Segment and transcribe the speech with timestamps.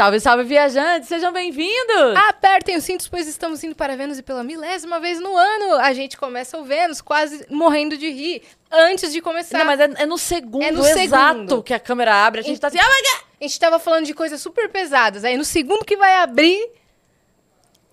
[0.00, 1.10] Salve, salve, viajantes!
[1.10, 2.16] Sejam bem-vindos!
[2.26, 5.92] Apertem os cintos, pois estamos indo para Vênus e pela milésima vez no ano a
[5.92, 8.42] gente começa o Vênus quase morrendo de rir
[8.72, 9.58] antes de começar.
[9.58, 11.62] Não, mas é, é no segundo É no exato segundo.
[11.62, 13.24] que a câmera abre, a gente tá assim, ah, mas...
[13.38, 15.22] A gente tava falando de coisas super pesadas.
[15.22, 16.70] Aí no segundo que vai abrir,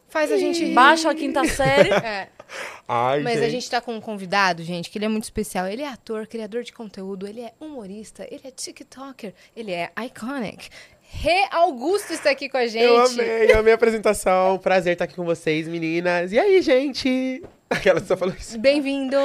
[0.08, 0.74] faz a gente rir.
[0.74, 1.90] Baixa a quinta série.
[1.90, 2.30] É.
[2.88, 5.68] Ai, Mas a gente tá com um convidado, gente, que ele é muito especial.
[5.68, 10.70] Ele é ator, criador de conteúdo, ele é humorista, ele é TikToker, ele é iconic.
[11.10, 12.84] Rê Augusto está aqui com a gente.
[12.84, 14.58] Eu amei, eu amei a apresentação.
[14.62, 16.32] Prazer estar aqui com vocês, meninas.
[16.32, 17.42] E aí, gente?
[17.70, 18.58] Aquela que só falou isso.
[18.60, 19.18] Bem-vindo.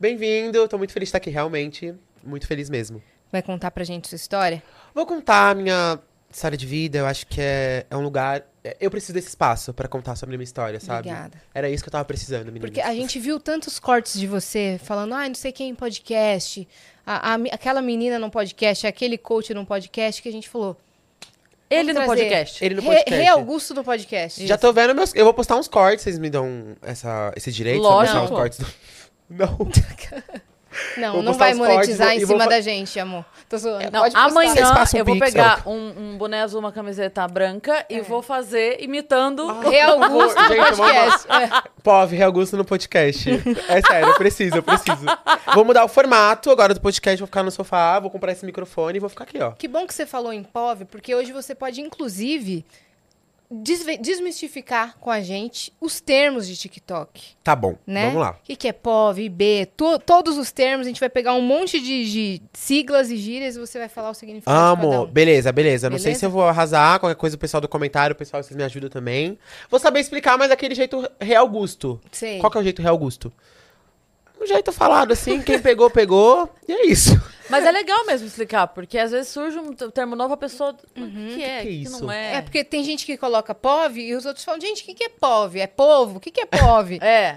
[0.00, 1.94] Bem-vindo, tô muito feliz de estar aqui, realmente.
[2.24, 3.02] Muito feliz mesmo.
[3.30, 4.62] Vai contar pra gente sua história?
[4.94, 5.98] Vou contar a minha
[6.30, 8.42] história de vida, eu acho que é, é um lugar.
[8.64, 11.08] é- Eu preciso desse espaço pra contar sobre a minha história, sabe?
[11.08, 11.40] Obrigada.
[11.54, 12.70] Era isso que eu tava precisando, meninas.
[12.70, 16.66] Porque a gente viu tantos cortes de você falando, ah, não sei quem em podcast,
[17.06, 20.76] a, a- aquela menina num podcast, aquele coach num podcast, que a gente falou.
[21.68, 22.64] Ele no trazer podcast.
[22.64, 23.14] Ele no podcast.
[23.14, 24.46] Rê Augusto no podcast.
[24.46, 25.14] Já tô vendo meus.
[25.14, 27.80] Eu vou postar uns cortes, vocês me dão essa, esse direito?
[27.80, 28.18] pra Lógico.
[28.18, 28.66] postar uns cortes do...
[29.28, 29.58] Não.
[30.96, 33.24] Não, Vou não vai monetizar em cima da gente, amor.
[33.48, 33.90] Tô zoando.
[33.92, 34.28] Não, Pode postar.
[34.28, 38.82] amanhã passam eu vou pegar um, um boné azul, uma camiseta branca e vou fazer
[38.82, 39.46] imitando.
[39.60, 41.26] Rê Augusto no podcast.
[41.30, 41.62] É.
[41.82, 43.30] Pove, Augusto no podcast.
[43.68, 45.06] É sério, eu preciso, eu preciso.
[45.54, 48.96] Vou mudar o formato agora do podcast, vou ficar no sofá, vou comprar esse microfone
[48.96, 49.52] e vou ficar aqui, ó.
[49.52, 52.64] Que bom que você falou em POV, porque hoje você pode, inclusive,
[53.50, 57.22] desmistificar com a gente os termos de TikTok.
[57.42, 58.06] Tá bom, né?
[58.06, 58.30] vamos lá.
[58.42, 61.40] O que, que é POV, IB, to- todos os termos, a gente vai pegar um
[61.42, 65.06] monte de, de siglas e gírias e você vai falar o significado Amo, um.
[65.06, 65.88] beleza, beleza.
[65.90, 66.20] Não sei Beleza?
[66.20, 68.88] se eu vou arrasar, qualquer coisa o pessoal do comentário, o pessoal vocês me ajudam
[68.90, 69.38] também.
[69.70, 72.00] Vou saber explicar, mas daquele jeito Real Gusto.
[72.12, 72.38] Sei.
[72.38, 73.32] Qual que é o jeito Real Gusto?
[74.40, 77.18] Um jeito falado assim, quem pegou, pegou, e é isso.
[77.48, 80.76] Mas é legal mesmo explicar, porque às vezes surge um termo novo, a pessoa.
[80.94, 81.60] "Mas O que é?
[81.62, 82.02] Que que isso?
[82.02, 82.34] não é?
[82.36, 85.04] É porque tem gente que coloca POV e os outros falam, gente, o que, que
[85.04, 85.60] é POV?
[85.60, 86.16] É povo?
[86.18, 86.98] O que, que é POV?
[87.02, 87.36] É.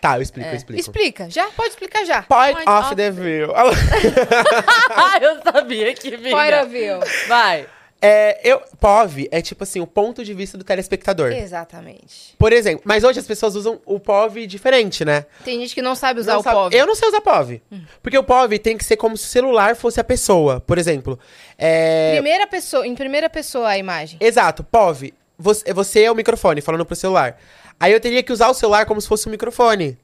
[0.00, 0.52] Tá, eu explico, É.
[0.52, 0.80] eu explico.
[0.80, 1.46] Explica, já?
[1.50, 2.22] Pode explicar já.
[2.24, 3.48] Point, Point of of the view.
[4.90, 6.36] Ah, eu sabia que vinha.
[6.36, 6.98] Fora viu.
[7.28, 7.66] Vai.
[8.04, 11.30] É, eu, POV é tipo assim, o ponto de vista do telespectador.
[11.30, 12.34] Exatamente.
[12.36, 15.24] Por exemplo, mas hoje as pessoas usam o POV diferente, né?
[15.44, 16.76] Tem gente que não sabe usar Não o sabe- POV.
[16.76, 17.62] Eu não sei usar POV.
[18.02, 20.58] Porque o POV tem que ser como se o celular fosse a pessoa.
[20.60, 21.16] Por exemplo,
[21.56, 22.14] é...
[22.14, 24.18] Primeira pessoa, em primeira pessoa a imagem.
[24.20, 25.14] Exato, POV.
[25.38, 27.38] Você, você é o microfone falando pro celular.
[27.78, 29.96] Aí eu teria que usar o celular como se fosse um microfone.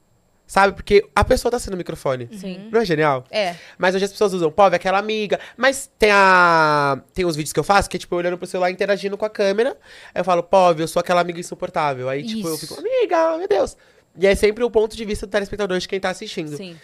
[0.49, 0.73] Sabe?
[0.73, 2.27] Porque a pessoa tá sendo o microfone.
[2.31, 2.69] Sim.
[2.71, 3.23] Não é genial?
[3.29, 3.55] É.
[3.77, 5.39] Mas hoje as pessoas usam POV, aquela amiga.
[5.55, 6.99] Mas tem a.
[7.13, 9.23] Tem os vídeos que eu faço que é tipo eu olhando pro celular interagindo com
[9.23, 9.77] a câmera.
[10.11, 12.09] Aí eu falo, POV, eu sou aquela amiga insuportável.
[12.09, 12.65] Aí, tipo, eu Isso.
[12.65, 13.77] fico, amiga, meu Deus.
[14.19, 16.57] E é sempre o ponto de vista do telespectador de quem tá assistindo.
[16.57, 16.75] Sim.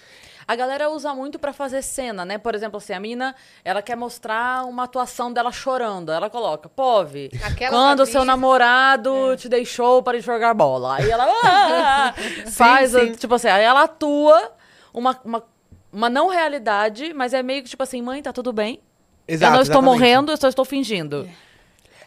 [0.47, 2.37] A galera usa muito pra fazer cena, né?
[2.37, 6.11] Por exemplo, assim, a mina, ela quer mostrar uma atuação dela chorando.
[6.11, 10.97] Ela coloca, Pove, Aquela quando o atriz- seu namorado te deixou para jogar bola.
[10.97, 12.13] Aí ela ah,
[12.51, 13.13] faz, a- sim.
[13.13, 14.51] tipo assim, aí ela atua
[14.93, 15.43] uma, uma,
[15.91, 18.79] uma não realidade, mas é meio que tipo assim, mãe, tá tudo bem?
[19.27, 19.99] Exato, eu não estou exatamente.
[19.99, 21.27] morrendo, eu só estou fingindo.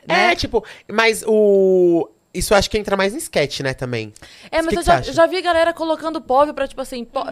[0.06, 0.36] É, né?
[0.36, 2.08] tipo, mas o.
[2.32, 4.12] Isso acho que entra mais em sketch, né, também.
[4.50, 7.24] É, mas Que eu que já, já vi galera colocando POV pra, tipo assim, po-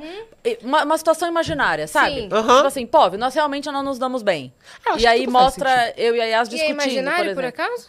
[0.63, 2.15] uma, uma situação imaginária, sabe?
[2.23, 2.29] Sim.
[2.33, 2.55] Aham.
[2.57, 4.53] Tipo assim, POV, nós realmente não nos damos bem.
[4.87, 7.87] Ah, e aí mostra eu e a Yas E é discutindo, imaginário, por por, acaso?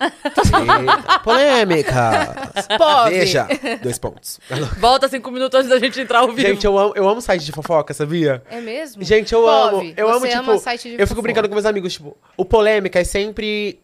[1.24, 2.52] Polêmica!
[2.78, 3.10] POV.
[3.10, 3.48] Veja,
[3.82, 4.40] dois pontos.
[4.78, 6.42] Volta cinco minutos antes da gente entrar ao vivo.
[6.42, 8.44] Gente, eu amo, eu amo site de fofoca, sabia?
[8.50, 9.04] É mesmo?
[9.04, 9.94] Gente, eu POV, amo.
[9.96, 10.52] Eu você amo, tipo.
[10.52, 11.22] ama site de eu fico fofoca.
[11.22, 13.80] brincando com meus amigos, tipo, o polêmica é sempre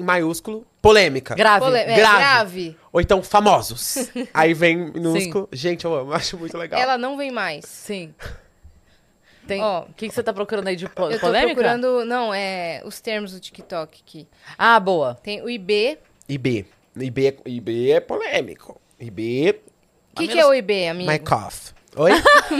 [0.00, 0.66] em maiúsculo.
[0.82, 1.34] Polêmica.
[1.34, 1.64] Grave.
[1.64, 2.18] Pole- é, grave.
[2.18, 2.76] grave.
[2.92, 4.10] Ou então famosos.
[4.32, 5.48] Aí vem minúsculo.
[5.52, 6.80] Gente, eu amo, acho muito legal.
[6.80, 7.64] Ela não vem mais.
[7.66, 8.14] Sim.
[9.46, 9.60] Tem...
[9.62, 11.54] Ó, O que, que você tá procurando aí de po- Eu tô polêmica?
[11.54, 14.28] procurando, não, é os termos do TikTok aqui.
[14.56, 15.16] Ah, boa.
[15.22, 15.98] Tem o IB.
[16.28, 16.66] IB.
[16.96, 18.80] IB, é- IB é polêmico.
[18.98, 19.60] IB.
[20.12, 21.10] O que, que é o IB, amigo?
[21.10, 21.72] My cough.
[21.96, 22.12] Oi?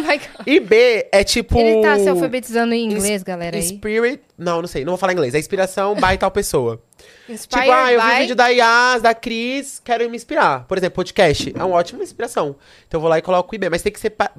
[0.47, 1.57] IB é tipo.
[1.59, 3.63] Ele tá se alfabetizando em inglês, galera, aí.
[3.63, 4.21] Spirit.
[4.37, 5.35] Não, não sei, não vou falar inglês.
[5.35, 6.83] É inspiração by tal pessoa.
[7.33, 10.65] Inspired tipo, ah, eu vi by- o vídeo da Yas, da Cris, quero me inspirar.
[10.67, 12.57] Por exemplo, podcast é uma ótima inspiração.
[12.87, 14.31] Então eu vou lá e coloco o IB, mas tem que ser pa-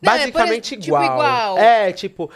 [0.00, 1.04] Não, é, por basicamente ex- tipo, igual.
[1.04, 1.58] igual.
[1.58, 2.30] É, tipo.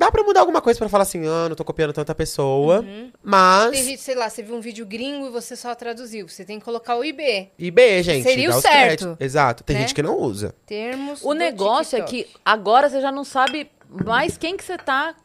[0.00, 2.84] Dá pra mudar alguma coisa pra falar assim, ah, não tô copiando tanta pessoa.
[3.20, 3.64] Mas.
[3.66, 3.70] Uhum.
[3.72, 6.28] Tem gente, sei lá, você viu um vídeo gringo e você só traduziu.
[6.28, 7.50] Você tem que colocar o IB.
[7.58, 8.22] IB, gente.
[8.22, 9.16] Seria o certo, créditos.
[9.18, 9.64] Exato.
[9.64, 9.82] Tem né?
[9.82, 10.54] gente que não usa.
[10.64, 12.32] Termos O negócio é TikTok.
[12.34, 13.68] que agora você já não sabe
[14.04, 15.16] mais quem que você tá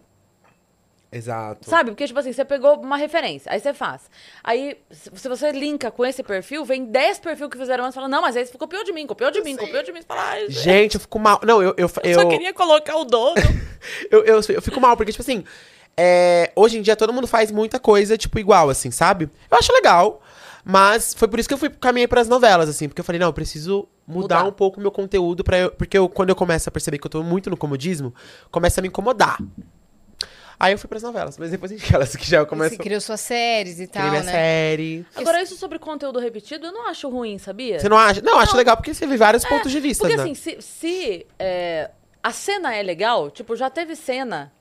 [1.14, 1.70] Exato.
[1.70, 1.92] Sabe?
[1.92, 4.10] Porque, tipo assim, você pegou uma referência, aí você faz.
[4.44, 8.08] Aí, se você linka com esse perfil, vem 10 perfil que fizeram antes e fala,
[8.08, 10.02] não, mas aí você copiou de mim, copiou de mim, copiou de mim.
[10.02, 11.40] Você fala, ai, Gente, eu fico mal.
[11.44, 11.74] Não, eu.
[11.78, 13.36] Eu, eu só eu, queria colocar o dono.
[14.10, 15.44] eu, eu, eu fico mal, porque, tipo assim.
[15.96, 19.30] é, hoje em dia todo mundo faz muita coisa, tipo, igual, assim, sabe?
[19.50, 20.22] Eu acho legal.
[20.66, 23.28] Mas foi por isso que eu fui caminhei pras novelas, assim, porque eu falei, não,
[23.28, 24.50] eu preciso mudar, Mudar.
[24.50, 27.12] um pouco o meu conteúdo para porque eu, quando eu começo a perceber que eu
[27.12, 28.14] tô muito no comodismo,
[28.50, 29.38] começa a me incomodar.
[30.60, 32.82] Aí eu fui pras novelas, mas depois a gente aquelas que já eu começo Você
[32.82, 34.32] criou suas séries e tal, minha né?
[34.32, 35.06] série.
[35.16, 37.80] Agora, isso sobre conteúdo repetido, eu não acho ruim, sabia?
[37.80, 38.22] Você não acha?
[38.22, 38.58] Não, eu acho Não.
[38.58, 40.24] legal porque você vê vários pontos de vista, Porque né?
[40.24, 41.90] assim, se, se, é,
[42.22, 44.52] a cena é legal, tipo, já teve cena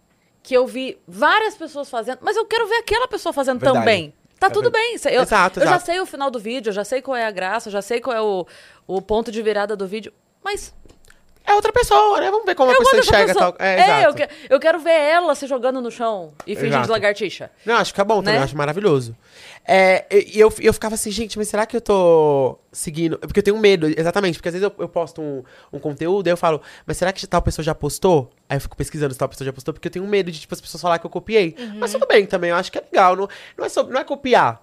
[0.42, 3.78] que eu vi várias pessoas fazendo, mas eu quero ver aquela pessoa fazendo Verdade.
[3.78, 4.12] também.
[4.40, 4.98] Tá É tudo verdade.
[5.04, 5.14] bem.
[5.14, 5.86] Eu, Exato, eu já exato.
[5.86, 8.00] sei o final do vídeo, eu já sei qual é a graça, eu já sei
[8.00, 8.44] qual é o,
[8.88, 10.12] o ponto de virada do vídeo.
[10.44, 10.74] Mas
[11.44, 12.30] É outra pessoa, né?
[12.30, 13.52] Vamos ver como a eu pessoa enxerga pessoa.
[13.52, 13.66] tal.
[13.66, 16.84] É, É, eu, que- eu quero ver ela se jogando no chão e fingindo Exato.
[16.86, 17.50] de lagartixa.
[17.66, 18.40] Não, acho que é bom também, Né?
[18.40, 19.16] eu acho maravilhoso.
[19.64, 23.18] É, e e eu, eu ficava assim, gente, mas será que eu tô seguindo?
[23.18, 25.42] Porque eu tenho medo, exatamente, porque às vezes eu, eu posto um,
[25.72, 28.30] um conteúdo e eu falo, mas será que tal pessoa já postou?
[28.48, 30.54] Aí eu fico pesquisando se tal pessoa já postou, porque eu tenho medo de, tipo,
[30.54, 31.54] as pessoas falar que eu copiei.
[31.58, 31.74] Uhum.
[31.78, 33.14] Mas tudo bem também, eu acho que é legal.
[33.16, 33.28] Não,
[33.58, 34.62] não, é, sobre, não é copiar.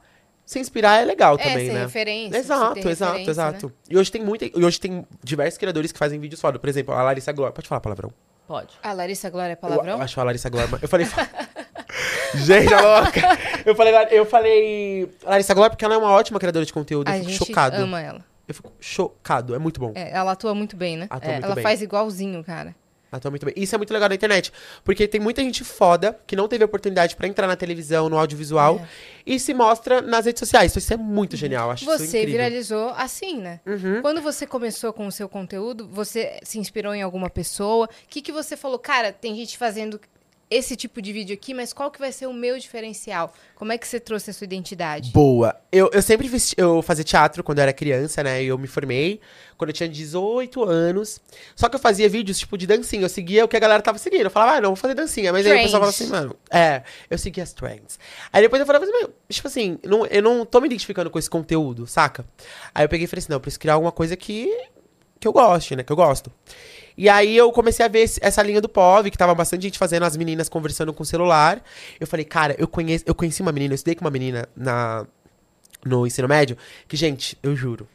[0.49, 1.81] Se inspirar é legal É, também, ser né?
[1.81, 3.71] referência, Exato, exato, referência, exato.
[3.87, 4.45] E hoje tem muita.
[4.45, 6.57] E hoje tem diversos criadores que fazem vídeos foda.
[6.57, 7.53] Por exemplo, a Larissa Glória.
[7.53, 8.11] Pode falar palavrão?
[8.47, 8.69] Pode.
[8.81, 9.97] A Larissa Glória é Eu, palavrão?
[9.97, 10.67] eu acho a Larissa Glória.
[10.81, 11.05] Eu falei.
[12.33, 13.21] Gente, a louca!
[13.63, 17.07] Eu falei, eu falei Larissa Glória porque ela é uma ótima criadora de conteúdo.
[17.07, 17.75] A eu fico gente chocado.
[17.77, 18.25] ama ela.
[18.47, 19.53] Eu fico chocado.
[19.53, 19.91] É muito bom.
[19.93, 21.05] É, ela atua muito bem, né?
[21.11, 21.63] Atua É, muito ela bem.
[21.63, 22.73] faz igualzinho, cara.
[23.11, 23.55] Atua muito bem.
[23.57, 24.51] Isso é muito legal na internet.
[24.83, 28.81] Porque tem muita gente foda que não teve oportunidade pra entrar na televisão, no audiovisual.
[29.25, 30.75] E se mostra nas redes sociais.
[30.75, 31.71] Isso é muito genial.
[31.71, 32.19] Acho Você.
[32.21, 32.25] Uhum.
[32.25, 33.59] viralizou assim, né?
[34.01, 37.85] Quando você começou com o seu conteúdo, você se inspirou em alguma pessoa?
[37.85, 38.77] O que, que você falou?
[38.77, 39.99] Cara, tem gente fazendo
[40.49, 43.33] esse tipo de vídeo aqui, mas qual que vai ser o meu diferencial?
[43.55, 45.11] Como é que você trouxe a sua identidade?
[45.11, 45.55] Boa.
[45.71, 48.43] Eu, eu sempre fiz, eu fazia teatro quando eu era criança, né?
[48.43, 49.19] E eu me formei
[49.57, 51.21] quando eu tinha 18 anos.
[51.55, 53.03] Só que eu fazia vídeos, tipo, de dancinha.
[53.03, 54.23] Eu seguia o que a galera tava seguindo.
[54.23, 55.31] Eu falava, ah, não, vou fazer dancinha.
[55.31, 56.25] Mas aí o pessoal falava assim, Trends.
[56.25, 57.99] mano, é, eu seguia as trends.
[58.33, 61.19] Aí depois eu falava assim, meu, tipo assim, não, eu não tô me identificando com
[61.19, 62.25] esse conteúdo, saca?
[62.73, 64.49] Aí eu peguei e falei assim, não, eu preciso criar alguma coisa que,
[65.19, 65.83] que eu goste, né?
[65.83, 66.31] Que eu gosto.
[66.97, 70.03] E aí eu comecei a ver essa linha do POV, que tava bastante gente fazendo,
[70.03, 71.63] as meninas conversando com o celular.
[71.99, 75.07] Eu falei, cara, eu, conheço, eu conheci uma menina, eu estudei com uma menina na,
[75.85, 76.57] no ensino médio,
[76.87, 77.87] que, gente, eu juro.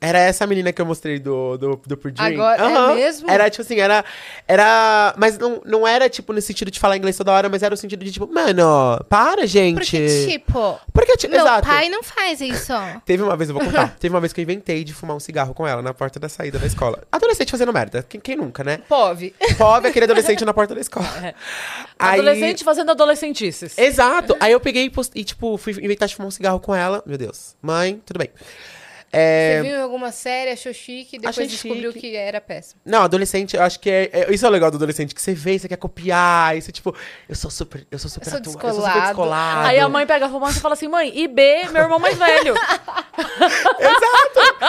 [0.00, 2.22] Era essa menina que eu mostrei do, do, do Purdue.
[2.22, 2.94] Agora, é Aham.
[2.94, 3.30] mesmo?
[3.30, 4.04] Era, tipo assim, era...
[4.46, 7.74] era mas não, não era, tipo, no sentido de falar inglês toda hora, mas era
[7.74, 9.74] o sentido de, tipo, mano, para, gente.
[9.74, 11.66] Porque, tipo, Porque, tipo, meu exato.
[11.66, 12.72] pai não faz isso.
[13.04, 13.96] Teve uma vez, eu vou contar.
[13.98, 16.28] Teve uma vez que eu inventei de fumar um cigarro com ela na porta da
[16.28, 17.02] saída da escola.
[17.10, 18.04] Adolescente fazendo merda.
[18.08, 18.80] Quem, quem nunca, né?
[18.88, 19.34] Pove.
[19.56, 21.08] Pobre aquele adolescente na porta da escola.
[21.98, 23.76] Aí- Adolescente fazendo adolescentices.
[23.76, 24.36] Exato.
[24.38, 27.02] Aí eu peguei e, e, tipo, fui inventar de fumar um cigarro com ela.
[27.06, 27.56] Meu Deus.
[27.60, 28.30] Mãe, tudo bem.
[29.10, 32.10] É, Você viu em alguma série, achou chique, depois Achei descobriu chique.
[32.10, 32.78] que era péssimo.
[32.84, 35.32] Não, adolescente, eu acho que é, é- Isso é o legal do adolescente, que você
[35.32, 36.94] vê, você quer copiar, isso tipo,
[37.26, 39.00] eu sou super, eu sou super Eu sou atu- eu sou super descolado.
[39.06, 39.66] descolado.
[39.68, 42.54] Aí a mãe pega a romance e fala assim, mãe, IB, meu irmão mais velho.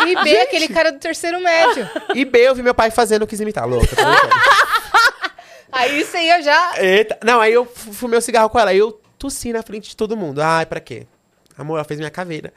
[0.08, 1.88] E B, aquele cara do terceiro médio.
[2.16, 3.88] E B, eu vi meu pai fazendo, eu quis imitar, louca.
[3.88, 4.36] tô brincando.
[5.72, 6.74] Aí ia já.
[6.82, 7.20] Eita.
[7.24, 9.96] Não, aí eu fu- fumei o cigarro com ela, aí eu tossi na frente de
[9.96, 10.42] todo mundo.
[10.42, 11.06] Ai, pra quê?
[11.60, 12.54] Amor, ela fez minha caveira.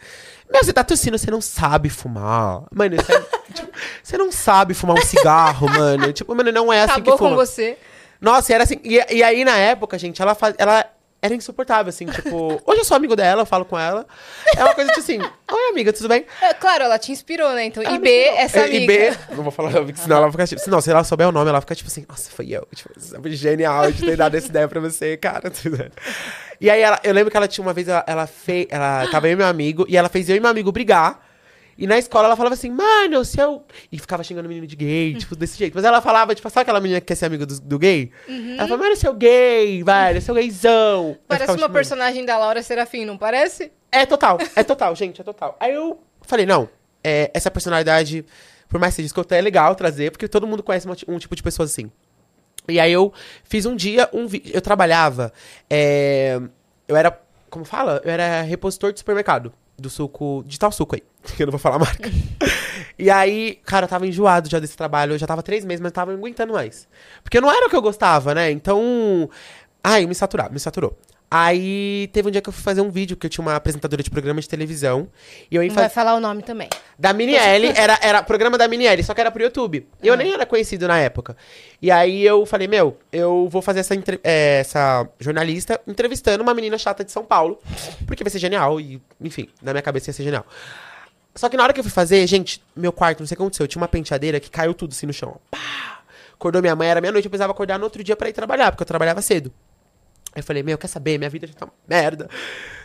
[0.51, 2.63] Meu, você tá tossindo, você não sabe fumar.
[2.73, 3.21] Mano, isso é,
[3.53, 6.13] tipo, você não sabe fumar um cigarro, mano.
[6.13, 7.31] Tipo, mano, não é assim Acabou que fuma.
[7.31, 7.77] com você.
[8.21, 8.81] Nossa, e era assim.
[8.85, 10.55] E, e aí, na época, gente, ela faz.
[10.57, 10.87] Ela
[11.21, 12.61] era insuportável, assim, tipo.
[12.67, 14.05] Hoje eu sou amigo dela, eu falo com ela.
[14.57, 16.27] É uma coisa tipo assim, oi, amiga, tudo bem?
[16.41, 17.65] É, claro, ela te inspirou, né?
[17.67, 18.93] Então, Ela IB, essa É, amiga.
[18.93, 20.69] IB, não vou falar, porque senão ela vai ficar tipo.
[20.71, 22.67] Não, se ela souber o nome, ela fica tipo assim, nossa, foi eu.
[22.75, 22.91] Tipo,
[23.21, 25.51] foi genial de ter dado essa ideia pra você, cara.
[26.63, 28.67] E aí ela, eu lembro que ela tinha uma vez, ela, ela fez.
[28.71, 31.21] Ela tava eu e meu amigo, e ela fez eu e meu amigo brigar.
[31.77, 33.65] E na escola ela falava assim, mano, se eu.
[33.91, 35.75] E ficava xingando o menino de gay, tipo, desse jeito.
[35.75, 38.13] Mas ela falava, tipo, sabe aquela menina que quer ser amiga do, do gay?
[38.29, 41.17] Ela falava, mano, seu gay, velho, seu gaysão.
[41.27, 43.73] Parece uma personagem da Laura Serafim, não parece?
[43.91, 45.57] é total, é total, gente, é total.
[45.59, 46.69] Aí eu falei, não,
[47.03, 48.25] é, essa personalidade,
[48.69, 51.35] por mais que seja escuta, é legal trazer, porque todo mundo conhece ti- um tipo
[51.35, 51.91] de pessoa assim.
[52.69, 53.13] E aí eu
[53.45, 54.53] fiz um dia um vídeo.
[54.55, 55.33] Eu trabalhava.
[55.69, 56.41] é,
[56.87, 57.19] eu era.
[57.51, 58.01] Como fala?
[58.05, 59.53] Eu era repositor de supermercado.
[59.79, 60.45] Do suco.
[60.47, 61.03] De tal suco aí.
[61.37, 62.11] Que eu não vou falar a marca.
[62.99, 65.15] e aí, cara, eu tava enjoado já desse trabalho.
[65.15, 66.89] Eu já tava três meses, mas eu tava aguentando mais.
[67.23, 68.51] Porque não era o que eu gostava, né?
[68.51, 69.29] Então.
[69.85, 70.97] Ai, me saturava, me saturou.
[71.35, 74.03] Aí teve um dia que eu fui fazer um vídeo, que eu tinha uma apresentadora
[74.03, 75.09] de programa de televisão.
[75.51, 76.69] E eu ia Não vai falar o nome também.
[76.99, 79.89] Da Minielle, era, era programa da Minielle, só que era pro YouTube.
[80.03, 81.35] E eu nem era conhecido na época.
[81.81, 86.53] E aí eu falei, meu, eu vou fazer essa, entre- é, essa jornalista entrevistando uma
[86.53, 87.59] menina chata de São Paulo.
[88.07, 88.79] Porque vai ser genial.
[88.79, 90.47] E, enfim, na minha cabeça ia ser genial.
[91.35, 93.43] Só que na hora que eu fui fazer, gente, meu quarto, não sei o que
[93.43, 93.65] aconteceu.
[93.65, 95.41] Eu tinha uma penteadeira que caiu tudo assim no chão.
[95.51, 95.59] Pá!
[96.35, 98.83] Acordou minha mãe, era meia-noite, eu precisava acordar no outro dia pra ir trabalhar, porque
[98.83, 99.51] eu trabalhava cedo.
[100.35, 101.19] Aí eu falei, meu, quer saber?
[101.19, 102.29] Minha vida já tá uma merda.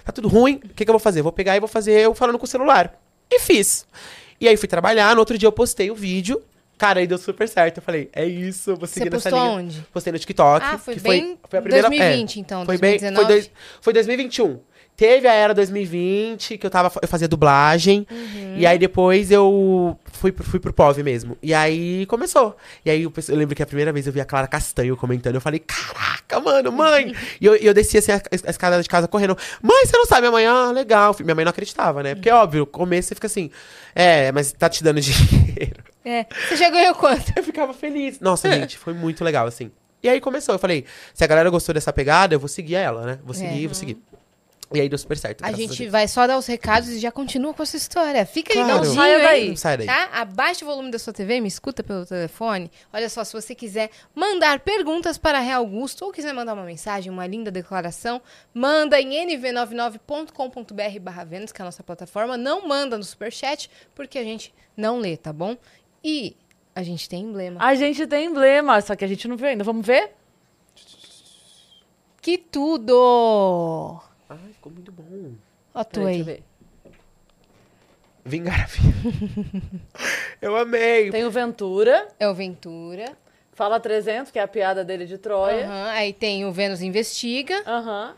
[0.04, 0.56] Tá tudo ruim.
[0.64, 1.22] O que, que eu vou fazer?
[1.22, 2.94] Vou pegar e vou fazer eu falando com o celular.
[3.30, 3.88] E fiz.
[4.40, 5.14] E aí fui trabalhar.
[5.14, 6.42] No outro dia eu postei o vídeo.
[6.78, 7.78] Cara, aí deu super certo.
[7.78, 9.42] Eu falei, é isso, vou seguir Você nessa linha.
[9.42, 9.88] aonde?
[9.92, 10.64] Postei no TikTok.
[10.66, 13.16] Ah, foi que bem foi a primeira, 2020, é, então, Foi bem, 2019.
[13.26, 13.52] foi, dois,
[13.82, 14.60] foi 2021.
[14.98, 18.08] Teve a era 2020, que eu tava, eu fazia dublagem.
[18.10, 18.56] Uhum.
[18.58, 21.38] E aí depois eu fui, pro- fui pro POV mesmo.
[21.40, 22.58] E aí começou.
[22.84, 25.36] E aí eu, eu lembro que a primeira vez eu vi a Clara Castanho comentando.
[25.36, 27.14] Eu falei, caraca, mano, mãe!
[27.40, 28.16] e eu, eu desci assim a,
[28.48, 29.38] a escada de casa correndo.
[29.62, 30.72] Mãe, você não sabe amanhã?
[30.72, 31.16] Legal.
[31.20, 32.16] Minha mãe não acreditava, né?
[32.16, 33.52] Porque, óbvio, no começo você fica assim,
[33.94, 35.84] é, mas tá te dando dinheiro.
[36.04, 36.26] É.
[36.50, 37.34] Você já ganhou quanto?
[37.36, 38.20] Eu ficava feliz.
[38.20, 39.70] Nossa, gente, foi muito legal, assim.
[40.02, 43.06] E aí começou, eu falei, se a galera gostou dessa pegada, eu vou seguir ela,
[43.06, 43.20] né?
[43.24, 43.68] Vou seguir, É.
[43.68, 43.98] vou seguir.
[44.74, 45.46] E aí deu super certo.
[45.46, 45.92] A gente Deus.
[45.92, 48.26] vai só dar os recados e já continua com essa história.
[48.26, 48.84] Fica aí, Claro.
[48.86, 49.50] não Saia daí.
[49.50, 49.88] Não sai daí.
[49.88, 50.10] Tá?
[50.12, 52.70] Abaixa o volume da sua TV, me escuta pelo telefone.
[52.92, 57.10] Olha só, se você quiser mandar perguntas para Real Augusto ou quiser mandar uma mensagem,
[57.10, 58.22] uma linda declaração,
[58.54, 62.36] manda em nv99.com.br barra Vênus, que é a nossa plataforma.
[62.36, 65.56] Não manda no superchat, porque a gente não lê, tá bom?
[66.04, 66.36] E
[66.76, 67.64] a gente tem emblema.
[67.64, 69.64] A gente tem emblema, só que a gente não viu ainda.
[69.64, 70.12] Vamos ver?
[72.22, 74.02] Que tudo!
[74.30, 75.32] Ai, ficou muito bom.
[75.74, 76.44] Ó, tu Peraí, aí.
[78.26, 79.62] Vingar a vida.
[80.42, 81.10] eu amei.
[81.12, 83.16] Tem o Ventura, É o Ventura.
[83.54, 85.66] fala 300, que é a piada dele de Troia.
[85.66, 87.64] Aham, Aí tem o Vênus Investiga.
[87.66, 88.16] Aham.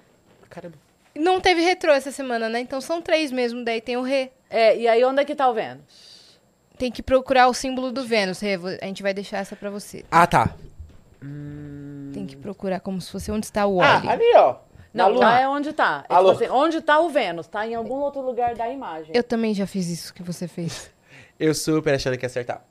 [0.50, 0.76] Caramba.
[1.16, 2.60] Não teve retrô essa semana, né?
[2.60, 3.64] Então são três mesmo.
[3.64, 4.32] Daí tem o Rê.
[4.50, 6.40] É, e aí onde é que tá o Vênus?
[6.78, 8.58] Tem que procurar o símbolo do Vênus, Rê.
[8.58, 10.06] Vo- A gente vai deixar essa pra você.
[10.10, 10.56] Ah, tá.
[12.14, 14.10] Tem que procurar como se fosse onde está o Ah, óleo.
[14.10, 14.56] ali, ó.
[14.94, 15.20] Não, lua.
[15.20, 16.04] lá é onde tá.
[16.10, 16.32] É, Alô?
[16.34, 17.48] tipo assim, onde tá o Vênus?
[17.48, 19.12] Tá em algum outro lugar da imagem.
[19.14, 20.92] Eu também já fiz isso que você fez.
[21.40, 22.66] Eu super achando que ia acertar.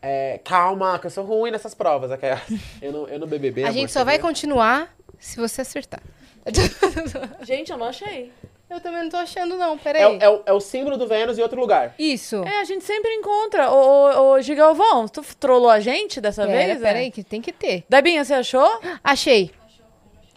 [0.00, 2.10] É, calma, que eu sou ruim nessas provas.
[2.82, 3.62] Eu no, eu no BBB.
[3.62, 4.22] a amor, gente só vai vê?
[4.22, 6.00] continuar se você acertar.
[7.42, 8.32] Gente, eu não achei.
[8.68, 9.74] Eu também não tô achando, não.
[9.74, 10.04] É, Peraí.
[10.16, 11.94] o- é, o, é o símbolo do Vênus em outro lugar.
[11.98, 12.42] Isso.
[12.44, 13.70] É, a gente sempre encontra.
[13.70, 16.80] Ô, ô, ô Gigalvão, tu trollou a gente dessa Pera, vez?
[16.80, 17.10] peraí, é?
[17.10, 17.84] que tem que ter.
[17.88, 18.80] Debinha, você achou?
[19.04, 19.52] Achei.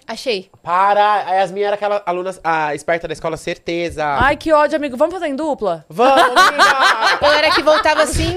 [0.08, 0.52] Achei.
[0.62, 4.06] Para, a Yasmin era aquela aluna a esperta da escola, certeza.
[4.06, 4.96] Ai, que ódio, amigo.
[4.96, 5.86] Vamos fazer em dupla?
[5.90, 7.26] Vamos, amiga!
[7.26, 8.36] Eu era que voltava assim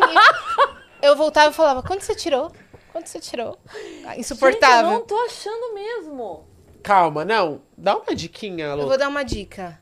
[1.03, 2.51] e eu voltava e falava, quanto você tirou?
[2.91, 3.59] Quanto você tirou?
[4.07, 4.77] Ah, Insuportável.
[4.77, 6.49] Gente, eu não tô achando mesmo.
[6.83, 7.61] Calma, não.
[7.77, 8.87] Dá uma diquinha, Eu Lu.
[8.87, 9.79] vou dar uma dica.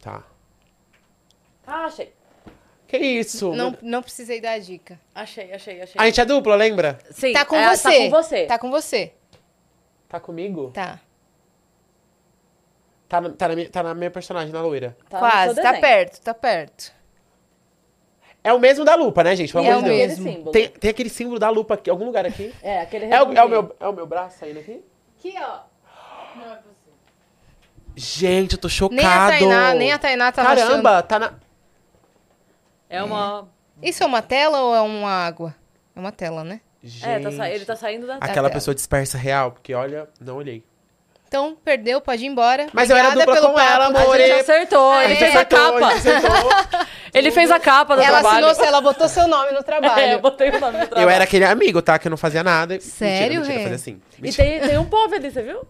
[0.00, 0.24] Tá.
[1.66, 2.12] Ah, achei.
[2.88, 3.52] Que isso?
[3.54, 4.98] Não, não precisei dar a dica.
[5.14, 6.00] Achei, achei, achei.
[6.00, 6.98] A gente é dupla, lembra?
[7.10, 7.88] Sim, Tá com é, você.
[7.88, 8.46] Tá com você.
[8.46, 9.12] Tá com você.
[10.08, 10.70] Tá comigo?
[10.72, 10.98] Tá.
[13.08, 14.96] Tá, na- tá, na, minha, tá na minha personagem, na loira.
[15.08, 15.60] Tá Quase.
[15.62, 16.92] Tá perto, tá perto.
[18.44, 19.52] É o mesmo da lupa, né, gente?
[19.52, 19.98] Pelo É amor de Deus.
[20.18, 20.30] Mesmo.
[20.30, 20.52] símbolo.
[20.52, 22.54] Tem, tem aquele símbolo da lupa aqui, algum lugar aqui.
[22.62, 24.84] É, aquele É o, é, o meu, é o meu braço saindo aqui?
[25.18, 25.60] Aqui, ó.
[27.96, 28.96] Gente, eu tô chocado.
[28.96, 30.44] Nem a Tainá, nem a Tainá achando.
[30.44, 31.32] Caramba, tá na...
[32.88, 33.48] É uma...
[33.82, 35.54] Isso é uma tela ou é uma água?
[35.96, 36.60] É uma tela, né?
[36.82, 37.08] Gente.
[37.08, 38.14] É, tá sa- ele tá saindo da...
[38.16, 38.50] Aquela tela.
[38.50, 40.64] pessoa dispersa real, porque olha, não olhei.
[41.28, 42.68] Então, perdeu, pode ir embora.
[42.72, 43.98] Mas eu era Obrigada dupla pelo com ela, papo.
[43.98, 44.16] amor.
[44.16, 45.88] A gente acertou, ele fez a capa.
[45.92, 46.88] acertou.
[47.14, 48.46] Ele fez a capa do Ela trabalho.
[48.48, 49.98] assinou, ela botou seu nome no trabalho.
[49.98, 51.00] É, eu botei o nome do trabalho.
[51.06, 51.98] Eu era aquele amigo, tá?
[51.98, 52.78] Que eu não fazia nada.
[52.80, 53.62] Sério, mentira, mentira, Rê?
[53.62, 54.00] fazia assim.
[54.18, 54.46] E Mentira.
[54.46, 55.66] tem, tem um povo ali, você viu?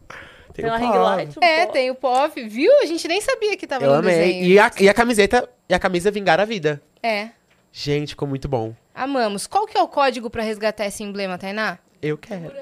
[0.52, 1.38] Tem, um uma ring light.
[1.38, 1.72] Um É, povo.
[1.72, 2.72] tem o POV, viu?
[2.82, 4.16] A gente nem sabia que tava Eu no amei.
[4.16, 4.44] desenho.
[4.46, 6.82] E a, e a camiseta, e a camisa Vingar a Vida.
[7.02, 7.28] É,
[7.72, 8.74] Gente, ficou muito bom.
[8.92, 9.46] amamos.
[9.46, 11.78] Qual que é o código pra resgatar esse emblema, Tainá?
[12.02, 12.52] Eu quero.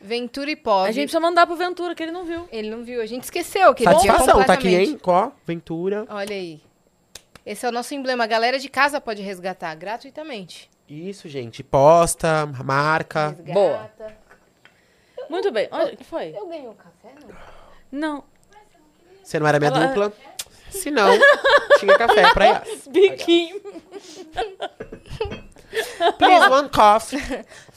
[0.00, 0.88] Ventura e POV.
[0.88, 2.48] A gente precisa mandar pro Ventura, que ele não viu.
[2.52, 4.98] Ele não viu, a gente esqueceu que ele tinha Satisfação, tá aqui, hein?
[5.04, 6.06] Ó, Ventura.
[6.08, 6.60] Olha aí.
[7.44, 8.24] Esse é o nosso emblema.
[8.24, 10.70] A galera de casa pode resgatar gratuitamente.
[10.88, 11.62] Isso, gente.
[11.62, 13.28] Posta, marca.
[13.30, 13.52] Resgata.
[13.52, 13.90] Boa.
[15.28, 15.68] Muito bem.
[15.70, 16.34] Olha, o que foi?
[16.36, 17.36] Eu ganhei um café, não?
[17.90, 18.24] Não.
[19.22, 20.12] Você não era minha Ela- dupla?
[20.70, 21.10] Se não,
[21.78, 22.86] tinha café pra Yas.
[22.88, 23.60] Biquinho.
[26.18, 27.18] Please, one coffee.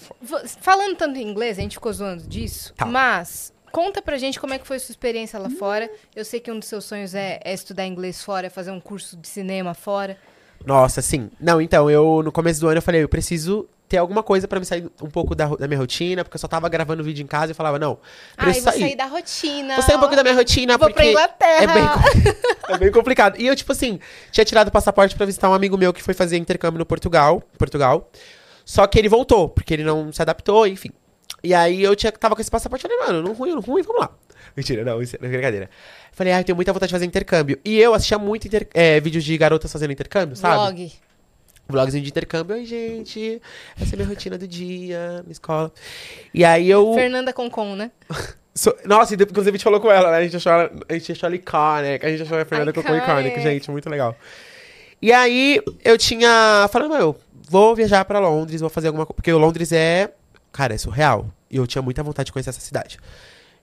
[0.61, 2.85] Falando tanto em inglês, a gente ficou zoando disso, Tá.
[2.85, 5.89] mas conta pra gente como é que foi sua experiência lá fora.
[6.15, 8.79] Eu sei que um dos seus sonhos é, é estudar inglês fora, é fazer um
[8.79, 10.17] curso de cinema fora.
[10.65, 11.31] Nossa, sim.
[11.39, 14.57] Não, então, eu no começo do ano eu falei, eu preciso ter alguma coisa pra
[14.59, 17.27] me sair um pouco da, da minha rotina, porque eu só tava gravando vídeo em
[17.27, 17.97] casa e falava, não,
[18.37, 18.81] Ah, eu preciso vou sair.
[18.83, 19.73] sair da rotina.
[19.75, 21.63] Vou sair um pouco da minha rotina, Vou porque pra Inglaterra.
[21.63, 22.35] é bem,
[22.69, 23.37] é bem complicado.
[23.41, 23.99] E eu, tipo assim,
[24.31, 27.41] tinha tirado o passaporte pra visitar um amigo meu que foi fazer intercâmbio no Portugal,
[27.57, 28.09] Portugal.
[28.71, 30.91] Só que ele voltou, porque ele não se adaptou, enfim.
[31.43, 33.99] E aí eu tinha, tava com esse passaporte, falei, mano, não ruim, não ruim, vamos
[34.01, 34.09] lá.
[34.55, 35.69] Mentira, não, isso é brincadeira.
[36.13, 37.59] Falei, ai, tenho muita vontade de fazer intercâmbio.
[37.65, 40.55] E eu assistia muito inter- é, vídeos de garotas fazendo intercâmbio, sabe?
[40.55, 40.91] Vlog.
[41.67, 42.55] Vlogzinho de intercâmbio.
[42.55, 43.41] Oi, gente,
[43.77, 45.69] essa é minha rotina do dia, minha escola.
[46.33, 46.93] E aí eu...
[46.93, 47.91] Fernanda Concon, né?
[48.55, 50.17] So- Nossa, inclusive a gente falou com ela, né?
[50.17, 52.87] A gente achou ela, a gente achou ela icônica, a gente achou a Fernanda Cocô
[52.95, 53.09] Iconic.
[53.09, 54.15] icônica, gente, muito legal.
[55.01, 56.69] E aí, eu tinha.
[56.71, 57.17] Falei, meu,
[57.51, 59.15] vou viajar pra Londres, vou fazer alguma coisa.
[59.15, 60.13] Porque Londres é.
[60.51, 61.27] Cara, é surreal.
[61.49, 62.97] E eu tinha muita vontade de conhecer essa cidade.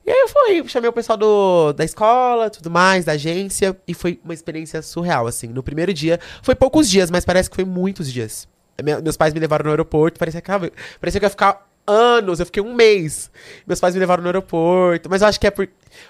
[0.05, 3.93] E aí eu fui, chamei o pessoal do, da escola, tudo mais, da agência, e
[3.93, 5.47] foi uma experiência surreal, assim.
[5.47, 8.47] No primeiro dia, foi poucos dias, mas parece que foi muitos dias.
[8.83, 10.49] Me- Meus pais me levaram no aeroporto, parecia que,
[10.99, 13.29] parecia que eu ia ficar anos, eu fiquei um mês.
[13.67, 15.67] Meus pais me levaram no aeroporto, mas eu acho que é por,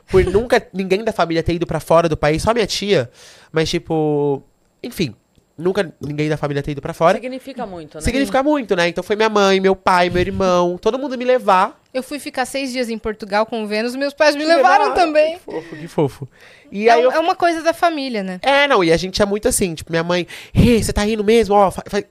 [0.09, 3.09] por nunca ninguém da família ter ido pra fora do país, só minha tia,
[3.51, 4.41] mas tipo,
[4.83, 5.13] enfim,
[5.59, 7.17] nunca ninguém da família ter ido pra fora.
[7.17, 8.01] Significa muito, né?
[8.01, 8.87] Significa muito, né?
[8.87, 11.79] Então foi minha mãe, meu pai, meu irmão, todo mundo me levar.
[11.93, 15.37] Eu fui ficar seis dias em Portugal com o Vênus, meus pais me levaram também.
[15.37, 16.27] Que fofo, que fofo.
[16.71, 18.39] E É, aí eu é uma coisa da família, né?
[18.43, 21.55] É, não, e a gente é muito assim, tipo, minha mãe, você tá rindo mesmo?
[21.55, 22.03] Ó, fa- fa-"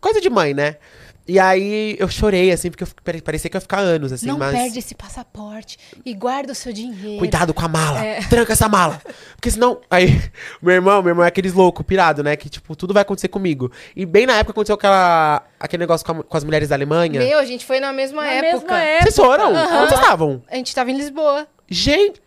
[0.00, 0.76] coisa de mãe, né?
[1.26, 2.88] E aí eu chorei, assim, porque eu,
[3.22, 4.52] parecia que eu ia ficar anos, assim, não mas.
[4.52, 7.18] perde esse passaporte e guarda o seu dinheiro.
[7.18, 8.20] Cuidado com a mala, É.
[8.28, 9.00] tranca essa mala.
[9.36, 9.80] Porque senão.
[9.88, 10.20] Aí,
[10.60, 12.34] meu irmão, meu irmão é aqueles louco, pirado, né?
[12.36, 13.70] Que, tipo, tudo vai acontecer comigo.
[13.94, 17.20] E bem na época aconteceu aquela, aquele negócio com, a- com as mulheres da Alemanha.
[17.20, 18.52] Meu, a gente foi na mesma Na época.
[18.58, 19.02] mesma época.
[19.12, 19.54] Vocês foram?
[19.54, 19.76] Aham.
[19.82, 20.42] Onde vocês estavam?
[20.50, 21.46] A gente tava em Lisboa.
[21.68, 22.20] Gente,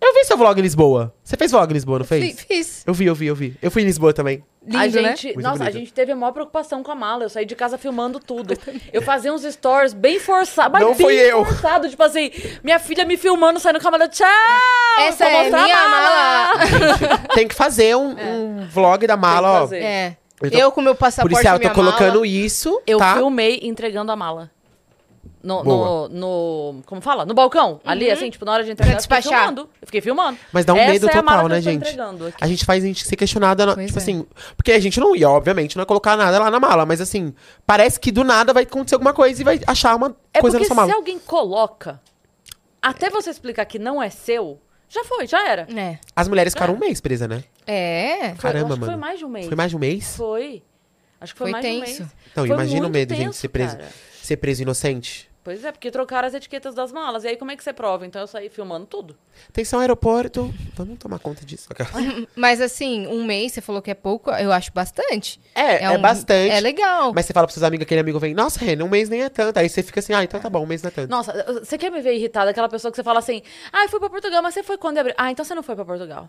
[0.00, 1.12] eu vi seu vlog em Lisboa.
[1.24, 2.38] Você fez vlog em Lisboa, não fez?
[2.40, 2.82] Fi- Fiz.
[2.86, 3.56] Eu vi, eu vi, eu vi.
[3.60, 4.44] Eu fui em Lisboa também.
[4.66, 5.08] Lindo, a né?
[5.10, 5.76] gente, Muito nossa, bonito.
[5.76, 7.24] a gente teve a maior preocupação com a mala.
[7.24, 8.54] Eu saí de casa filmando tudo.
[8.92, 10.72] Eu fazia uns stories bem forçados.
[10.72, 11.44] Mas Não bem fui eu.
[11.44, 11.88] forçado.
[11.88, 12.30] Tipo assim,
[12.64, 14.08] minha filha me filmando, saindo com a mala.
[14.08, 14.26] Tchau!
[14.98, 17.18] Essa é mostrar a minha mala.
[17.34, 18.10] Tem que fazer um,
[18.60, 19.68] um vlog da mala, ó.
[19.72, 20.16] É.
[20.42, 22.26] Eu Eu, tô- com meu passaporte Policial, eu tô minha colocando mala.
[22.26, 23.14] isso, Eu tá?
[23.14, 24.50] filmei entregando a mala.
[25.46, 27.24] No, no, no- Como fala?
[27.24, 27.80] No balcão.
[27.84, 28.90] Ali, assim, tipo, na hora de entregar.
[28.96, 29.40] Pra eu fiquei despachar.
[29.46, 29.60] filmando.
[29.80, 30.38] Eu fiquei filmando.
[30.52, 31.96] Mas dá um Essa medo é total, que né, gente?
[32.40, 34.02] A gente faz a gente ser questionada, Pois tipo é.
[34.02, 37.00] assim, porque a gente não ia, obviamente, não ia colocar nada lá na mala, mas
[37.00, 37.32] assim,
[37.64, 40.64] parece que do nada vai acontecer alguma coisa e vai achar uma É coisa na
[40.64, 40.92] sua se mala.
[40.94, 42.00] alguém coloca,
[42.82, 45.66] até você explicar que não é seu, já foi, já era.
[45.76, 45.98] É.
[46.14, 47.44] As mulheres ficaram um mês presas, né?
[47.66, 48.32] É.
[48.38, 48.86] Caramba, acho que mano.
[48.86, 49.46] Foi mais de um mês.
[49.46, 50.16] Foi mais de um mês?
[50.16, 50.62] Foi.
[51.20, 52.00] Acho que foi, Foi mais de um tenso.
[52.02, 52.12] mês.
[52.32, 53.88] Então, Foi imagina o medo, gente, tenso, ser preso, cara.
[54.22, 55.28] ser preso inocente.
[55.46, 57.22] Pois é, porque trocaram as etiquetas das malas.
[57.22, 58.04] E aí, como é que você prova?
[58.04, 59.16] Então, eu saí filmando tudo.
[59.48, 60.52] Atenção, aeroporto.
[60.74, 61.68] Vamos tomar conta disso.
[62.34, 65.40] Mas assim, um mês, você falou que é pouco, eu acho bastante.
[65.54, 66.50] É, é, um- bastante.
[66.50, 67.12] É legal.
[67.14, 69.28] Mas você fala pros seus amigos, aquele amigo vem, nossa, Renan, um mês nem é
[69.28, 69.56] tanto.
[69.58, 71.08] Aí você fica assim, ah, então tá bom, um mês não é tanto.
[71.08, 71.32] Nossa,
[71.62, 72.50] você quer me ver irritada?
[72.50, 73.40] Aquela pessoa que você fala assim,
[73.72, 75.14] ah, eu fui pra Portugal, mas você foi quando abriu?
[75.16, 76.28] Ah, então você não foi pra Portugal.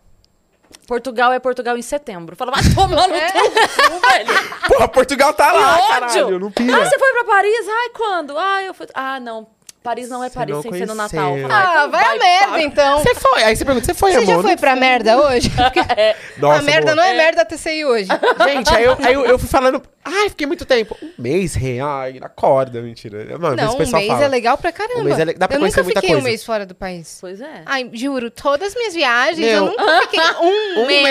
[0.87, 2.35] Portugal é Portugal em setembro.
[2.35, 4.29] Fala, vai tomar no teu cu, velho.
[4.67, 6.77] Porra, Portugal tá lá, caralho, não pira.
[6.77, 7.67] Ah, você foi pra Paris?
[7.67, 8.37] Ai, quando?
[8.37, 8.87] Ah, eu fui...
[8.93, 9.47] Ah, não.
[9.83, 11.19] Paris não é Paris não sem ser no conheceu.
[11.21, 11.33] Natal.
[11.49, 12.61] Ah, então vai a merda, para.
[12.61, 12.99] então.
[12.99, 14.27] Você foi, aí você pergunta, você foi, Você amor?
[14.35, 15.49] já foi pra merda hoje?
[16.37, 16.95] Nossa, a merda boa.
[16.95, 18.09] não é, merda TCI hoje.
[18.43, 20.97] Gente, aí, eu, aí eu, eu fui falando, ai, fiquei muito tempo.
[21.01, 23.37] Um mês, Rê, ai, acorda, mentira.
[23.39, 24.23] Mano, não, um mês fala.
[24.25, 24.99] é legal pra caramba.
[24.99, 26.29] Um mês é le- dá pra eu conhecer nunca muita fiquei um coisa.
[26.29, 27.17] mês fora do país.
[27.21, 27.61] Pois é.
[27.65, 31.03] Ai, juro, todas as minhas viagens, Meu, eu nunca fiquei um, Um mês.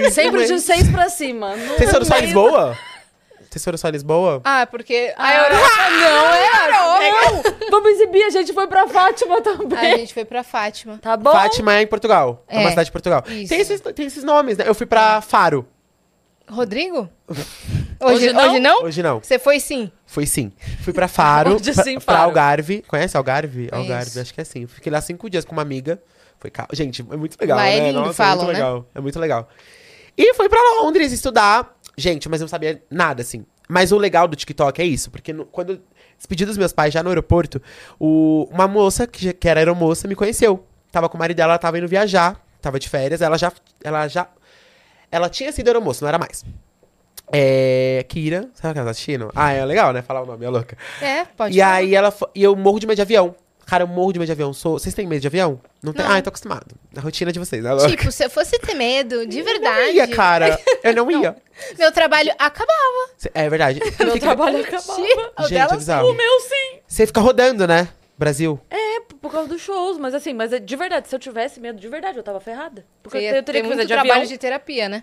[0.00, 0.14] mês.
[0.14, 0.62] Sempre um de mês.
[0.64, 1.54] seis pra cima.
[1.76, 2.78] Vocês foram só Lisboa?
[3.56, 4.40] Vocês foram só em Lisboa?
[4.44, 7.56] Ah, porque a Ah, Europa não é Europa.
[7.70, 9.94] Vamos exibir, a gente foi pra Fátima também.
[9.94, 10.98] A gente foi pra Fátima.
[10.98, 11.32] Tá bom?
[11.32, 12.44] Fátima é em Portugal.
[12.46, 13.24] É, uma É, cidade de Portugal.
[13.28, 13.48] isso.
[13.48, 14.64] Tem esses, tem esses nomes, né?
[14.68, 15.66] Eu fui pra Faro.
[16.48, 17.08] Rodrigo?
[17.98, 18.50] Hoje Hoje, não?
[18.50, 18.82] hoje não?
[18.84, 19.18] Hoje não.
[19.20, 19.90] Você foi sim.
[20.04, 20.52] Fui sim.
[20.84, 21.54] Fui pra Faro.
[21.54, 22.22] Hoje pra, sim, pra Faro.
[22.24, 22.84] Algarve.
[22.86, 23.68] Conhece Algarve?
[23.70, 23.74] Conheço.
[23.90, 24.66] Algarve, acho que é assim.
[24.66, 26.00] Fiquei lá cinco dias com uma amiga.
[26.38, 26.68] Foi ca...
[26.74, 27.78] Gente, é muito legal, Lá né?
[27.78, 28.64] é lindo, Nossa, falam, é muito né?
[28.64, 28.86] legal.
[28.94, 29.48] É muito legal.
[30.16, 31.74] E fui pra Londres estudar.
[31.96, 33.44] Gente, mas eu não sabia nada, assim.
[33.68, 35.80] Mas o legal do TikTok é isso, porque no- quando eu
[36.16, 37.60] despedi dos meus pais já no aeroporto,
[37.98, 40.64] o- uma moça, que, que era aeromoça, me conheceu.
[40.92, 43.50] Tava com o marido dela, ela tava indo viajar, tava de férias, ela já.
[43.82, 44.28] Ela já.
[45.10, 46.44] Ela tinha sido aeromoça, não era mais.
[47.32, 48.04] É.
[48.08, 49.30] Kira, sabe o que ela tá assistindo?
[49.34, 50.00] Ah, é legal, né?
[50.02, 50.76] Falar o nome, é louca.
[51.00, 51.74] É, pode E falar.
[51.74, 52.14] aí ela.
[52.34, 53.34] E eu morro de medo de avião.
[53.66, 54.52] Cara, eu morro de medo de avião.
[54.52, 54.78] Sou...
[54.78, 55.60] Vocês têm medo de avião?
[55.82, 56.04] Não tem?
[56.04, 56.12] Não.
[56.12, 56.66] Ah, eu tô acostumado.
[56.96, 57.72] A rotina de vocês, né?
[57.72, 57.88] louca?
[57.90, 60.60] Tipo, se eu fosse ter medo, de Eu não verdade, ia, cara.
[60.84, 61.36] Eu não ia.
[61.76, 63.10] meu trabalho acabava.
[63.18, 63.80] Cê- É verdade.
[63.80, 64.92] Meu Fica- trabalho acabava.
[64.92, 66.02] O Gente, dela é.
[66.04, 66.78] O meu sim.
[66.86, 67.88] Você fica rodando, né?
[68.16, 68.58] Brasil.
[68.70, 69.98] É, por causa dos shows.
[69.98, 72.86] Mas assim, mas é de verdade, se eu tivesse medo, de verdade, eu tava ferrada.
[73.02, 74.26] Porque ia eu teria ter que fazer muito de trabalho avião.
[74.28, 75.02] de terapia, né?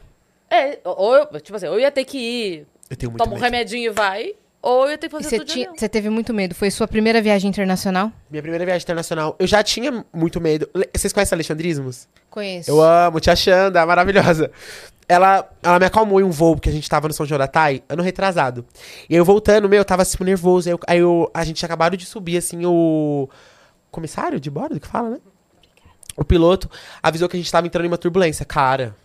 [0.49, 3.35] É, ou eu, tipo assim, eu ia ter que ir, Eu tenho muito toma um
[3.35, 3.43] medo.
[3.43, 5.75] remedinho e vai, ou eu ter que fazer você tudo de avião.
[5.77, 6.55] você teve muito medo.
[6.55, 8.11] Foi sua primeira viagem internacional?
[8.31, 10.67] Minha primeira viagem internacional, eu já tinha muito medo.
[10.95, 12.07] Vocês conhecem Alexandrismos?
[12.29, 12.71] Conheço.
[12.71, 14.49] Eu amo, Tia Xanda, maravilhosa.
[15.07, 17.47] Ela, ela me acalmou em um voo, porque a gente tava no São João da
[17.47, 18.65] Tai, ano retrasado.
[19.09, 20.69] E eu voltando, meu, eu tava tipo, nervoso.
[20.69, 23.29] Aí, eu, aí eu- a gente tinha acabado de subir, assim, o
[23.91, 25.17] comissário de bordo, que fala, né?
[26.15, 26.69] O piloto
[27.01, 28.45] avisou que a gente tava entrando em uma turbulência.
[28.45, 28.95] Cara,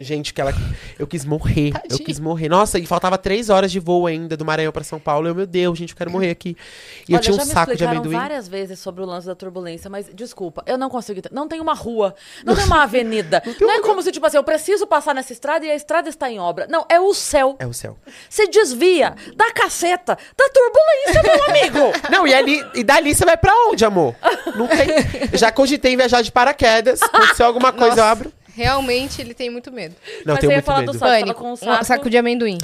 [0.00, 0.52] Gente, que ela.
[0.98, 1.70] Eu quis morrer.
[1.88, 2.48] Eu quis morrer.
[2.48, 5.28] Nossa, e faltava três horas de voo ainda do Maranhão pra São Paulo.
[5.28, 6.56] Eu, meu Deus, gente, eu quero morrer aqui.
[7.08, 8.16] E eu Olha, tinha um já me saco de amendoim.
[8.16, 11.20] várias vezes sobre o lance da turbulência, mas desculpa, eu não consigo.
[11.30, 13.40] Não tem uma rua, não tem uma avenida.
[13.60, 16.28] não é como se, tipo assim, eu preciso passar nessa estrada e a estrada está
[16.28, 16.66] em obra.
[16.68, 17.54] Não, é o céu.
[17.60, 17.96] É o céu.
[18.28, 21.98] Você desvia da caceta da turbulência, meu amigo.
[22.10, 24.16] Não, e, ali, e dali você vai pra onde, amor?
[24.56, 24.88] Não tem.
[25.32, 27.00] Eu já cogitei em viajar de paraquedas.
[27.02, 28.10] Aconteceu alguma coisa, eu Nossa.
[28.10, 28.32] abro.
[28.54, 29.94] Realmente ele tem muito medo.
[30.24, 30.92] Não, Mas tenho você ia muito falar medo.
[30.92, 31.40] do saco, tava Pânico.
[31.40, 31.84] com um Um saco.
[31.84, 32.58] saco de amendoim.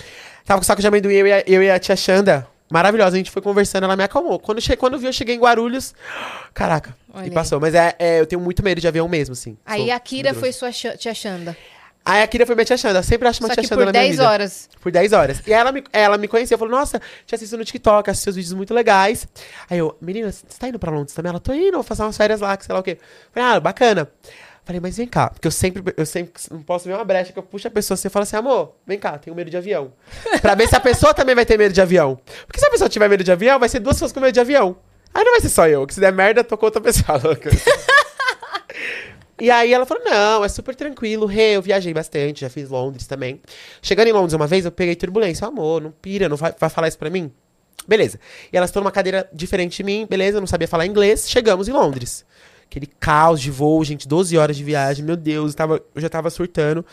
[0.44, 2.46] Tava com saco de amendoim, eu e a, eu e a tia Xanda.
[2.70, 4.38] Maravilhosa, a gente foi conversando, ela me acalmou.
[4.38, 5.94] Quando, che quando viu, eu cheguei em Guarulhos.
[6.52, 7.30] Caraca, Olha e aí.
[7.30, 7.58] passou.
[7.58, 9.56] Mas é, é, eu tenho muito medo de avião mesmo, assim.
[9.64, 10.40] Aí Sou a Kira medroso.
[10.40, 11.56] foi sua tia Xanda.
[12.04, 12.98] Aí a Kira foi minha tia Xanda.
[12.98, 14.28] Eu sempre acho uma Só tia que Xanda por na minha 10 vida.
[14.30, 14.68] horas.
[14.80, 15.42] Por 10 horas.
[15.46, 18.52] E ela me, ela me conheceu, falou, nossa, te assisto no TikTok, assisto seus vídeos
[18.54, 19.26] muito legais.
[19.68, 21.30] Aí eu, menina, você tá indo pra Londres também?
[21.30, 22.98] Ela, tô indo, vou fazer umas férias lá, que sei lá o quê.
[23.32, 24.08] Falei, ah, bacana.
[24.68, 27.38] Falei, mas vem cá, porque eu sempre, eu sempre não posso ver uma brecha que
[27.38, 29.94] eu puxo a pessoa assim e falo assim, amor, vem cá, tenho medo de avião.
[30.42, 32.20] pra ver se a pessoa também vai ter medo de avião.
[32.46, 34.40] Porque se a pessoa tiver medo de avião, vai ser duas pessoas com medo de
[34.40, 34.76] avião.
[35.14, 37.16] Aí não vai ser só eu, que se der merda, tocou outra pessoa.
[37.24, 37.48] louca.
[39.40, 43.06] E aí ela falou, não, é super tranquilo, Rê, eu viajei bastante, já fiz Londres
[43.06, 43.40] também.
[43.80, 45.46] Chegando em Londres uma vez, eu peguei turbulência.
[45.46, 47.32] Amor, não pira, não vai, vai falar isso pra mim?
[47.86, 48.20] Beleza.
[48.52, 51.26] E elas estão numa cadeira diferente de mim, beleza, eu não sabia falar inglês.
[51.26, 52.26] Chegamos em Londres.
[52.70, 56.08] Aquele caos de voo, gente, 12 horas de viagem, meu Deus, eu, tava, eu já
[56.08, 56.84] tava surtando.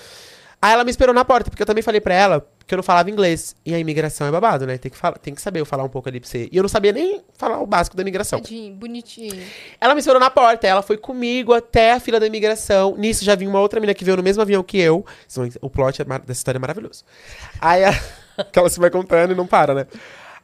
[0.61, 2.83] Aí ela me esperou na porta, porque eu também falei pra ela que eu não
[2.83, 3.55] falava inglês.
[3.65, 4.77] E a imigração é babado, né?
[4.77, 6.49] Tem que, falar, tem que saber eu falar um pouco ali pra você.
[6.51, 8.39] E eu não sabia nem falar o básico da imigração.
[8.39, 9.43] Tadinho, bonitinho.
[9.79, 12.95] Ela me esperou na porta, ela foi comigo até a fila da imigração.
[12.97, 15.05] Nisso já vinha uma outra menina que veio no mesmo avião que eu.
[15.61, 17.03] O plot é dessa história é maravilhoso.
[17.61, 17.93] Aí a...
[18.51, 19.87] que ela se vai contando e não para, né?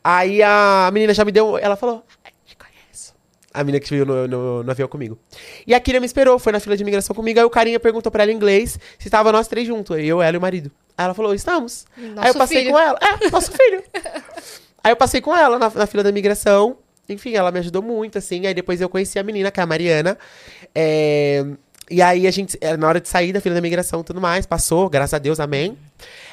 [0.03, 1.57] Aí a menina já me deu.
[1.57, 2.20] Ela falou: "Ai, te conheço.
[3.53, 5.19] A menina que veio no, no, no avião comigo.
[5.67, 7.39] E a Kira me esperou, foi na fila de imigração comigo.
[7.39, 9.97] Aí o carinha perguntou pra ela em inglês se tava nós três juntos.
[9.99, 10.71] Eu, ela e o marido.
[10.97, 11.85] Aí ela falou: estamos.
[11.97, 12.71] Nosso Aí eu passei filho.
[12.71, 12.99] com ela.
[13.01, 13.83] É, nosso filho.
[14.83, 16.77] Aí eu passei com ela na, na fila da imigração.
[17.09, 18.47] Enfim, ela me ajudou muito, assim.
[18.47, 20.17] Aí depois eu conheci a menina, que é a Mariana.
[20.73, 21.45] É,
[21.89, 24.21] E aí a gente, é, na hora de sair da fila da imigração e tudo
[24.21, 25.77] mais, passou, graças a Deus, amém.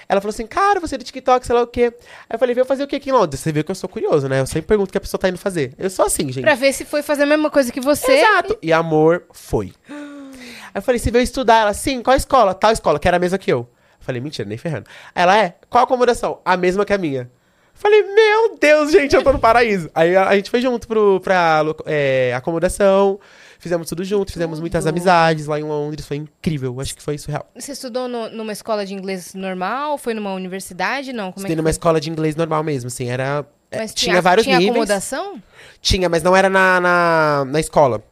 [0.09, 1.93] Ela falou assim, cara, você é do TikTok, sei lá o quê.
[2.29, 3.41] Aí eu falei, veio fazer o quê aqui em Londres?
[3.41, 4.41] Você viu que eu sou curioso, né?
[4.41, 5.75] Eu sempre pergunto o que a pessoa tá indo fazer.
[5.79, 6.41] Eu sou assim, gente.
[6.41, 8.13] Pra ver se foi fazer a mesma coisa que você.
[8.13, 8.57] Exato.
[8.63, 9.73] E amor, foi.
[9.91, 11.63] Aí eu falei, você veio estudar?
[11.63, 12.55] Ela, sim, qual escola?
[12.55, 13.59] Tal escola, que era a mesma que eu.
[13.59, 13.67] Eu
[14.01, 14.87] falei, mentira, nem ferrando.
[15.15, 16.41] Ela é, qual acomodação?
[16.43, 17.31] A mesma que a minha.
[17.75, 19.89] Falei, meu Deus, gente, eu tô no paraíso.
[19.95, 23.21] Aí a, a gente foi junto pro, pra é, acomodação,
[23.59, 27.51] fizemos tudo junto, fizemos muitas amizades lá em Londres, foi incrível, acho que foi surreal.
[27.57, 29.99] Você estudou no- numa escola de inglês normal?
[29.99, 31.13] Foi numa universidade?
[31.13, 31.71] Não, como Estudei é que numa foi?
[31.73, 33.45] escola de inglês normal mesmo, assim, era...
[33.71, 34.77] é, Mas tinha, vários tinha níveis.
[34.77, 35.43] acomodação?
[35.81, 38.03] Tinha, mas não era na, na, na escola.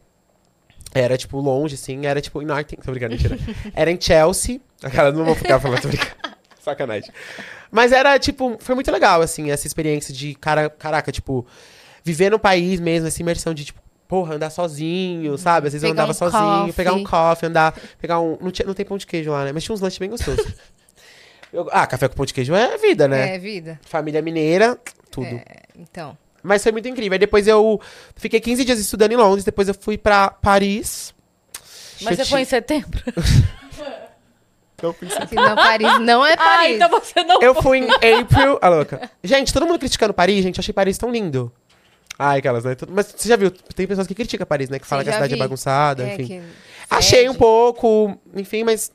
[0.95, 2.07] Era, tipo, longe, assim.
[2.07, 2.77] Era, tipo, em Norton.
[2.77, 3.39] Tô brincando, mentira.
[3.75, 4.61] Era em Chelsea.
[4.83, 6.11] Aquela, não vou ficar falando, tô brincando.
[6.59, 7.11] Sacanagem.
[7.71, 11.47] Mas era, tipo, foi muito legal, assim, essa experiência de, cara, caraca, tipo,
[12.03, 15.67] viver no país mesmo, essa imersão de, tipo, porra, andar sozinho, sabe?
[15.69, 16.73] Às vezes eu Pegar andava um sozinho, coffee.
[16.73, 18.37] pegar um coffee, andar, pegar um.
[18.41, 19.53] Não, tinha, não tem pão de queijo lá, né?
[19.53, 20.45] Mas tinha uns lanches bem gostosos.
[21.53, 23.37] Eu- ah, café com pão de queijo é vida, né?
[23.37, 23.81] É, vida.
[23.87, 24.79] Família mineira,
[25.11, 25.27] tudo.
[25.27, 26.17] É, então.
[26.43, 27.15] Mas foi muito incrível.
[27.15, 27.81] Aí depois eu
[28.15, 31.15] fiquei 15 dias estudando em Londres, depois eu fui pra Paris.
[32.03, 33.01] Mas você foi em setembro?
[34.83, 35.29] Eu fui em setembro.
[35.31, 36.77] Se não, Paris não é Ah, Paris.
[36.77, 37.89] então você não Eu fui em
[38.21, 38.59] April.
[38.61, 39.11] A louca.
[39.25, 40.59] Gente, todo mundo criticando Paris, gente.
[40.59, 41.51] Eu achei Paris tão lindo.
[42.19, 42.75] Ai, aquelas, né?
[42.75, 43.51] Tudo- Mas você já viu?
[43.51, 44.79] Tem pessoas que criticam Paris, né?
[44.79, 45.41] Que falam que a cidade vi.
[45.41, 46.27] é bagunçada, É, enfim.
[46.27, 46.43] que
[46.89, 48.91] Achei um pouco, enfim, mas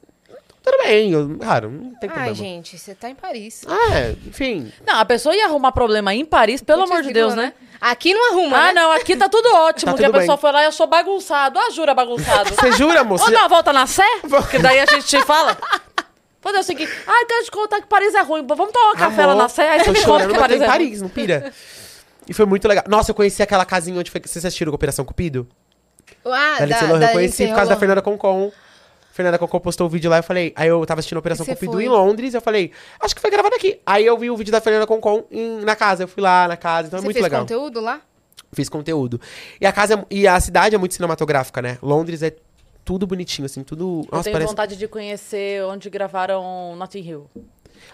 [0.64, 1.12] tudo bem.
[1.12, 2.28] Eu, cara, não tem problema.
[2.30, 3.64] Ai, gente, você tá em Paris.
[3.68, 4.72] Ah, é, enfim.
[4.88, 7.54] Não, a pessoa ia arrumar problema em Paris, pelo Putz, amor de Deus, grila, né?
[7.82, 8.74] Aqui não arruma, Ah, né?
[8.74, 9.92] não, aqui tá tudo ótimo.
[9.92, 10.42] Tá que a pessoa bem.
[10.42, 11.58] foi lá e achou bagunçado.
[11.60, 12.50] Ah, jura bagunçado.
[12.56, 13.24] Você jura, moça?
[13.26, 14.04] Vamos dar uma volta na Sé?
[14.52, 15.58] Que daí a gente te fala.
[16.42, 18.46] Fazer o seguinte, ai, quero te contar que Paris é ruim.
[18.48, 20.68] Vamos tomar um café lá na Sé, aí você me conta que Paris em é
[20.68, 20.72] ruim.
[20.72, 21.52] Paris, não pira.
[22.28, 22.84] E foi muito legal.
[22.88, 24.22] Nossa, eu conheci aquela casinha onde foi.
[24.24, 25.48] Vocês assistiram Operação Cupido?
[26.26, 27.78] Ah, Da Lindsay Lohan, eu conheci por causa da.
[27.78, 28.52] Fernanda Concon.
[29.12, 30.54] Fernanda Concon postou o vídeo lá, eu falei.
[30.56, 31.86] Aí eu tava assistindo a Operação Você Cupido foi?
[31.86, 33.80] em Londres, eu falei, acho que foi gravado aqui.
[33.86, 36.56] Aí eu vi o vídeo da Fernanda Concon em- na casa, eu fui lá na
[36.56, 37.42] casa, então é Você muito fez legal.
[37.42, 38.02] conteúdo lá?
[38.54, 39.20] Fiz conteúdo.
[39.60, 41.78] E a casa é- e a cidade é muito cinematográfica, né?
[41.82, 42.34] Londres é
[42.86, 44.02] tudo bonitinho, assim, tudo.
[44.06, 44.50] Eu Nossa, tenho parece.
[44.50, 47.30] vontade de conhecer onde gravaram Notting Hill.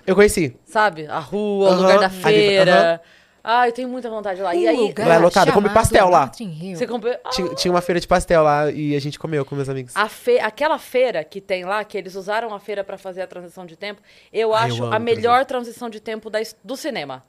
[0.05, 0.55] Eu conheci.
[0.65, 1.07] Sabe?
[1.07, 3.01] A rua, o Aham, lugar da ali- feira.
[3.49, 4.53] Ah, eu tenho muita vontade lá.
[4.53, 6.29] e aí, lugar Lá é lotado, come chamado pastel lá.
[6.75, 7.15] Você comprou...
[7.23, 9.95] Ah, Tinha, tinha uma feira de pastel lá e a gente comeu com meus amigos.
[9.95, 10.37] A fe...
[10.37, 13.77] Aquela feira que tem lá, que eles usaram a feira pra fazer a transição de
[13.77, 14.01] tempo,
[14.33, 17.23] eu Ai, eu acho amo a melhor transição de tempo da do cinema.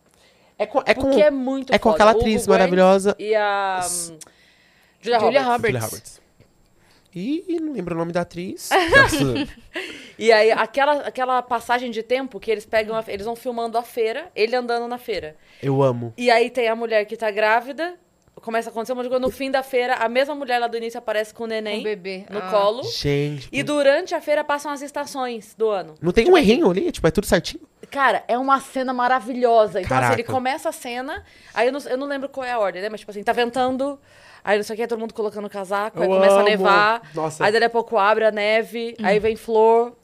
[0.58, 1.94] É com, é com, Porque é muito é com foda.
[1.94, 3.14] aquela Hugo atriz Grant maravilhosa.
[3.16, 4.18] E a hum,
[5.00, 5.84] Julia, Julia Roberts.
[5.84, 6.20] Roberts.
[7.18, 8.70] Ih, não lembro o nome da atriz.
[10.18, 13.82] E aí, aquela, aquela passagem de tempo que eles pegam, a- eles vão filmando a
[13.84, 15.36] feira, ele andando na feira.
[15.62, 16.12] Eu amo.
[16.16, 17.94] E aí tem a mulher que tá grávida,
[18.42, 19.20] começa a acontecer um de coisa.
[19.20, 21.82] No fim da feira, a mesma mulher lá do início aparece com o neném Um
[21.84, 22.24] bebê.
[22.30, 22.50] no Ah.
[22.50, 22.82] colo.
[22.82, 23.48] Gente.
[23.52, 25.94] E durante a feira passam as estações do ano.
[26.02, 26.90] Não tem um errinho ali?
[26.90, 27.62] Tipo, é tudo certinho?
[27.88, 29.80] Cara, é uma cena maravilhosa.
[29.80, 32.58] Então, assim, ele começa a cena, aí eu não, eu não lembro qual é a
[32.58, 32.88] ordem, né?
[32.88, 34.00] Mas, tipo assim, tá ventando,
[34.44, 36.48] aí não sei o que, todo mundo colocando casaco, aí Eu começa a amo.
[36.48, 37.44] nevar, Nossa.
[37.44, 39.94] aí dali a pouco abre a neve, aí vem flor.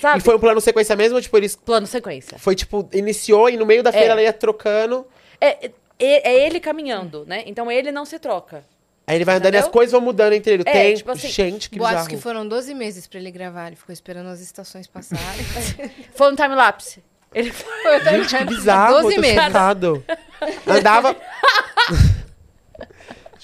[0.00, 0.18] Sabe?
[0.18, 1.16] E foi um plano sequência mesmo?
[1.16, 1.56] ou, Tipo, eles.
[1.56, 2.38] Plano sequência.
[2.38, 4.10] Foi tipo, iniciou e no meio da feira É.
[4.12, 5.04] ela ia trocando.
[5.40, 5.66] É,
[5.98, 7.42] é, é ele caminhando, né?
[7.46, 8.64] Então ele não se troca.
[9.04, 9.66] Aí ele vai andando e Entendeu?
[9.66, 10.62] as coisas vão mudando entre ele.
[10.64, 10.94] É, Tem.
[10.94, 12.16] tipo assim, gente, que Boatos bizarro.
[12.16, 13.66] que foram 12 meses pra ele gravar.
[13.66, 15.44] Ele ficou esperando as estações passarem.
[16.14, 17.02] Foi um time-lapse.
[17.34, 18.00] Ele foi...
[18.04, 19.00] Gente, que bizarro.
[19.02, 19.38] 12 eu tô meses.
[20.68, 21.16] Andava.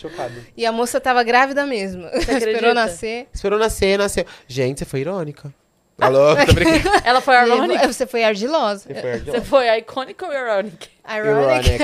[0.00, 0.34] chocado.
[0.56, 2.06] E a moça tava grávida mesmo.
[2.08, 2.38] acredita?
[2.50, 3.26] Esperou nascer.
[3.32, 4.24] Esperou nascer, nasceu.
[4.46, 5.52] Gente, você foi irônica.
[6.00, 6.88] Alô, tô brincando.
[7.04, 7.86] Ela foi ironic.
[7.86, 8.84] Você foi argilosa.
[8.86, 10.88] Você foi Você foi iconic ou ironic?
[11.08, 11.78] Ironic.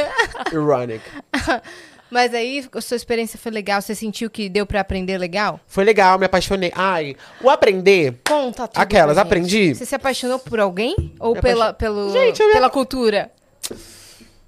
[0.53, 1.03] Ironic.
[2.11, 3.83] Mas aí a sua experiência foi legal.
[3.83, 5.59] Você sentiu que deu pra aprender legal?
[5.67, 6.71] Foi legal, me apaixonei.
[6.77, 8.21] Ai, o aprender.
[8.25, 8.81] Conta tudo.
[8.81, 9.75] Aquelas, aprendi.
[9.75, 11.13] Você se apaixonou por alguém?
[11.19, 13.33] Ou Me pela, apaixon- pelo, Gente, me- pela cultura?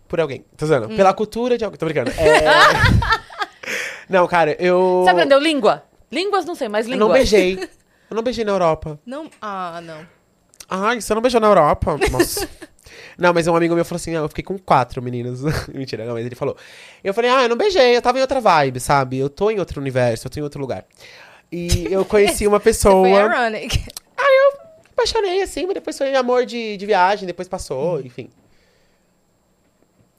[0.06, 0.44] Por alguém.
[0.56, 0.92] Tô usando.
[0.92, 0.96] Hum.
[0.96, 1.76] Pela cultura de alguém.
[1.76, 2.12] Tô brincando.
[2.12, 2.44] É...
[4.08, 5.02] não, cara, eu.
[5.04, 5.82] Você aprendeu língua?
[6.10, 7.06] Línguas não sei, mas Eu língua.
[7.08, 7.58] não beijei.
[8.08, 9.00] Eu não beijei na Europa.
[9.04, 9.28] Não.
[9.42, 10.06] Ah, não.
[10.70, 11.98] Ai, você não beijou na Europa?
[12.12, 12.48] Nossa.
[13.18, 15.40] não, mas um amigo meu falou assim: ah, eu fiquei com quatro meninas.
[15.74, 16.56] Mentira, não, mas ele falou.
[17.02, 19.18] Eu falei, ah, eu não beijei, eu tava em outra vibe, sabe?
[19.18, 20.84] Eu tô em outro universo, eu tô em outro lugar.
[21.50, 23.08] E eu conheci uma Você pessoa.
[23.08, 23.84] foi ironic.
[24.92, 28.30] apaixonei assim, mas depois foi amor de, de viagem, depois passou, enfim.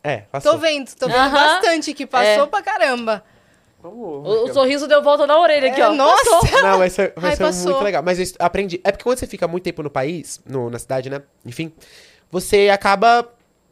[0.03, 0.53] É, passou.
[0.53, 1.31] Tô vendo, tô vendo Aham.
[1.31, 2.47] bastante que passou É.
[2.47, 3.23] pra caramba.
[3.89, 4.27] Vamos.
[4.27, 5.93] O, o sorriso deu volta na orelha aqui, É, ó.
[5.93, 6.29] nossa!
[6.29, 6.61] Passou.
[6.63, 7.71] Não, mas foi, vai Ai, ser passou.
[7.71, 8.03] muito legal.
[8.03, 8.79] Mas eu aprendi.
[8.83, 11.21] É porque quando você fica muito tempo no país, no, na cidade, né?
[11.45, 11.71] Enfim,
[12.31, 13.27] você acaba.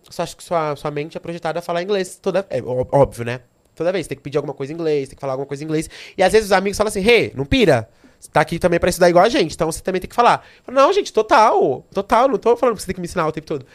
[0.10, 2.46] Só acho que sua, sua mente é projetada a falar inglês toda.
[2.50, 3.42] É óbvio, né?
[3.76, 4.08] Toda vez.
[4.08, 5.90] Tem que pedir alguma coisa em inglês, tem que falar alguma coisa em inglês.
[6.18, 7.90] E às vezes os amigos falam assim, Rê, não pira.
[8.20, 10.46] Você tá aqui também pra estudar igual a gente, então você também tem que falar.
[10.64, 11.86] Falo, não, gente, total.
[11.94, 13.66] Total, não tô falando que você tem que me ensinar o tempo todo.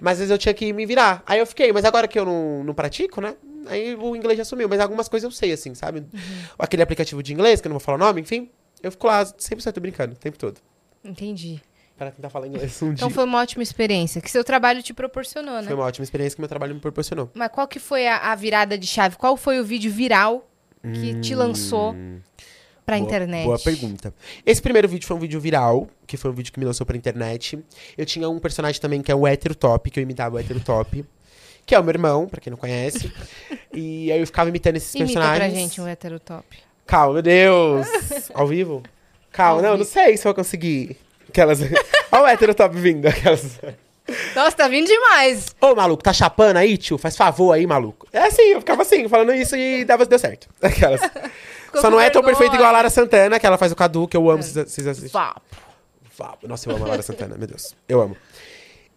[0.00, 1.22] Mas às vezes eu tinha que me virar.
[1.26, 3.34] Aí eu fiquei, mas agora que eu não, não pratico, né?
[3.66, 4.68] Aí o inglês já sumiu.
[4.68, 6.04] Mas algumas coisas eu sei, assim, sabe?
[6.58, 8.50] Aquele aplicativo de inglês, que eu não vou falar o nome, enfim.
[8.82, 10.58] Eu fico lá 100% brincando o tempo todo.
[11.04, 11.60] Entendi.
[11.96, 13.14] Para tentar falar inglês um Então dia.
[13.14, 15.64] foi uma ótima experiência que seu trabalho te proporcionou, né?
[15.64, 17.30] Foi uma ótima experiência que meu trabalho me proporcionou.
[17.34, 19.16] Mas qual que foi a, a virada de chave?
[19.16, 20.48] Qual foi o vídeo viral
[20.82, 21.94] que te lançou
[22.86, 23.44] pra Boa- internet?
[23.44, 24.14] Boa pergunta.
[24.46, 26.96] Esse primeiro vídeo foi um vídeo viral, que foi um vídeo que me lançou pra
[26.96, 27.62] internet.
[27.98, 30.58] Eu tinha um personagem também que é o hétero top, que eu imitava o hétero
[30.60, 31.04] top.
[31.70, 33.12] Que é o meu irmão, pra quem não conhece.
[33.72, 35.52] e aí eu ficava imitando esses Imita personagens.
[35.52, 36.44] pra gente um hétero top.
[36.84, 37.86] Calma, meu Deus!
[38.34, 38.82] Ao vivo?
[39.30, 39.84] Calma, Ao não, vivo.
[39.84, 40.96] não sei se eu vou conseguir.
[41.28, 41.60] Aquelas.
[42.10, 43.06] Olha o hétero top vindo.
[43.06, 43.60] Aquelas.
[44.34, 45.54] Nossa, tá vindo demais.
[45.60, 46.98] Ô, maluco, tá chapando aí, tio?
[46.98, 48.08] Faz favor aí, maluco.
[48.12, 50.48] É assim, eu ficava assim, falando isso e dava, deu certo.
[50.60, 51.00] Aquelas.
[51.80, 54.16] Só não é tão perfeito igual a Lara Santana, que ela faz o Cadu, que
[54.16, 54.42] eu amo.
[54.42, 55.12] Vocês vocês assistem.
[55.12, 55.40] Vapo.
[56.18, 56.48] Vapo.
[56.48, 57.76] Nossa, eu amo a Lara Santana, meu Deus.
[57.88, 58.16] Eu amo.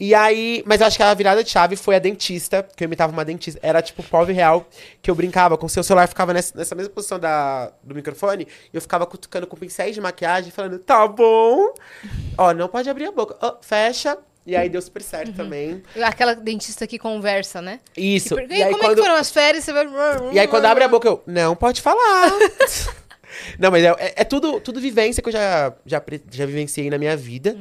[0.06, 2.88] E aí, mas eu acho que a virada de chave foi a dentista, que eu
[2.88, 3.58] imitava uma dentista.
[3.64, 4.68] Era tipo pobre real,
[5.02, 8.46] que eu brincava com o seu celular, ficava nessa, nessa mesma posição da, do microfone,
[8.74, 11.74] e eu ficava cutucando com pincéis de maquiagem, falando, tá bom.
[12.38, 13.38] Ó, não pode abrir a boca.
[13.42, 14.18] Ó, fecha.
[14.46, 15.82] E aí deu super certo também.
[16.04, 17.80] Aquela dentista que conversa, né?
[17.96, 18.36] Isso.
[18.36, 19.64] Que per- E aí, como é quando, que foram as férias?
[19.64, 19.88] Você vai...
[20.34, 22.30] e aí quando abre a boca, eu, não pode falar.
[23.60, 26.98] Não, mas é, é- é tudo, tudo vivência que eu já, já, já vivenciei na
[26.98, 27.56] minha vida.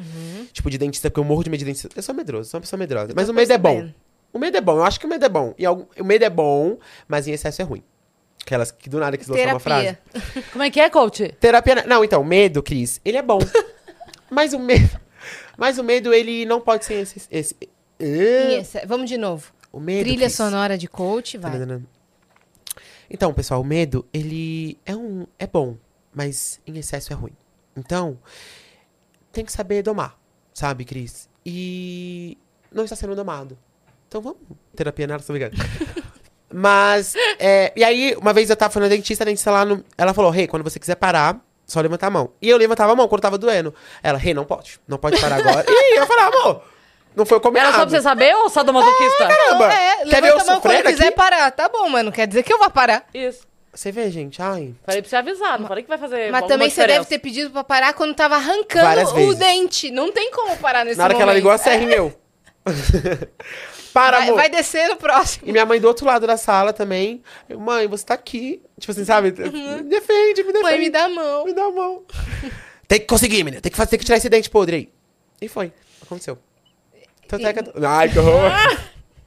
[0.53, 1.89] Tipo, de dentista, porque eu morro de medo de dentista.
[1.95, 3.13] Eu sou medroso, sou uma pessoa medrosa.
[3.15, 3.89] Mas o medo é bom.
[4.33, 5.55] O medo é bom, eu acho que o medo é bom.
[5.59, 7.83] E algum- o medo é bom, mas em excesso é ruim.
[8.45, 9.99] Aquelas que do nada quis lançar uma frase.
[10.53, 11.35] Como é que é, coach?
[11.39, 11.85] Terapia.
[11.87, 13.39] Não, então, medo, Cris, ele é bom.
[14.31, 15.01] mas o medo.
[15.57, 17.23] Mas o medo, ele não pode ser esse.
[17.31, 17.55] esse
[18.01, 19.53] exce- Vamos de novo.
[19.71, 20.05] o medo.
[20.05, 20.35] Trilha Cris.
[20.35, 21.53] sonora de coach, vai.
[23.13, 25.77] Então, pessoal, o medo, ele é um é bom,
[26.15, 27.37] mas em excesso é ruim.
[27.77, 28.19] Então,
[29.31, 30.19] tem que saber domar,
[30.55, 31.29] sabe, Cris?
[31.45, 32.39] E
[32.73, 33.59] não está sendo domado.
[34.09, 34.39] Então vamos.
[34.75, 35.55] Terapia nada, tô ligado.
[36.55, 39.83] Mas, é, e aí, uma vez eu tava falando na dentista, a dentista lá, no,
[39.97, 42.31] ela falou, Rei, quando você quiser parar, só levantar a mão.
[42.43, 43.75] E eu levantava a mão quando tava doendo.
[44.03, 45.65] Ela, Rei, não pode, não pode parar agora.
[45.69, 46.63] e eu falava, amor,
[47.15, 47.69] não foi o combinado.
[47.69, 49.27] Era só pra você saber ou só do masoquista?
[49.29, 51.17] Caramba, é, quer ver eu levanta a mão quando sofrendo quiser aqui?
[51.17, 51.51] parar.
[51.51, 53.07] Tá bom, mas não quer dizer que eu vá parar.
[53.13, 53.47] Isso.
[53.75, 54.75] Você vê, gente, ai...
[54.85, 57.51] Falei pra você avisar, não falei que vai fazer Mas também você deve ter pedido
[57.51, 59.39] pra parar quando tava Várias arrancando o vezes.
[59.39, 59.91] dente.
[59.91, 61.25] Não tem como parar nesse Na hora momento.
[61.25, 62.15] que ela ligou a serra em eu.
[63.93, 64.37] Para, vai, amor.
[64.37, 65.47] vai descer no próximo.
[65.47, 67.23] E minha mãe do outro lado da sala também.
[67.49, 68.63] Eu, mãe, você tá aqui.
[68.79, 69.33] Tipo assim, sabe?
[69.33, 70.63] Me defende, me defende.
[70.63, 71.45] Mãe, me dá a mão.
[71.45, 72.03] Me dá a mão.
[72.89, 73.61] tem que conseguir, menina.
[73.61, 74.93] Tem que, fazer, tem que tirar esse dente podre aí.
[75.43, 75.73] E foi.
[76.03, 76.39] Aconteceu.
[77.33, 78.51] Tanto é que eu tô- Ai, que horror.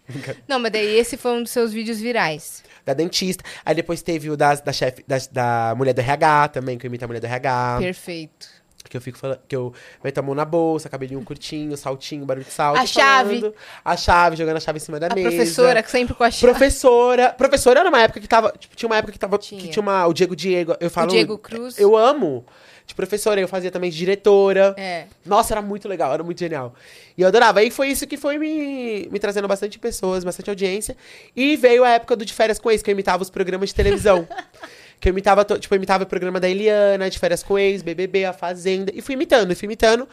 [0.47, 2.63] Não, mas daí esse foi um dos seus vídeos virais.
[2.85, 3.43] da dentista.
[3.65, 6.87] Aí depois teve o das, da chefe, da, da mulher do RH também, que eu
[6.89, 7.77] imito a mulher do RH.
[7.79, 8.47] Perfeito.
[8.87, 12.45] Que eu fico falando, que eu meto a mão na bolsa, cabelinho curtinho, saltinho, barulho
[12.45, 12.77] de salto.
[12.77, 13.39] A chave.
[13.39, 13.55] falando.
[13.83, 15.27] A chave, jogando a chave em cima da A mesa.
[15.27, 16.53] professora, que sempre com a chave.
[16.53, 17.33] Professora.
[17.33, 18.53] Professora era uma época que tava.
[18.59, 19.39] Tipo, tinha uma época que tava.
[19.39, 19.59] Tinha.
[19.59, 20.05] Que tinha uma.
[20.05, 20.75] O Diego Diego.
[20.79, 21.07] Eu falo.
[21.09, 21.79] Diego Cruz.
[21.79, 22.45] Eu amo.
[22.85, 24.75] De professora, eu fazia também de diretora.
[24.77, 25.05] É.
[25.25, 26.73] Nossa, era muito legal, era muito genial.
[27.17, 27.59] E eu adorava.
[27.59, 30.95] Aí foi isso que foi me, me trazendo bastante pessoas, bastante audiência.
[31.35, 33.75] E veio a época do De Férias com Ex, que eu imitava os programas de
[33.75, 34.27] televisão.
[34.99, 38.25] que eu imitava, tipo, eu imitava o programa da Eliana, De Férias com Ex, BBB,
[38.25, 38.91] A Fazenda.
[38.93, 40.07] E fui imitando, e fui imitando.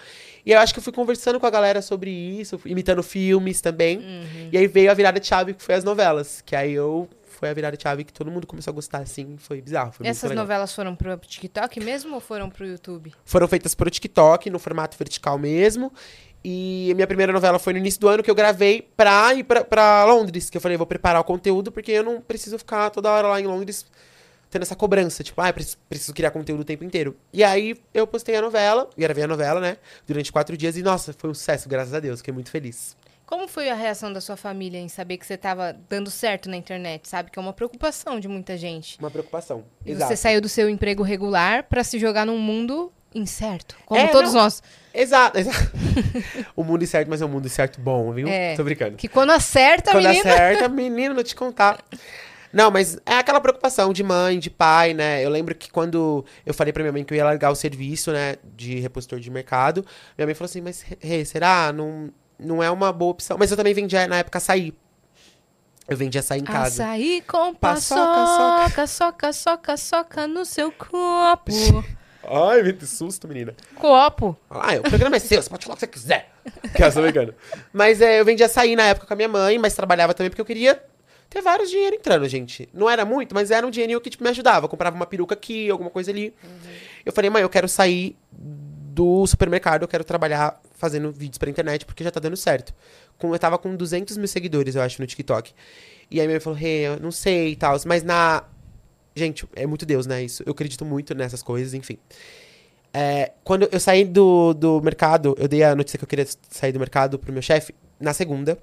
[0.45, 3.99] E eu acho que eu fui conversando com a galera sobre isso, imitando filmes também.
[3.99, 4.49] Uhum.
[4.51, 6.43] E aí veio a virada de chave, que foi as novelas.
[6.45, 7.09] Que aí eu...
[7.43, 9.37] Foi a virada de chave que todo mundo começou a gostar, assim.
[9.37, 13.13] Foi bizarro, foi Essas novelas foram pro TikTok mesmo ou foram pro YouTube?
[13.25, 15.93] foram feitas pro TikTok, no formato vertical mesmo.
[16.45, 19.43] E a minha primeira novela foi no início do ano que eu gravei pra ir
[19.43, 20.49] pra, pra Londres.
[20.51, 23.41] Que eu falei, vou preparar o conteúdo, porque eu não preciso ficar toda hora lá
[23.41, 23.87] em Londres
[24.49, 25.25] tendo essa cobrança.
[25.25, 27.17] Tipo, ah, preciso, preciso criar conteúdo o tempo inteiro.
[27.33, 29.79] E aí eu postei a novela, gravei a novela, né?
[30.07, 30.77] Durante quatro dias.
[30.77, 32.21] E nossa, foi um sucesso, graças a Deus.
[32.21, 32.97] Fiquei muito feliz.
[33.27, 36.57] Como foi a reação da sua família em saber que você tava dando certo na
[36.57, 37.09] internet?
[37.09, 38.99] Sabe que é uma preocupação de muita gente.
[38.99, 39.65] Uma preocupação.
[39.87, 40.09] E Exato.
[40.11, 44.33] você saiu do seu emprego regular pra se jogar num mundo incerto, como É, todos
[44.35, 44.43] não.
[44.43, 44.63] nós.
[44.93, 45.71] Exato, exato.
[46.57, 48.27] o mundo incerto, mas é um mundo incerto bom, viu?
[48.29, 48.55] É.
[48.55, 48.97] Tô brincando.
[48.97, 50.31] Que quando acerta, Quando menina.
[50.31, 51.79] acerta, menino, vou te contar.
[52.53, 55.25] Não, mas é aquela preocupação de mãe, de pai, né?
[55.25, 58.13] Eu lembro que quando eu falei pra minha mãe que eu ia largar o serviço,
[58.13, 59.85] né, de repositor de mercado,
[60.19, 61.73] minha mãe falou assim, mas, Rê, será?
[61.73, 62.11] Não,
[62.45, 63.37] não é uma boa opção.
[63.39, 64.75] Mas eu também vendia, na época, açaí.
[65.89, 66.85] Eu vendia açaí em casa.
[66.85, 71.53] Açaí com Paçoca, paçoca, soca, soca, soca no seu copo.
[72.25, 73.55] Ai, me susto, menina.
[73.75, 74.37] copo.
[74.49, 76.31] Ah, o programa é seu, você pode falar o que você quiser.
[76.75, 77.35] Que tô brincando.
[77.73, 80.41] Mas é, eu vendia açaí na época com a minha mãe, mas trabalhava também porque
[80.41, 80.83] eu queria
[81.29, 82.69] ter vários dinheiro entrando, gente.
[82.73, 84.67] Não era muito, mas era um dinheirinho que tipo, me ajudava.
[84.67, 86.35] Eu comprava uma peruca aqui, alguma coisa ali.
[87.05, 91.87] Eu falei, mãe, eu quero sair do supermercado, eu quero trabalhar fazendo vídeos pra internet,
[91.87, 92.75] porque já tá dando certo.
[93.17, 95.53] Com, eu tava com 200 mil seguidores, eu acho, no TikTok.
[96.11, 98.43] E aí minha mãe falou, Rê, eu não sei e tal, mas na...
[99.15, 100.25] Gente, é muito Deus, né?
[100.25, 101.99] Isso, eu acredito muito nessas coisas, enfim.
[102.93, 106.73] É, quando eu saí do, do mercado, eu dei a notícia que eu queria sair
[106.73, 108.59] do mercado pro meu chefe na segunda.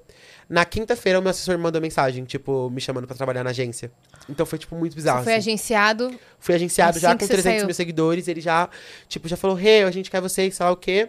[0.46, 3.90] Na quinta-feira, o meu assessor me mandou mensagem, tipo, me chamando pra trabalhar na agência.
[4.28, 5.20] Então foi, tipo, muito bizarro.
[5.20, 5.50] Você foi assim.
[5.50, 6.20] agenciado.
[6.38, 7.66] Fui agenciado Assim já com você 300 saiu.
[7.66, 8.28] mil seguidores.
[8.28, 8.68] Ele já,
[9.08, 11.08] tipo, já falou, Rê, a gente quer você, sei lá o quê.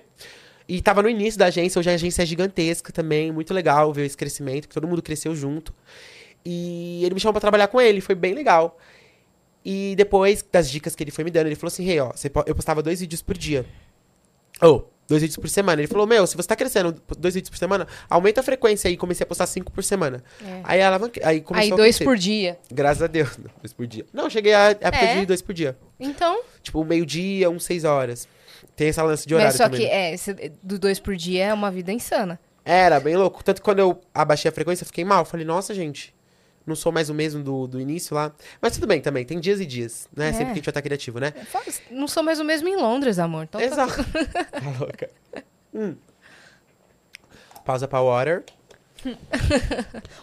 [0.68, 4.06] E tava no início da agência, hoje a agência é gigantesca também, muito legal ver
[4.06, 5.74] esse crescimento, que todo mundo cresceu junto.
[6.46, 8.78] E ele me chamou pra trabalhar com ele, foi bem legal.
[9.64, 12.30] E depois das dicas que ele foi me dando, ele falou assim, Rê, ó, você
[12.30, 13.66] po- eu postava dois vídeos por dia.
[14.62, 15.82] Ou, dois vídeos por semana.
[15.82, 18.98] Ele falou, meu, se você tá crescendo dois vídeos por semana, aumenta a frequência aí.
[18.98, 20.24] Comecei a postar cinco por semana.
[20.44, 20.62] É.
[20.64, 22.58] Aí, alavanque- aí começou Aí a dois por dia.
[22.72, 23.38] Graças a Deus.
[23.62, 24.06] Dois por dia.
[24.14, 25.20] Não, cheguei à época É?
[25.20, 25.78] de dois por dia.
[26.00, 28.28] Então, Tipo, meio-dia, uns seis horas.
[28.76, 29.82] Tem essa lance de horário mas só também.
[29.82, 29.94] que né?
[29.94, 32.40] é, esse- do dois por dia é uma vida insana.
[32.64, 33.44] Era bem louco.
[33.44, 35.26] Tanto que quando eu abaixei a frequência, eu fiquei mal.
[35.26, 36.14] Falei, nossa, gente,
[36.66, 38.32] não sou mais o mesmo do, do início lá.
[38.62, 40.30] Mas tudo bem também, tem dias e dias, né?
[40.30, 40.32] É.
[40.32, 41.32] Sempre que a gente vai estar criativo, né?
[41.32, 43.44] Fala, Não sou mais o mesmo em Londres, amor.
[43.44, 44.04] Então tá Exato.
[44.52, 45.10] tá louca.
[45.74, 45.96] Hum.
[47.66, 48.44] Pausa pra water.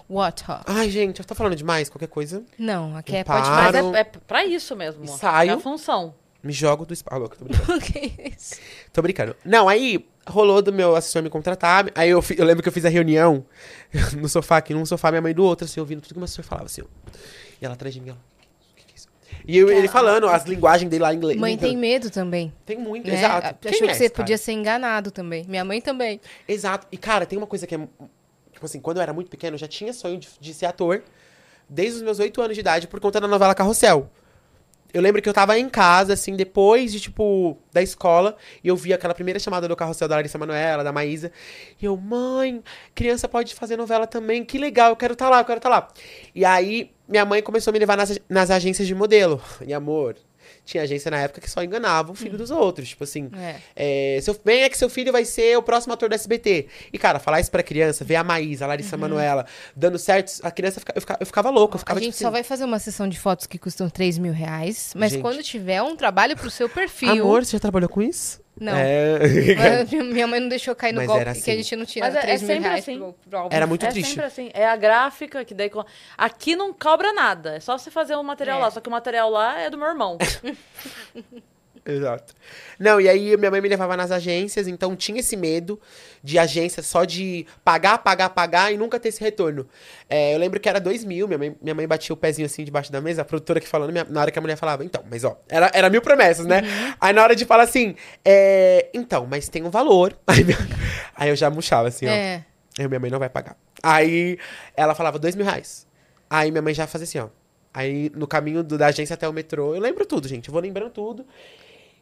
[0.08, 0.60] Water.
[0.66, 2.44] Ai, gente, eu tô falando demais, qualquer coisa.
[2.58, 3.48] Não, aqui Eu é pode.
[3.48, 5.04] Mas é, é pra isso mesmo.
[5.04, 5.16] E ó.
[5.16, 5.50] saio.
[5.50, 6.14] É a função.
[6.42, 7.14] Me jogo do espaço.
[7.14, 7.80] Ah, louca, tô brincando.
[7.82, 8.54] que isso?
[8.92, 9.34] Tô brincando.
[9.44, 11.90] Não, aí rolou do meu assessor me contratar.
[11.94, 13.44] Aí eu, eu lembro que eu fiz a reunião
[14.16, 16.24] no sofá, aqui num sofá, minha mãe do outro, assim, ouvindo tudo que o meu
[16.26, 16.82] assessor falava, assim.
[17.60, 18.18] E ela atrás de mim, ela.
[18.18, 19.08] O que, que é isso?
[19.46, 21.40] E eu- ele falando as linguagens dele lá em inglês.
[21.40, 22.52] Mãe tem medo também.
[22.64, 23.14] Tem muito, Né?
[23.14, 23.46] exato.
[23.48, 24.24] Achou Quem que é você esse cara?
[24.24, 25.44] podia ser enganado também.
[25.48, 26.20] Minha mãe também.
[26.46, 26.86] Exato.
[26.92, 27.78] E, cara, tem uma coisa que é.
[28.52, 31.02] Tipo assim, quando eu era muito pequeno, eu já tinha sonho de, de ser ator.
[31.68, 34.08] Desde os meus oito anos de idade, por conta da novela Carrossel.
[34.92, 38.76] Eu lembro que eu tava em casa, assim, depois de, tipo, da escola, e eu
[38.76, 41.30] vi aquela primeira chamada do Carrossel da Larissa Manoela, da Maísa.
[41.80, 42.62] E eu, mãe,
[42.94, 45.88] criança pode fazer novela também, que legal, eu quero estar lá, eu quero estar lá.
[46.34, 49.42] E aí, minha mãe começou a me levar nas, nas agências de modelo.
[49.66, 50.16] E amor,
[50.68, 52.90] tinha agência na época que só enganava o filho dos outros.
[52.90, 54.16] Tipo assim, É.
[54.16, 56.66] é, seu, venha que seu filho vai ser o próximo ator do SBT.
[56.92, 60.50] E, cara, falar isso pra criança, ver a Maísa, a Larissa Manoela, dando certo, a
[60.50, 61.76] criança, fica, eu, ficava, eu ficava louco.
[61.76, 63.88] Eu ficava, A gente tipo só assim, vai fazer uma sessão de fotos que custam
[63.88, 65.22] 3 mil reais, mas Gente.
[65.22, 67.22] quando tiver um trabalho pro seu perfil.
[67.24, 68.40] Amor, você já trabalhou com isso?
[68.60, 68.72] Não.
[68.76, 69.18] É...
[69.56, 71.56] Mas Minha mãe não deixou cair no Mas golpe, era que a assim.
[71.62, 72.98] gente não tira Mas é- 3 é mil sempre reais assim.
[72.98, 73.56] pro, pro álbum.
[73.56, 74.08] Era muito é triste.
[74.10, 74.50] sempre assim.
[74.54, 75.70] É a gráfica que daí.
[76.16, 77.56] Aqui não cobra nada.
[77.56, 78.62] É só você fazer um material É.
[78.62, 78.70] lá.
[78.70, 80.18] Só que o material lá é do meu irmão.
[81.90, 82.34] Exato.
[82.78, 85.80] Não, e aí minha mãe me levava nas agências, então tinha esse medo
[86.22, 89.66] de agência só de pagar, pagar, pagar e nunca ter esse retorno.
[90.06, 92.62] É, eu lembro que era dois mil, minha mãe, minha mãe batia o pezinho assim
[92.62, 95.02] debaixo da mesa, a produtora que falando, minha- na hora que a mulher falava, então,
[95.10, 96.60] mas ó, era, era mil promessas, né?
[97.00, 100.14] Aí na hora de falar assim, é, então, mas tem um valor.
[100.26, 100.58] Aí, minha-
[101.16, 102.10] aí eu já murchava assim, ó.
[102.10, 102.44] É.
[102.78, 103.56] Aí minha mãe não vai pagar.
[103.82, 104.38] Aí
[104.76, 105.86] ela falava dois mil reais.
[106.28, 107.28] Aí minha mãe já fazia assim, ó.
[107.72, 110.48] Aí no caminho do- da agência até o metrô, eu lembro tudo, gente.
[110.48, 111.24] Eu vou lembrando tudo.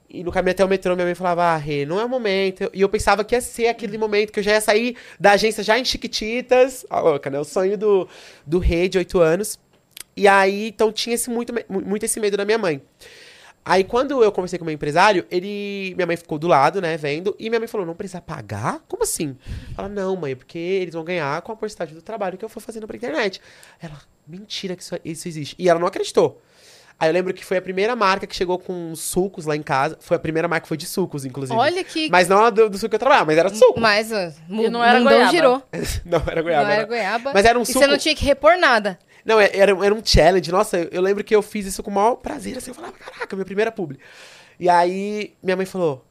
[0.08, 2.70] E no caminho até o metrô, minha mãe falava, ah, Rê, não é o momento.
[2.72, 5.64] E eu pensava que ia ser aquele momento que eu já ia sair da agência
[5.64, 6.86] já em Chiquititas.
[6.88, 7.38] A louca, né?
[7.38, 8.08] O sonho do,
[8.46, 9.58] do Rê de oito anos.
[10.16, 12.80] E aí, então tinha esse muito, muito esse medo da minha mãe.
[13.68, 15.92] Aí, quando eu conversei com o meu empresário, ele.
[15.96, 18.80] Minha mãe ficou do lado, né, vendo, e minha mãe falou: não precisa pagar?
[18.86, 19.36] Como assim?
[19.76, 22.48] Ela, não, mãe, é porque eles vão ganhar com a porcentagem do trabalho que eu
[22.48, 23.40] for fazendo pra internet.
[23.82, 25.56] Ela, mentira que isso, isso existe.
[25.58, 26.40] E ela não acreditou.
[26.98, 29.98] Aí eu lembro que foi a primeira marca que chegou com sucos lá em casa.
[30.00, 31.58] Foi a primeira marca que foi de sucos, inclusive.
[31.58, 32.08] Olha que.
[32.08, 33.78] Mas não a do, do suco que eu trabalhava, mas era suco.
[33.78, 34.10] Mas
[34.48, 35.30] mu- E não era goiaba.
[35.30, 35.62] girou.
[36.06, 36.64] não era goiaba.
[36.64, 37.32] não era era- goiaba.
[37.34, 37.80] Mas era um E suco.
[37.80, 38.98] você não tinha que repor nada.
[39.26, 40.50] Não, é- era, era um challenge.
[40.50, 42.56] Nossa, eu, eu lembro que eu fiz isso com o maior prazer.
[42.56, 43.98] Assim, eu falava, caraca, minha primeira publi.
[44.58, 46.02] E aí, minha mãe falou: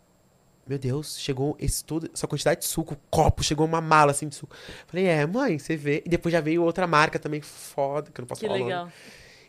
[0.68, 4.36] Meu Deus, chegou esse tudo, essa quantidade de suco, copo, chegou uma mala assim de
[4.36, 4.56] suco.
[4.86, 6.04] Falei, é, mãe, você vê.
[6.06, 8.60] E depois já veio outra marca também foda, que eu não posso Que falar.
[8.60, 8.92] o nome.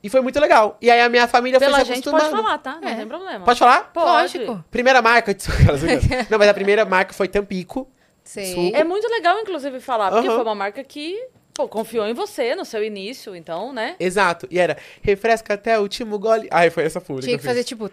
[0.07, 0.77] E foi muito legal.
[0.81, 2.43] E aí a minha família Pela foi se gente pode acostumando.
[2.47, 2.79] falar, tá?
[2.81, 2.95] Não É.
[2.95, 3.45] tem problema.
[3.45, 3.91] Pode falar?
[3.93, 4.07] Pode.
[4.39, 4.65] Lógico.
[4.71, 5.35] Primeira marca.
[6.31, 7.91] não, mas a primeira marca foi Tampico.
[8.25, 8.71] Suco.
[8.77, 10.37] É muito legal, inclusive, falar, porque Aham.
[10.37, 11.17] foi uma marca que
[11.55, 13.95] pô, confiou em você no seu início, então, né?
[13.99, 14.47] Exato.
[14.51, 16.49] E era refresca até o último gole.
[16.51, 17.27] Ai, foi essa pública.
[17.27, 17.85] Tinha que fazer tipo.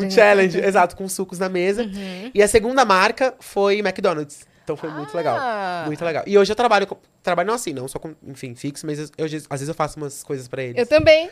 [0.00, 1.82] Um challenge, exato, com sucos na mesa.
[1.82, 2.30] Uhum.
[2.34, 4.46] E a segunda marca foi McDonald's.
[4.64, 5.16] Então foi muito Ah.
[5.16, 5.86] legal.
[5.86, 6.22] Muito legal.
[6.26, 9.06] E hoje eu trabalho, com- trabalho não assim, não só com, enfim, fixo, mas eu,
[9.18, 10.78] eu- às vezes eu faço umas coisas pra eles.
[10.78, 11.28] Eu também.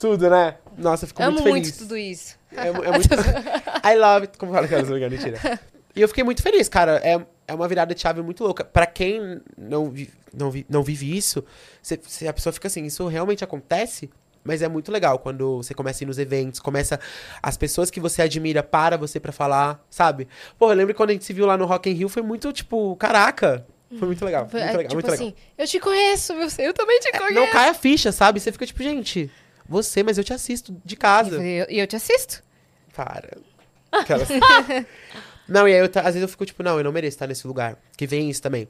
[0.00, 0.56] Tudo, né?
[0.78, 1.78] Nossa, eu fico Amo muito muito, feliz.
[1.78, 2.36] tudo isso.
[2.56, 3.08] É, é muito...
[3.86, 4.38] I love it.
[4.38, 5.60] Como fala aquelas veganas, mentira.
[5.94, 7.00] E eu fiquei muito feliz, cara.
[7.04, 8.64] É, é uma virada de chave muito louca.
[8.64, 11.44] Pra quem não, vi, não, vi, não vive isso,
[11.82, 14.08] você- você- a pessoa fica assim, isso realmente acontece?
[14.42, 16.98] Mas é muito legal quando você começa a ir nos eventos, começa
[17.42, 20.26] as pessoas que você admira para você pra falar, sabe?
[20.58, 22.22] Pô, eu lembro que quando a gente se viu lá no Rock in Rio, foi
[22.22, 23.66] muito, tipo, caraca.
[23.98, 25.38] Foi muito legal, muito É, legal, tipo muito assim, legal.
[25.58, 27.34] eu te conheço, eu, eu também te conheço.
[27.34, 28.40] Não cai a ficha, sabe?
[28.40, 29.30] Você fica tipo, gente,
[29.70, 31.30] você, mas eu te assisto de casa.
[31.30, 32.42] Eu falei, E eu, te assisto.
[32.94, 33.38] Para.
[33.92, 34.28] Aquelas-
[35.48, 37.46] não, e aí eu, às vezes eu fico tipo, não, eu não mereço estar nesse
[37.46, 37.78] lugar.
[37.96, 38.68] Que vem isso também.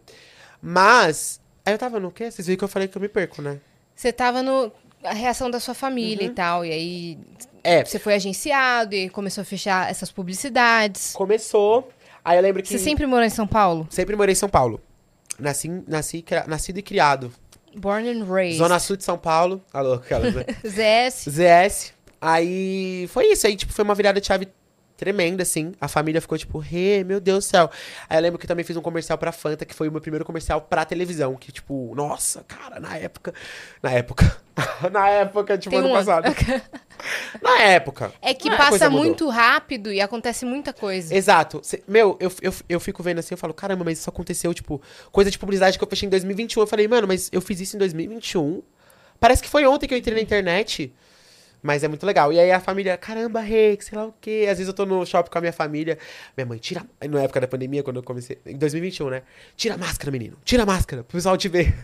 [0.63, 2.31] Mas, aí eu tava no quê?
[2.31, 3.59] Vocês viram que eu falei que eu me perco, né?
[3.97, 4.71] Você tava no.
[5.03, 6.31] A reação da sua família Uhum.
[6.33, 6.65] e tal.
[6.65, 7.19] E aí
[7.65, 11.13] É, você foi agenciado e começou a fechar essas publicidades.
[11.15, 11.91] começou.
[12.23, 12.69] Aí eu lembro que.
[12.69, 13.87] Você sempre morou em São Paulo?
[13.91, 14.79] sempre morei em São Paulo.
[15.39, 17.33] Nasci, nasci nascido e criado.
[17.77, 18.59] Born and raised.
[18.59, 19.63] Zona Sul de São Paulo.
[19.73, 20.45] Alô, aquelas, né?
[20.67, 21.31] ZS.
[21.31, 21.93] ZS.
[22.21, 23.47] Aí foi isso.
[23.47, 24.49] Aí, tipo, foi uma virada de chave
[25.01, 25.73] tremenda, assim.
[25.81, 27.71] A família ficou tipo, Rê, meu Deus do céu.
[28.09, 30.01] Aí eu lembro que eu também fiz um comercial pra Fanta, que foi o meu
[30.01, 31.35] primeiro comercial pra televisão.
[31.37, 33.33] Que, tipo, nossa, cara, na época.
[33.83, 34.37] Na época.
[34.93, 36.27] na época, tipo, Tem ano um passado.
[37.43, 38.13] na época.
[38.21, 41.15] É que passa muito rápido e acontece muita coisa.
[41.15, 41.61] Exato.
[41.63, 44.83] Cê- meu, eu, eu, eu fico vendo assim, eu falo, caramba, mas isso aconteceu, tipo,
[45.11, 46.63] coisa de publicidade que eu fechei em 2021.
[46.63, 48.63] Eu falei, mano, mas eu fiz isso em 2021.
[49.19, 50.93] Parece que foi ontem que eu entrei na internet.
[51.63, 52.33] Mas é muito legal.
[52.33, 54.47] E aí a família, caramba, Rei, que sei lá o quê.
[54.51, 55.99] Às vezes eu tô no shopping com a minha família.
[56.37, 56.83] Minha mãe, tira.
[57.09, 58.39] Na época da pandemia, quando eu comecei.
[58.47, 59.23] Em 2021, né?
[59.57, 60.39] Tira a máscara, menino.
[60.45, 61.75] Tira a máscara, pro pessoal te ver.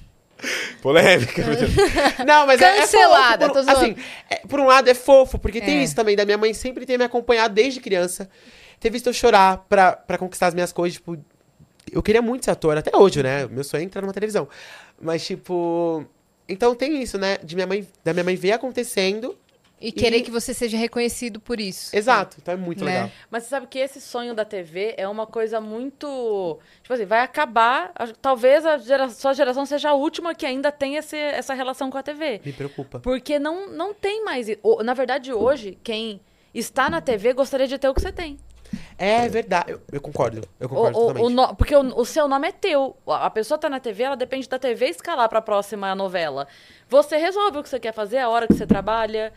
[0.82, 1.42] Polêmica.
[2.26, 3.62] Não, mas é- Cancelada, é, fofo.
[3.62, 3.78] zoando.
[3.78, 3.96] Por, assim,
[4.28, 5.82] é, por um lado é fofo, porque tem É.
[5.84, 8.28] isso também, da minha mãe sempre ter me acompanhado desde criança.
[8.78, 11.16] Ter visto eu chorar pra, pra conquistar as minhas coisas, tipo.
[11.90, 13.46] Eu queria muito ser ator, até hoje, né?
[13.46, 14.48] Meu sonho é entrar numa televisão.
[15.00, 16.04] Mas, tipo.
[16.48, 17.38] Então tem isso, né?
[17.42, 19.36] De minha mãe, da minha mãe ver acontecendo.
[19.80, 21.94] E querer E- que você seja reconhecido por isso.
[21.94, 22.36] Exato.
[22.40, 22.92] Então é muito Né?
[22.94, 23.10] legal.
[23.30, 26.58] Mas você sabe que esse sonho da TV é uma coisa muito.
[26.82, 27.92] Tipo assim, vai acabar.
[28.22, 31.98] Talvez a gera- sua geração seja a última que ainda tem esse, essa relação com
[31.98, 32.40] a TV.
[32.44, 32.98] Me preocupa.
[33.00, 34.46] Porque não, não tem mais.
[34.82, 36.20] Na verdade, hoje, quem
[36.54, 38.38] está na TV gostaria de ter o que você tem.
[38.98, 39.72] É verdade.
[39.72, 40.46] Eu, eu concordo.
[40.60, 41.24] Eu O- concordo o, totalmente.
[41.26, 42.96] o no- porque o, o seu nome é teu.
[43.06, 46.46] A pessoa tá na TV, ela depende da TV escalar pra próxima novela.
[46.88, 49.32] Você resolve o que você quer fazer, a hora que você trabalha.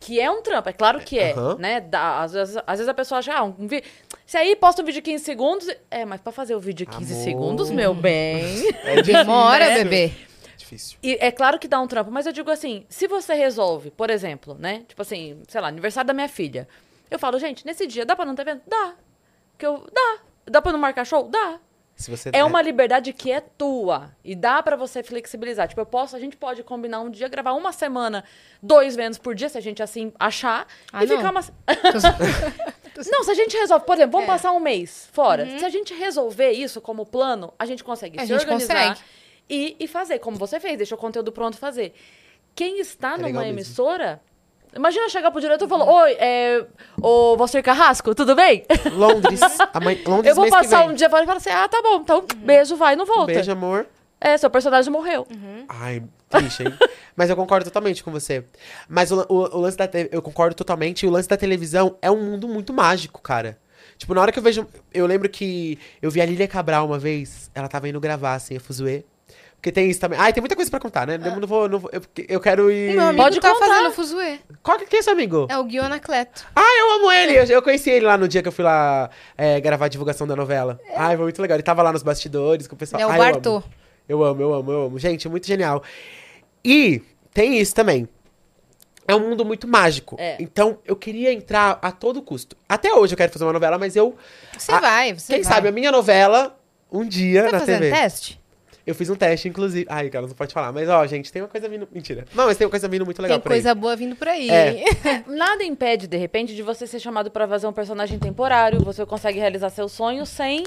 [0.00, 1.56] Que é um trampo, é claro que é, Aham.
[1.60, 1.80] né?
[1.80, 3.84] Dá- às, vezes, às vezes a pessoa acha, ah, um vi...
[4.26, 6.96] se aí posta um vídeo de 15 segundos, é, mas pra fazer o vídeo de
[6.98, 7.24] 15 Amor.
[7.24, 8.42] segundos, meu bem...
[8.82, 9.74] É Demora, né?
[9.84, 10.12] bebê.
[10.58, 10.98] difícil.
[11.04, 14.10] E é claro que dá um trampo, mas eu digo assim, se você resolve, por
[14.10, 14.82] exemplo, né?
[14.88, 16.66] Tipo assim, sei lá, aniversário da minha filha.
[17.12, 18.62] Eu falo, gente, nesse dia dá pra não ter evento?
[18.66, 18.94] Dá.
[19.52, 19.86] porque eu.
[19.92, 20.18] Dá.
[20.46, 21.28] Dá pra não marcar show?
[21.28, 21.60] Dá.
[21.94, 24.10] Se você É uma liberdade que é tua.
[24.24, 25.68] E dá pra você flexibilizar.
[25.68, 28.24] Tipo, eu posso, a gente pode combinar um dia, gravar uma semana,
[28.62, 30.66] dois Vênus por dia, se a gente assim achar.
[30.92, 31.16] Ah, e não.
[31.16, 31.40] ficar uma.
[33.10, 34.32] Não, se a gente resolve, por exemplo, vamos É.
[34.32, 35.44] passar um mês fora.
[35.44, 35.58] Uhum.
[35.58, 39.00] Se a gente resolver isso como plano, a gente consegue A se gente organizar consegue.
[39.48, 41.94] E, e fazer, como você fez, deixa o conteúdo pronto fazer.
[42.54, 43.74] Quem está numa É legal mesmo.
[44.74, 46.64] Imagina chegar pro diretor e falar: Oi, é.
[47.00, 48.64] Ô, Valcir Carrasco, tudo bem?
[48.92, 49.40] Londres.
[49.74, 50.90] Amanhã, Londres Eu vou mês que passar vem.
[50.90, 53.32] um dia fora e falar assim: Ah, tá bom, então beijo, vai, não volta.
[53.32, 53.86] Beijo, amor.
[54.20, 55.26] É, seu personagem morreu.
[55.68, 56.72] Ai, triste, hein?
[57.16, 58.44] Mas eu concordo totalmente com você.
[58.88, 61.02] Mas o, o- o lance da te- eu concordo totalmente.
[61.04, 63.58] E o lance da televisão é um mundo muito mágico, cara.
[63.98, 64.66] Tipo, na hora que eu vejo.
[64.94, 67.50] Eu lembro que eu vi a Lília Cabral uma vez.
[67.54, 69.04] Ela tava indo gravar, assim, a Fuzuê.
[69.62, 70.18] Porque tem isso também.
[70.18, 71.14] Ai, tem muita coisa pra contar, né?
[71.24, 71.68] Eu não vou.
[71.68, 72.90] Não vou eu, eu quero ir.
[72.90, 73.68] O meu amigo Pode tá contar.
[73.68, 74.40] fazendo fuzuê.
[74.60, 75.46] Qual que que é seu amigo?
[75.48, 76.44] É o Gui Anacleto.
[76.56, 77.38] Ah, eu amo ele!
[77.38, 79.08] Eu, eu conheci ele lá no dia que eu fui lá
[79.38, 80.80] é, gravar a divulgação da novela.
[80.96, 81.54] Ai, foi muito legal.
[81.54, 83.00] Ele tava lá nos bastidores com o pessoal.
[83.00, 83.32] É o Ai, eu amo.
[83.34, 83.62] Bartô.
[84.08, 84.98] Eu amo, eu amo, eu amo.
[84.98, 85.80] Gente, muito genial.
[86.64, 87.00] E
[87.32, 88.08] tem isso também.
[89.06, 90.16] É um mundo muito mágico.
[90.18, 90.36] É.
[90.40, 92.56] Então, eu queria entrar a todo custo.
[92.68, 94.16] Até hoje eu quero fazer uma novela, mas eu.
[94.58, 95.52] Você Ah, vai, você Quem vai.
[95.54, 96.58] sabe a minha novela,
[96.90, 97.96] um dia Tá na fazendo TV.
[97.96, 98.41] teste?
[98.86, 99.86] Eu fiz um teste, inclusive.
[99.88, 100.72] Ai, cara, não pode falar.
[100.72, 101.86] Mas, ó, gente, tem uma coisa vindo.
[101.92, 102.24] Mentira.
[102.34, 103.58] Não, mas tem uma coisa vindo muito legal Tem por aí.
[103.58, 104.50] coisa boa vindo por aí.
[104.50, 104.84] É.
[105.26, 108.82] Nada impede, de repente, de você ser chamado pra fazer um personagem temporário.
[108.84, 110.64] Você consegue realizar seu sonho sem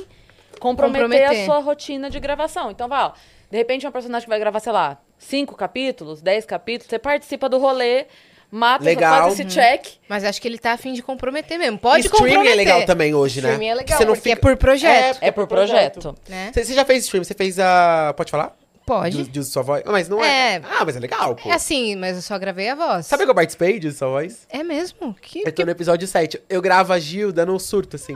[0.59, 1.41] comprometer, Comprometer.
[1.41, 2.71] a sua rotina de gravação.
[2.71, 3.11] Então, vai, ó,
[3.51, 6.97] de repente, é um personagem que vai gravar, sei lá, cinco capítulos, dez capítulos, você
[6.97, 8.05] participa do rolê,
[8.51, 9.23] mata, Legal.
[9.29, 9.85] faz esse check.
[10.07, 11.77] Mas acho que ele tá afim de comprometer mesmo.
[11.77, 12.51] Pode streaming comprometer.
[12.53, 13.49] é legal também hoje, né?
[13.49, 15.17] Streaming é legal, Você não porque é fica- por projeto.
[15.21, 16.15] É por projeto.
[16.29, 16.51] Né?
[16.53, 17.23] Você, você já fez stream?
[17.23, 18.13] Você fez a.
[18.15, 18.55] Pode falar?
[18.85, 19.23] Pode.
[19.23, 19.83] De, de sua voz?
[19.87, 20.57] Mas não é.
[20.57, 20.61] É.
[20.77, 21.49] Ah, mas é legal, pô.
[21.49, 23.07] É assim, mas eu só gravei a voz.
[23.07, 24.45] Sabe que eu participei de sua voz?
[24.47, 25.15] É mesmo?
[25.19, 26.39] Que, Eu tô no episódio 7.
[26.47, 28.15] Eu gravo a Gil dando um surto, assim.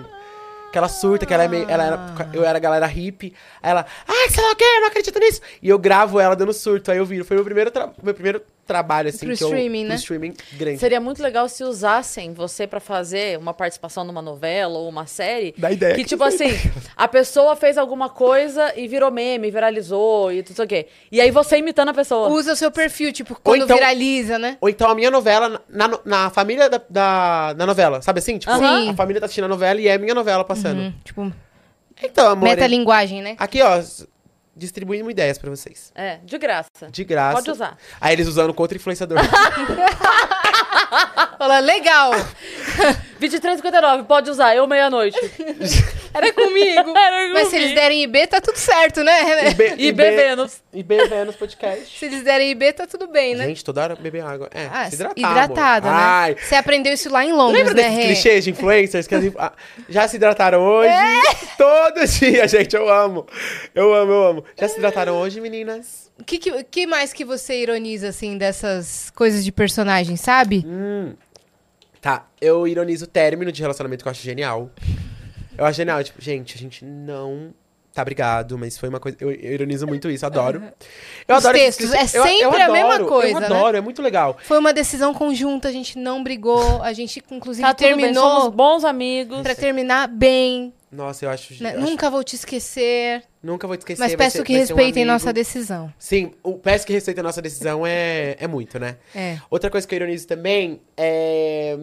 [0.71, 1.67] Que ela surta, que ela é meio.
[1.67, 3.33] Ela era, eu era galera hippie.
[3.63, 5.41] Aí ela, ai, sei lá o quê, eu não acredito nisso.
[5.63, 6.91] E eu gravo ela dando surto.
[6.91, 7.25] Aí eu viro.
[7.25, 8.39] Foi meu primeiro, tra- meu primeiro
[8.69, 9.25] trabalho, assim.
[9.25, 9.89] Pro que eu- streaming, né?
[9.89, 10.77] Pro streaming grande.
[10.77, 15.53] Seria muito legal se usassem você pra fazer uma participação numa novela ou uma série.
[15.57, 16.49] Dá ideia Que, que tipo assim,
[16.95, 20.85] a pessoa fez alguma coisa e virou meme, viralizou e tudo isso aqui.
[21.11, 22.29] E aí você imitando a pessoa.
[22.29, 24.57] Usa o seu perfil, tipo, quando então- viraliza, né?
[24.61, 28.37] Ou então a minha novela, na, na, na família da, da, da novela, sabe assim?
[28.37, 30.79] Tipo, a família tá assistindo a novela e é a minha novela passando.
[30.81, 31.31] Hum, tipo,
[32.03, 32.47] Então, amor.
[32.47, 33.35] metalinguagem, né?
[33.39, 33.81] Aqui, ó,
[34.55, 35.91] distribuindo ideias pra vocês.
[35.95, 36.69] É, de graça.
[36.91, 37.35] De graça.
[37.35, 37.77] Pode usar.
[37.99, 39.17] Aí eles usando contra influenciador.
[41.39, 42.11] Fala, legal.
[43.19, 45.17] 23,59, pode usar, eu meia-noite.
[46.13, 46.93] Era comigo.
[46.97, 49.49] Era Mas se eles derem IB, tá tudo certo, né?
[49.51, 50.49] IB, E bebendo.
[50.73, 51.97] E Vênus Podcast.
[51.97, 53.45] Se eles derem IB, tá tudo bem, né?
[53.47, 54.49] Gente, toda hora beber água.
[54.53, 55.99] É, Ah, se hidratar, hidratada, amor.
[55.99, 56.05] né?
[56.07, 58.03] Ai, Você aprendeu isso lá em Londres, Lembra né, Rê?
[58.07, 59.23] clichês de influencers que as
[59.87, 60.89] já se hidrataram hoje?
[60.89, 61.21] É.
[61.57, 62.75] Todo dia, gente.
[62.75, 63.25] Eu amo.
[63.73, 64.43] Eu amo, eu amo.
[64.59, 66.09] Já se hidrataram hoje, meninas?
[66.19, 70.65] O que, que, que mais que você ironiza, assim, dessas coisas de personagem, sabe?
[70.67, 71.13] Hum.
[72.01, 74.71] Tá, eu ironizo o término de relacionamento que eu acho genial.
[75.57, 77.53] Eu acho genial, tipo, gente, a gente não
[77.93, 79.17] tá brigado, mas foi uma coisa.
[79.19, 80.61] Eu, eu ironizo muito isso, adoro.
[81.27, 81.51] Eu Os esses
[81.87, 83.45] textos, é Eu- eu sempre a mesma adoro, coisa, Eu né?
[83.47, 84.37] adoro, é muito legal.
[84.43, 88.23] Foi uma decisão conjunta, a gente não brigou, a gente, inclusive, Tá tudo bem, terminou
[88.41, 89.41] somos bons amigos.
[89.41, 91.61] pra terminar bem, Nossa, eu acho.
[91.61, 91.73] né?
[91.75, 94.01] eu acho- Nunca vou te esquecer, nunca vou te esquecer.
[94.01, 95.11] mas peço ser- que um respeitem amigo.
[95.13, 95.93] nossa decisão.
[95.97, 98.97] Sim, o peço que respeitem nossa decisão é, é muito, né?
[99.15, 101.77] É, Outra coisa que eu ironizo também é.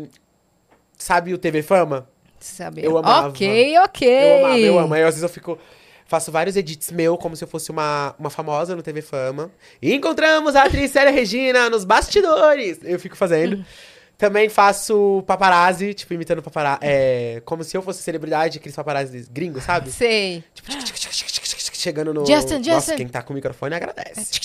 [0.99, 2.09] Sabe o TV Fama?
[2.41, 2.85] sabe?
[2.85, 3.29] Eu amava.
[3.29, 4.09] Ok, ok.
[4.09, 4.95] Eu amava, eu amo.
[4.95, 5.59] Aí às vezes eu fico.
[6.07, 9.51] Faço vários edits meu como se eu fosse uma, uma famosa no TV Fama.
[9.83, 12.79] E encontramos a atriz Célia Regina nos bastidores.
[12.83, 13.65] Eu fico fazendo.
[14.17, 16.81] Também faço paparazzi, tipo, imitando paparazzi.
[16.83, 19.91] É, como se eu fosse celebridade, aqueles paparazzi gringos, sabe?
[19.91, 20.43] Sei.
[20.55, 20.71] Tipo,
[21.87, 22.27] chegando no.
[22.27, 22.97] Justin, Nossa, Justin.
[22.97, 24.41] quem tá com o microfone agradece.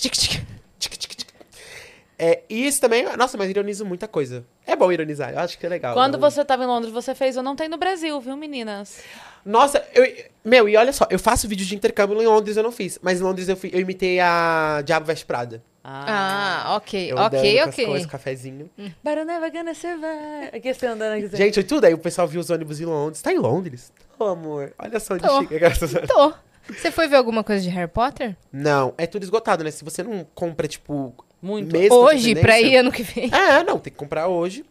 [2.24, 3.04] É, e isso também.
[3.18, 4.46] Nossa, mas ironizo muita coisa.
[4.68, 5.96] É bom ironizar, eu acho que é legal.
[5.96, 9.00] Quando não- você tava em Londres, você fez Eu Não Tenho no Brasil, viu, meninas?
[9.44, 10.06] Nossa, eu.
[10.46, 13.00] Meu, e olha só, eu faço vídeo de intercâmbio em Londres, eu não fiz.
[13.02, 15.64] Mas em Londres eu, fui- eu imitei a Diabo Veste Prada.
[15.84, 17.86] Ah, ok, Eu ok, andando com ok.
[17.88, 18.70] coisas, cafezinho.
[18.78, 20.56] But I'm never gonna survive.
[20.56, 21.36] Aqui você andando aqui.
[21.36, 23.20] Gente, e tudo aí o pessoal viu os ônibus em Londres.
[23.22, 23.92] Tá em Londres?
[24.20, 25.48] Ô, amor, olha só onde Tô.
[25.48, 25.72] chega.
[26.08, 26.34] Tô.
[26.70, 28.38] Você foi ver alguma coisa de Harry Potter?
[28.52, 29.72] Não, é tudo esgotado, né?
[29.72, 31.72] Se você não compra, tipo, Muito.
[31.72, 33.30] mês Hoje, pra ir ano que vem.
[33.34, 34.64] É, não, tem que comprar hoje.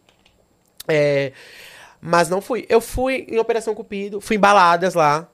[0.87, 1.31] É,
[1.99, 2.65] mas não fui.
[2.69, 5.27] Eu fui em Operação Cupido, fui em baladas lá.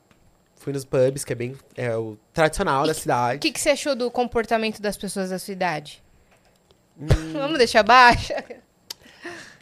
[0.56, 3.40] Fui nos pubs, que é bem é o tradicional da O cidade.
[3.40, 6.04] que, que você achou do comportamento das pessoas da sua idade?
[7.00, 7.08] Hum.
[7.34, 8.44] Vamos deixar baixa?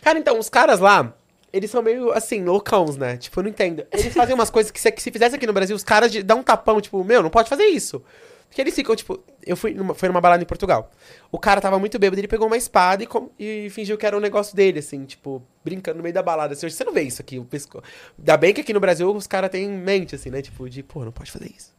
[0.02, 1.14] Cara, então, os caras lá,
[1.54, 3.18] eles são meio, assim, loucãos, né?
[3.18, 3.86] Tipo, eu não entendo.
[3.92, 6.24] Eles fazem umas coisas que se, que se fizesse aqui no Brasil, os caras de-
[6.24, 8.04] dão um tapão, tipo, meu, não pode fazer isso.
[8.48, 10.90] Porque eles ficam, tipo, eu fui numa, foi numa balada em Portugal.
[11.32, 14.16] O cara tava muito bêbado, ele pegou uma espada e, com- e fingiu que era
[14.16, 16.54] um negócio dele, assim, tipo, brincando no meio da balada.
[16.54, 17.38] Assim, hoje você não vê isso aqui.
[17.38, 17.84] O pesco...
[18.18, 20.42] Ainda bem que aqui no Brasil os caras têm mente, assim, né?
[20.42, 21.76] Tipo, de, pô, não pode fazer isso.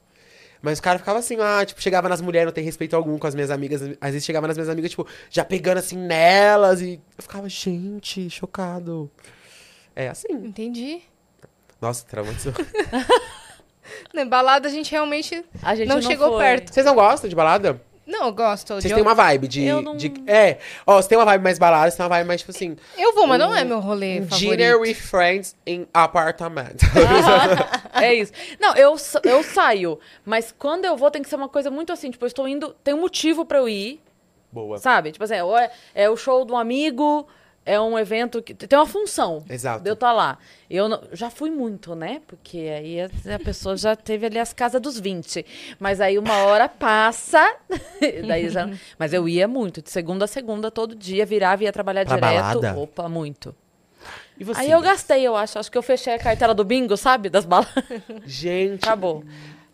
[0.60, 3.26] Mas o cara ficava assim, ah, tipo, chegava nas mulheres, não tem respeito algum com
[3.26, 3.80] as minhas amigas.
[4.00, 6.82] Às vezes chegava nas minhas amigas, tipo, já pegando assim nelas.
[6.82, 9.10] E eu ficava, gente, chocado.
[9.94, 10.32] É assim.
[10.32, 11.02] Entendi.
[11.80, 12.52] Nossa, traumatizou.
[14.12, 16.45] Na balada a gente realmente A gente não, não chegou foi.
[16.45, 16.72] perto.
[16.74, 17.80] Vocês não gostam de balada?
[18.07, 18.68] Não, eu gosto.
[18.74, 20.12] Vocês de- têm uma vibe de, Eu não- de.
[20.28, 20.59] É.
[20.87, 22.76] Ó, você tem uma vibe mais balada, você tem uma vibe mais, tipo assim.
[22.97, 24.39] Eu vou, mas não é meu rolê um favorito.
[24.51, 26.76] dinner with friends in apartment.
[27.95, 28.32] É isso.
[28.61, 32.11] Não, eu, eu saio, mas quando eu vou tem que ser uma coisa muito assim,
[32.11, 34.01] tipo, eu estou indo, tem um motivo pra eu ir,
[34.53, 34.78] Boa.
[34.78, 35.11] sabe?
[35.12, 37.26] Tipo assim, ou é, é o show de um amigo,
[37.66, 39.44] é um evento que tem uma função.
[39.50, 39.82] Exato.
[39.82, 40.38] De eu estar lá.
[40.70, 42.22] Eu não- já fui muito, né?
[42.26, 45.44] Porque aí a, a pessoa já teve ali as casas dos 20.
[45.78, 47.44] Mas aí uma hora passa,
[48.26, 51.72] daí já, mas eu ia muito, de segunda a segunda, todo dia, virava e ia
[51.72, 52.60] trabalhar Pra direto.
[52.60, 52.78] balada?
[52.78, 53.54] Opa, muito.
[54.38, 54.60] E você?
[54.60, 55.58] Aí eu gastei, eu acho.
[55.58, 57.28] Acho que eu fechei a cartela do bingo, sabe?
[57.28, 57.68] Das balas.
[58.24, 58.84] Gente.
[58.84, 59.24] Acabou.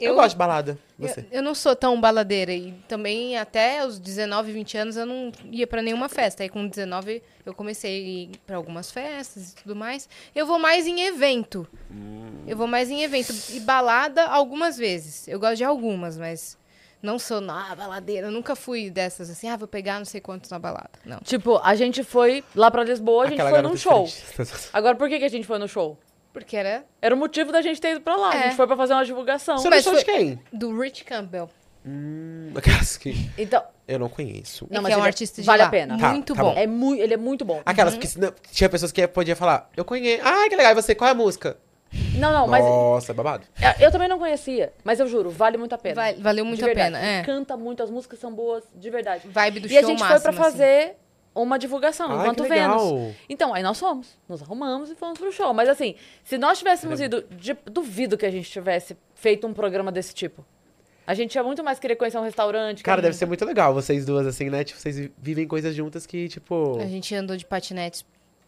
[0.03, 0.79] Eu, Eu- gosto de balada.
[0.99, 1.27] Eu, Você.
[1.31, 5.67] eu não sou tão baladeira e também até os 19, 20 anos eu não ia
[5.67, 6.43] pra nenhuma festa.
[6.43, 10.09] Aí com 19 eu comecei a ir pra algumas festas e tudo mais.
[10.35, 11.67] Eu vou mais em evento.
[12.47, 15.27] Eu vou mais em evento e balada algumas vezes.
[15.29, 16.57] Eu gosto de algumas, mas
[17.03, 18.29] não sou na baladeira.
[18.29, 20.91] Eu nunca fui dessas assim, ah, vou pegar não sei quantos na balada.
[21.05, 21.19] Não.
[21.19, 24.09] Tipo, a gente foi lá pra Lisboa, a gente Aquela foi num show.
[24.73, 25.99] Agora, por que, que a gente foi no show?
[26.33, 28.31] Porque era Era o motivo da gente ter ido pra lá.
[28.33, 28.43] A É.
[28.45, 29.59] gente foi pra fazer uma divulgação.
[29.59, 30.41] Você Mas não de foi- quem?
[30.53, 31.51] do Rich Campbell.
[31.85, 34.67] Hum, aquelas que Então, eu não conheço.
[34.71, 35.69] Não, mas que é um é- artista de vale lá.
[35.69, 35.99] a pena.
[35.99, 36.55] Tá, Muito tá bom.
[36.55, 36.59] bom.
[36.59, 37.61] é mui- ele é muito bom.
[37.67, 40.23] Aquelas que senão- tinha pessoas que podia falar, eu conheço.
[40.25, 40.73] Ah, que legal.
[40.73, 41.57] E você, qual é a música?
[42.17, 43.45] Não, não, mas Nossa, é babado.
[43.79, 44.73] eu também não conhecia.
[44.83, 45.95] Mas eu juro, vale muito a pena.
[45.97, 47.23] Vai- valeu muito De a pena, é.
[47.23, 49.29] Canta muito, as músicas são boas, de verdade.
[49.29, 50.57] Vibe do e show a gente foi pra máximo, assim.
[51.35, 52.97] Uma divulgação, Ai, enquanto que legal.
[52.97, 53.17] Vênus.
[53.29, 54.19] Então, aí nós fomos.
[54.29, 55.53] Nos arrumamos e fomos pro show.
[55.55, 59.91] Mas assim, se nós tivéssemos ido, de- duvido que a gente tivesse feito um programa
[59.91, 60.45] desse tipo.
[61.07, 62.83] A gente ia muito mais querer conhecer um restaurante.
[62.83, 64.63] Cara, deve ser muito legal vocês duas, assim, né?
[64.63, 66.79] Tipo, vocês vivem coisas juntas que, tipo.
[66.81, 68.05] A gente andou de patinetes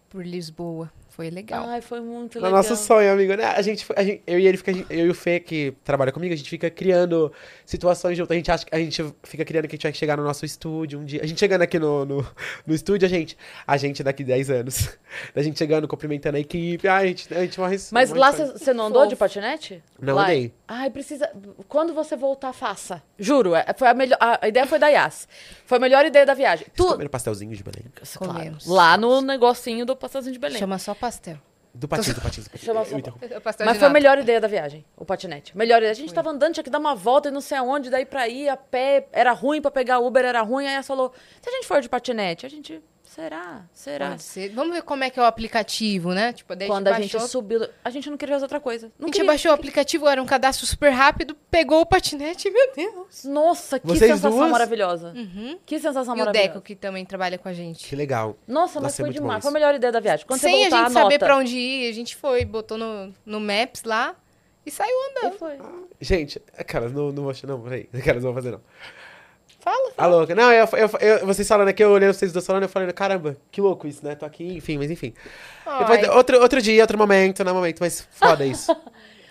[0.09, 0.93] por Lisboa.
[1.17, 1.65] Foi legal.
[1.69, 2.51] Ai, foi muito legal.
[2.51, 3.45] nosso sonho, amigo, né?
[3.45, 6.35] A gente, a gente- eu e ele fica, eu e o Fê, que trabalha comigo,
[6.35, 7.33] a gente fica criando
[7.65, 8.33] situações juntos.
[8.33, 10.45] A gente acha que a gente fica criando que a gente vai chegar no nosso
[10.45, 11.23] estúdio um dia.
[11.23, 12.27] A gente chegando aqui no, no,
[12.67, 14.89] no estúdio, a gente, a gente daqui 10 anos.
[15.33, 16.89] A gente chegando, cumprimentando a equipe.
[16.89, 19.11] Ai, a gente, a gente morre Mas morre lá você não andou Fofo.
[19.11, 19.81] de patinete?
[20.01, 20.53] Não Lá- andei.
[20.67, 21.31] Ai, precisa.
[21.69, 23.01] Quando você voltar, faça.
[23.17, 24.19] Juro, é- foi a melhor.
[24.21, 25.29] A ideia foi da Yas.
[25.67, 26.67] Foi a melhor ideia da viagem.
[26.67, 26.93] Vocês Tu.
[26.93, 27.85] comeram pastelzinho de Belém?
[28.17, 28.67] Claro, Comemos.
[28.67, 30.59] lá no negocinho do pastelzinho de Belém.
[30.59, 31.39] Chama só pastel.
[31.77, 32.65] Do patins, do patins, do patins.
[32.65, 33.91] Só- pastel Mas de foi a nata.
[33.91, 35.57] melhor ideia da viagem, o patinete.
[35.59, 35.91] Melhor ideia.
[35.91, 38.29] A gente tava andando, tinha que dar uma volta e não sei aonde, daí pra
[38.29, 40.67] ir a pé, era ruim pra pegar Uber, era ruim.
[40.69, 42.81] Aí ela falou: se a gente for de patinete, a gente.
[43.05, 43.65] Será?
[43.73, 44.09] Será?
[44.11, 44.49] Pode ser.
[44.51, 46.33] Vamos ver como é que é o aplicativo, né?
[46.33, 48.87] Tipo, daí Quando a gente baixou, subiu, a gente não queria fazer outra coisa.
[48.87, 49.27] A Não gente queria.
[49.29, 53.25] baixou o aplicativo, era um cadastro super rápido, pegou o patinete, meu Deus.
[53.25, 54.51] Nossa, que Vocês sensação duas?
[54.51, 55.13] maravilhosa.
[55.15, 55.59] Uhum.
[55.65, 56.49] Que sensação E o maravilhosa.
[56.49, 57.87] Deco, que também trabalha com a gente.
[57.89, 58.37] Que legal.
[58.49, 59.43] Nossa, mas Nossa, foi demais.
[59.43, 60.27] Foi a melhor ideia da viagem.
[60.27, 63.13] Quando Sem você voltar, a gente saber pra onde ir, a gente foi, botou no,
[63.25, 64.17] no Maps lá
[64.67, 65.39] e saiu E andando.
[65.39, 65.59] foi.
[66.01, 67.35] Gente, aquelas, não, não vou.
[67.45, 67.89] Não, peraí.
[67.95, 68.61] Aquelas não vou fazer, não.
[69.65, 70.35] Fala, A louca.
[70.35, 73.37] Não, eu, eu, eu- vocês falando aqui, eu olhei vocês dois falando, eu falei, caramba,
[73.51, 74.15] que louco isso, né?
[74.15, 75.15] Tô aqui, enfim, mas enfim.
[75.79, 78.75] Depois, outro, outro dia, outro momento, não é momento, mas foda isso.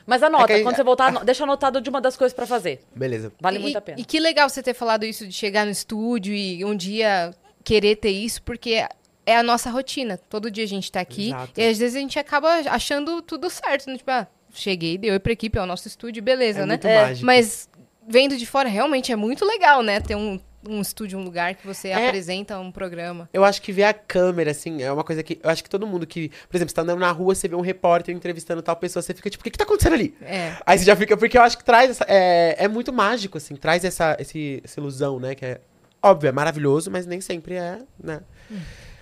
[0.06, 2.82] Mas anota, É que- quando você voltar, deixa anotado de uma das coisas pra fazer.
[2.94, 3.32] Beleza.
[3.40, 3.98] Vale e, muito a pena.
[3.98, 7.96] E que legal você ter falado isso de chegar no estúdio e um dia querer
[7.96, 8.86] ter isso, porque
[9.26, 10.20] é a nossa rotina.
[10.30, 11.54] Todo dia a gente tá aqui Exato.
[11.58, 13.88] e às vezes a gente acaba achando tudo certo.
[13.90, 13.96] Né?
[13.96, 16.74] Tipo, ah, cheguei, deu pra equipe, é o nosso estúdio, beleza, É né?
[16.74, 17.26] muito mágico.
[17.26, 17.70] Mas
[18.08, 20.00] vendo de fora, realmente é muito legal, né?
[20.00, 22.08] Ter um, um estúdio, um lugar que você É.
[22.08, 23.30] apresenta um programa.
[23.34, 25.40] Eu acho que ver a câmera, assim, é uma coisa que.
[25.44, 26.30] Eu acho que todo mundo que.
[26.50, 29.14] Por exemplo, você tá andando na rua, você vê um repórter entrevistando tal pessoa, você
[29.14, 30.16] fica tipo, o que, que tá acontecendo ali?
[30.22, 30.54] É.
[30.66, 31.16] Aí você já fica.
[31.18, 32.06] Porque eu acho que traz essa.
[32.08, 35.36] É, é muito mágico, assim, traz essa, esse, essa ilusão, né?
[35.36, 35.62] Que é.
[36.02, 38.22] Óbvio, é maravilhoso, mas nem sempre é, né?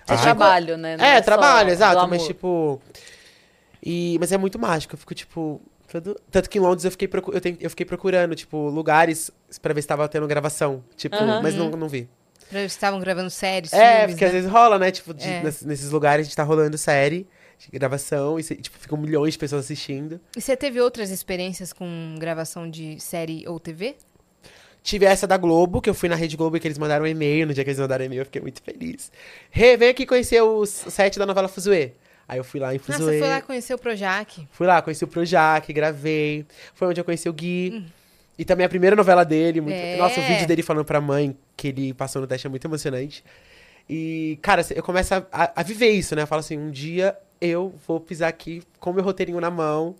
[0.07, 0.97] É Ah, trabalho, né?
[0.97, 2.07] Não É, só trabalho, exato.
[2.07, 2.81] Mas, tipo.
[3.83, 4.93] E, mas é muito mágico.
[4.93, 5.61] Eu fico, tipo.
[6.29, 9.31] Tanto que em Londres eu fiquei, procu- eu, ten- eu fiquei procurando, tipo, lugares
[9.61, 10.83] pra ver se tava tendo gravação.
[10.95, 11.41] Tipo, Aham.
[11.41, 12.07] mas não, não vi.
[12.51, 14.27] Eles estavam gravando séries, É, filmes, porque né?
[14.29, 14.91] às vezes rola, né?
[14.91, 15.41] Tipo, de- É.
[15.43, 17.27] ness- nesses lugares a gente tá rolando série,
[17.59, 20.19] de gravação, e tipo, ficam milhões de pessoas assistindo.
[20.35, 23.95] E você teve outras experiências com gravação de série ou TV?
[24.83, 27.07] Tive essa da Globo, que eu fui na Rede Globo e que eles mandaram um
[27.07, 27.45] e-mail.
[27.45, 29.11] No dia que eles mandaram um e-mail, eu fiquei muito feliz.
[29.51, 31.93] Rê, vem aqui conhecer o set da novela Fuzue.
[32.31, 34.47] Aí eu fui lá em Ah, você foi lá conhecer o Projac.
[34.53, 36.45] Fui lá, conheci o Projac, gravei.
[36.73, 37.71] Foi onde eu conheci o Gui.
[37.73, 37.85] Hum.
[38.39, 39.59] E também a primeira novela dele.
[39.59, 39.75] Muito...
[39.75, 39.97] É.
[39.97, 43.21] Nossa, o vídeo dele falando pra mãe que ele passou no teste é muito emocionante.
[43.89, 45.25] E, cara, eu começo a,
[45.55, 46.21] a- viver isso, né?
[46.21, 49.93] Eu falo assim, um dia eu vou pisar aqui com meu roteirinho na mão.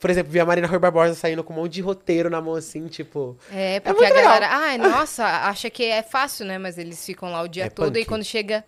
[0.00, 2.56] Por exemplo, vi a Marina Rui Barbosa saindo com um monte de roteiro na mão,
[2.56, 3.36] assim, tipo...
[3.52, 4.32] É, porque muito a legal.
[4.32, 6.58] galera, ai, nossa, acha que é fácil, né?
[6.58, 8.08] Mas eles ficam lá o dia É todo e punk.
[8.08, 8.64] quando chega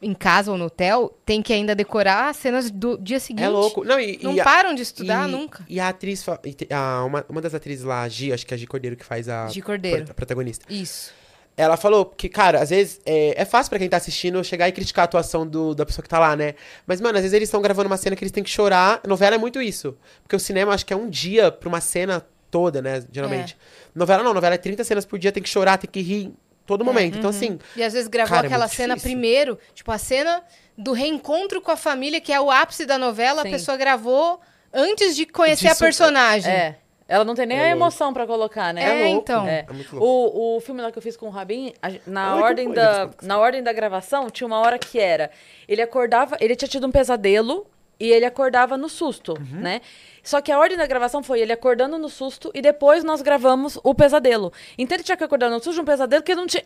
[0.00, 3.44] em casa ou no hotel, tem que ainda decorar as cenas do dia seguinte.
[3.44, 3.84] É louco.
[3.84, 5.64] Não, e, Não e a- param de estudar e- nunca.
[5.68, 6.24] E a atriz,
[6.70, 9.04] a- uma, uma das atrizes lá, a Gi, acho que é a Gi Cordeiro que
[9.04, 10.06] faz a, Gi Cordeiro.
[10.10, 10.64] a protagonista.
[10.72, 11.12] Isso.
[11.56, 14.72] Ela falou que, cara, às vezes é, é fácil pra quem tá assistindo chegar e
[14.72, 16.54] criticar a atuação do- da pessoa que tá lá, né?
[16.86, 19.00] Mas, mano, às vezes eles estão gravando uma cena que eles têm que chorar.
[19.04, 19.96] Novela é muito isso.
[20.22, 23.02] Porque o cinema, acho que é um dia pra uma cena toda, né?
[23.10, 23.56] Geralmente.
[23.92, 26.32] Novela não, novela é 30 cenas por dia, tem que chorar, tem que rir
[26.68, 27.18] todo momento.
[27.18, 29.10] Então, assim, E às vezes gravou Cara, é aquela muito cena difícil.
[29.16, 30.42] primeiro, tipo a cena
[30.76, 33.48] do reencontro com a família, que é o ápice da novela, Sim.
[33.48, 34.38] a pessoa gravou
[34.72, 36.52] antes de conhecer a Disso- personagem.
[36.52, 36.76] É.
[37.10, 38.82] Ela não tem nem É a emoção pra colocar, né?
[38.82, 39.22] É, louco.
[39.22, 39.48] então.
[39.48, 39.64] É.
[39.66, 40.06] É muito louco.
[40.06, 43.08] O, o filme lá que eu fiz com o Rabin, a na, Ai, ordem da,
[43.22, 45.30] na ordem da gravação, tinha uma hora que era.
[45.66, 47.66] Ele acordava, ele tinha tido um pesadelo
[47.98, 49.58] e ele acordava no susto, Uhum.
[49.60, 49.80] né?
[50.28, 53.78] Só que a ordem da gravação foi ele acordando no susto e depois nós gravamos
[53.82, 54.52] o pesadelo.
[54.76, 56.64] Então ele tinha que acordar no susto de um pesadelo que ele não tinha.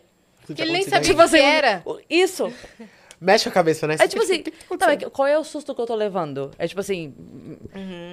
[0.52, 1.80] Que ele nem sabia o que era.
[1.86, 2.52] o- Isso.
[3.20, 3.94] Mexe a cabeça, né?
[4.00, 5.44] É tipo assim, fica, "O que que tá então, é acontecendo?" que- qual é o
[5.44, 6.50] susto que eu tô levando?
[6.58, 7.14] É tipo assim,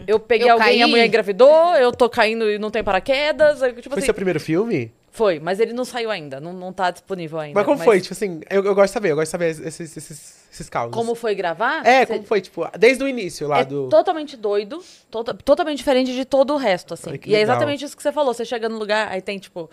[0.05, 0.89] eu peguei Eu alguém, a caí.
[0.91, 3.63] mulher engravidou, eu tô caindo e não tem paraquedas.
[3.63, 4.93] é Tipo Foi assim, seu primeiro filme?
[5.11, 7.55] Foi, mas ele não saiu ainda, não, não tá disponível ainda.
[7.59, 7.99] Mas como foi?
[8.01, 10.93] Tipo assim, eu, eu gosto de saber, eu gosto de saber esses, esses, esses causos.
[10.95, 11.85] Como foi gravar?
[11.85, 13.89] É, Cê- como foi, tipo, desde o início lá é do.
[13.89, 17.11] totalmente doido, tota- totalmente diferente de todo o resto, assim.
[17.11, 18.33] Ai, e é exatamente isso que você falou.
[18.33, 19.69] Você chega no lugar, aí tem, tipo.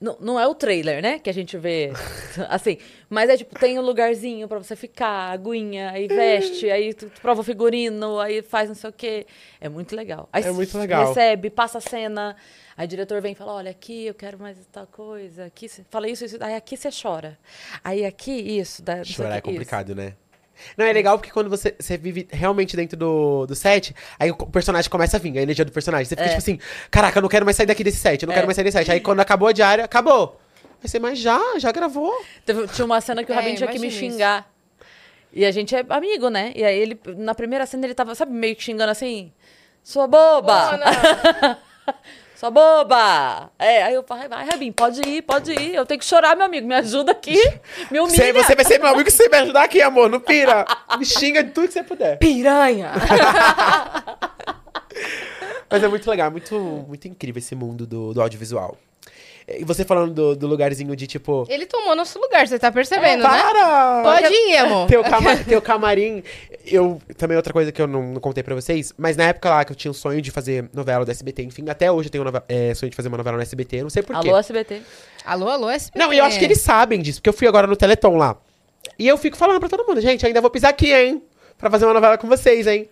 [0.00, 1.20] Não, não é o trailer, né?
[1.20, 1.92] Que a gente vê
[2.50, 2.76] assim.
[3.08, 7.20] Mas é tipo, tem um lugarzinho pra você ficar, aguinha, aí veste, aí tu, tu
[7.20, 9.26] prova o figurino, aí faz não sei o quê.
[9.60, 10.28] É muito legal.
[10.32, 11.06] Aí É muito legal.
[11.06, 12.34] Recebe, passa a cena.
[12.82, 15.44] Aí o diretor vem e fala: olha, aqui eu quero mais tal coisa.
[15.44, 16.36] Aqui cê- fala isso, isso.
[16.40, 17.38] Aí aqui você chora.
[17.84, 18.82] Aí aqui, isso.
[19.04, 19.58] Chorar é quê, isso.
[19.60, 20.14] complicado, né?
[20.76, 24.36] Não, é legal porque quando você, você vive realmente dentro do, do set, aí o
[24.36, 26.06] personagem começa a vir, a energia do personagem.
[26.06, 26.28] Você fica É.
[26.30, 26.58] tipo assim,
[26.90, 28.36] caraca, eu não quero mais sair daqui desse set, eu não É.
[28.36, 28.90] quero mais sair desse set.
[28.90, 30.40] Aí quando acabou a diária, acabou.
[30.82, 32.12] Aí você, mas já, já gravou.
[32.44, 34.12] Teve- tinha uma cena que o É, Rabin tinha que me imagino isso.
[34.14, 34.52] xingar.
[35.32, 36.52] E a gente é amigo, né?
[36.56, 39.32] E aí ele, na primeira cena, ele tava, sabe, meio que xingando assim,
[39.82, 40.78] sua boba!
[42.42, 43.52] Sua boba!
[43.56, 45.76] É, aí eu falei, vai, Rabin, pode ir, pode ir.
[45.76, 46.66] Eu tenho que chorar, meu amigo.
[46.66, 47.38] Me ajuda aqui.
[47.88, 48.34] Me humilha.
[48.34, 50.10] Você, vai ser meu amigo se você me ajudar aqui, amor.
[50.10, 50.66] Não pira.
[50.98, 52.18] Me xinga de tudo que você puder.
[52.18, 52.90] Piranha!
[55.70, 58.76] Mas é muito legal, é muito, muito incrível esse mundo do, do audiovisual.
[59.48, 61.44] E você falando do, do lugarzinho de tipo.
[61.48, 63.28] Ele tomou nosso lugar, você tá percebendo, né?
[63.28, 64.02] para!
[64.02, 64.86] Pode ir, amor.
[64.86, 66.22] Teu, cama, teu camarim.
[66.64, 67.00] Eu.
[67.18, 69.72] Também outra coisa que eu não, não contei pra vocês, mas na época lá que
[69.72, 72.42] eu tinha o sonho de fazer novela do SBT, enfim, até hoje eu tenho nove-
[72.48, 74.28] é, sonho de fazer uma novela no SBT, não sei porquê.
[74.28, 74.80] Alô, SBT.
[75.24, 75.98] Alô, alô, SBT.
[75.98, 78.36] Não, e eu acho que eles sabem disso, porque eu fui agora no Teleton lá.
[78.98, 81.22] E eu fico falando pra todo mundo, gente, ainda vou pisar aqui, hein?
[81.58, 82.88] Pra fazer uma novela com vocês, hein?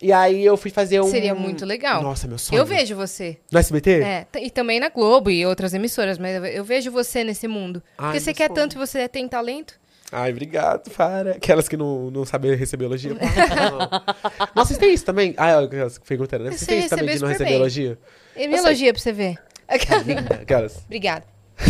[0.00, 1.10] E aí eu fui fazer um.
[1.10, 2.02] Seria muito legal.
[2.02, 2.58] Nossa, meu sonho.
[2.60, 3.38] Eu vejo você.
[3.50, 4.02] No SBT?
[4.02, 7.82] É, e também na Globo e outras emissoras, mas eu- eu vejo você nesse mundo.
[7.96, 8.54] Ai, Porque você quer sonho.
[8.54, 9.74] tanto e você tem talento.
[10.12, 11.32] Ai, obrigado, para.
[11.32, 13.14] Aquelas que não, não sabem receber elogio.
[13.14, 13.20] Não.
[14.54, 15.34] Nossa, vocês têm isso também?
[15.36, 16.50] Ah, aquelas perguntando, né?
[16.50, 17.58] Eu Vocês têm isso também de não receber bem.
[17.58, 17.98] elogio?
[18.36, 19.36] E me Eu elogia pra você ver.
[19.66, 20.76] Aquelas.
[20.84, 21.24] Obrigada.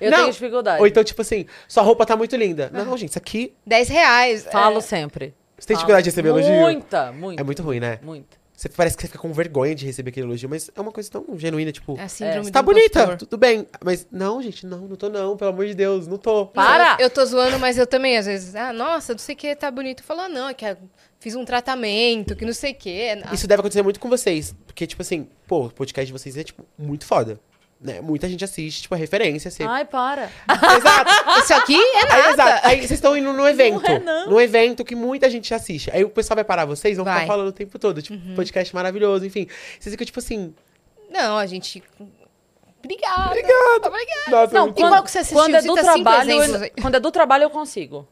[0.00, 0.18] Eu Não.
[0.18, 0.80] tenho dificuldade.
[0.80, 2.70] Ou então, tipo assim, sua roupa tá muito linda.
[2.72, 3.54] Não, gente, isso aqui.
[3.66, 4.46] 10 reais.
[4.50, 4.80] Falo É.
[4.80, 5.34] sempre.
[5.60, 6.52] Você tem dificuldade de receber elogio?
[6.52, 7.42] Muita, muita.
[7.42, 7.98] É muito ruim, né?
[8.02, 8.40] Muita.
[8.60, 11.10] Você parece que você fica com vergonha de receber aquele elogio, mas é uma coisa
[11.10, 11.98] tão genuína, tipo.
[11.98, 13.66] A síndrome Você do tá bonita, tudo bem.
[13.82, 16.44] Mas, não, gente, não, não tô não, pelo amor de Deus, não tô.
[16.46, 16.98] Para!
[17.00, 19.70] Eu tô zoando, mas eu também, às vezes, ah, nossa, não sei o que, tá
[19.70, 20.02] bonito.
[20.02, 20.76] Fala, não, é que eu
[21.18, 23.18] fiz um tratamento, que não sei o que.
[23.32, 24.54] Isso deve acontecer muito com vocês.
[24.66, 27.40] Porque, tipo assim, pô, o podcast de vocês é, tipo, muito foda.
[27.82, 28.00] Né?
[28.02, 29.50] Muita gente assiste, tipo, é referência.
[29.50, 29.62] Você...
[29.62, 30.30] Ai, para.
[30.76, 31.10] Exato.
[31.40, 32.30] Isso aqui é Aí, nada.
[32.32, 32.66] exato.
[32.68, 33.86] Aí vocês estão indo num evento.
[33.90, 34.30] é, não.
[34.30, 35.90] Num evento que muita gente assiste.
[35.90, 37.14] Aí o pessoal vai parar vocês, vão Vai.
[37.14, 37.20] Uhum.
[37.22, 38.02] ficar falando o tempo todo.
[38.02, 39.46] Tipo, podcast maravilhoso, enfim.
[39.78, 40.54] Vocês ficam, tipo assim.
[41.10, 41.82] Não, a gente...
[42.84, 43.26] Obrigada.
[43.28, 43.86] Obrigado.
[43.86, 44.30] Obrigada.
[44.30, 45.38] Nossa, Não, muito quando- qual que você assistiu?
[45.42, 46.70] Quando é do cinco trabalho, eu- aí.
[46.82, 48.06] quando é do trabalho eu consigo.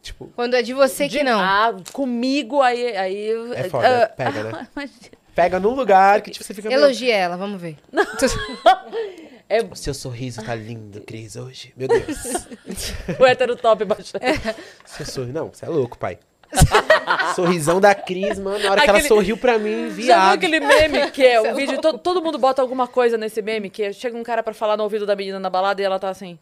[0.00, 1.40] Tipo, Quando é de você que De- não.
[1.40, 4.68] Ah, comigo aí, aí eu- É foda, ah, pega, né?
[4.74, 4.90] mas-
[5.38, 6.72] pega num lugar que, tipo, você fica.
[6.72, 7.76] Elogia ela, vamos ver.
[9.50, 11.72] É O seu sorriso tá lindo, Cris, hoje.
[11.74, 12.18] Meu Deus.
[13.18, 14.22] o hétero top baixando.
[14.84, 15.32] seu sorriso.
[15.32, 16.18] Não, você é louco, pai.
[17.34, 18.58] Sorrisão da Cris, mano.
[18.58, 20.34] Na hora que ela Aquele- sorriu pra mim, Já viu viado.
[20.34, 23.84] aquele meme que é o vídeo, todo, todo mundo bota alguma coisa nesse meme, que
[23.84, 26.10] é- chega um cara pra falar no ouvido da menina na balada e ela tá
[26.10, 26.38] assim.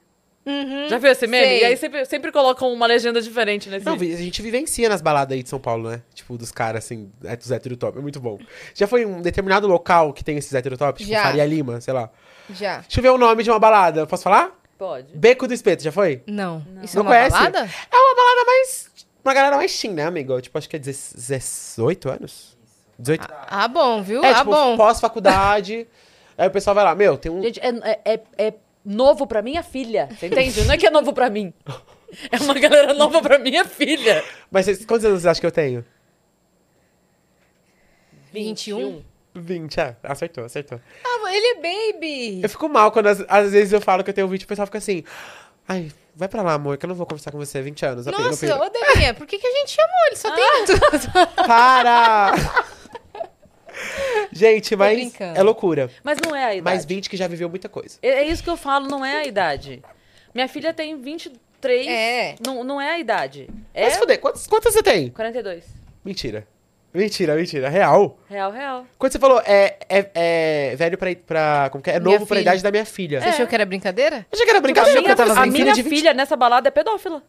[0.88, 1.44] Já viu esse meme?
[1.44, 1.60] sei.
[1.60, 5.36] E aí sempre, sempre colocam uma legenda diferente nesse Não, a gente vivencia nas baladas
[5.36, 6.02] aí de São Paulo, né?
[6.14, 7.98] Tipo, dos caras, assim, é, dos heterotop.
[7.98, 8.38] É muito bom.
[8.72, 10.98] Já foi em um determinado local que tem esses heterotop?
[10.98, 11.24] Tipo, Já.
[11.24, 12.10] Faria Lima, sei lá.
[12.50, 12.78] Já.
[12.78, 14.06] Deixa eu ver o nome de uma balada.
[14.06, 14.52] Posso falar?
[14.78, 15.16] Pode.
[15.16, 16.22] Beco do Espeto, já foi?
[16.26, 16.64] Não.
[16.82, 17.30] Isso Não é uma conhece?
[17.30, 17.58] balada?
[17.58, 18.90] É uma balada mais...
[19.24, 20.40] Uma galera mais teen, né, amigo?
[20.40, 22.56] Tipo, acho que é 18 anos?
[22.98, 23.26] 18?
[23.48, 24.22] Ah, bom, viu?
[24.22, 24.76] é, ah, tipo, bom.
[24.76, 25.88] pós-faculdade.
[26.38, 27.42] aí o pessoal vai lá, meu, tem um...
[27.42, 28.54] Gente, é, é, é
[28.86, 30.08] novo pra minha filha.
[30.18, 30.62] Você entende?
[30.64, 31.52] Não é que é novo pra mim.
[32.30, 34.22] É uma galera nova pra minha filha.
[34.50, 35.84] Mas vocês- quantos anos vocês acham que eu tenho?
[38.32, 39.02] 21?
[39.34, 39.96] 20, é.
[40.02, 40.80] Acertou, acertou.
[41.04, 41.54] Ah, ele é
[41.92, 42.42] baby.
[42.42, 44.48] Eu fico mal quando às, às vezes eu falo que eu tenho 20 e o
[44.48, 45.04] pessoal fica assim...
[45.68, 48.06] Ai, vai pra lá, amor, que eu não vou conversar com você 20 anos.
[48.06, 50.06] Nossa, apenas." ô Debinha, por que, que a gente chamou?
[50.06, 50.34] Ele só Ah.
[51.36, 51.46] tem...
[51.46, 52.32] Para!
[54.32, 55.38] Gente, mas brincando.
[55.38, 55.90] é loucura.
[56.02, 56.64] Mas não é a idade.
[56.64, 57.98] Mais 20 que já viveu muita coisa.
[58.02, 59.82] É é isso que eu falo, não é a idade.
[60.34, 61.86] Minha filha tem 23.
[61.86, 62.34] É.
[62.44, 63.48] Não, não é a idade.
[63.72, 65.10] É Mas fuder, quantas, quantas você tem?
[65.10, 65.64] 42.
[66.04, 66.46] Mentira.
[66.96, 67.68] Mentira, mentira.
[67.68, 68.18] Real.
[68.28, 68.86] Real, real.
[68.96, 71.68] Quando você falou, é, é, é velho pra, pra.
[71.70, 71.96] Como que é?
[71.96, 72.40] É novo pra filha.
[72.40, 73.20] idade da minha filha.
[73.20, 74.18] Você achou que era brincadeira?
[74.18, 75.94] Eu achei que era brincadeira, a minha, porque eu tava a minha de 20.
[75.94, 77.22] filha nessa balada é pedófila.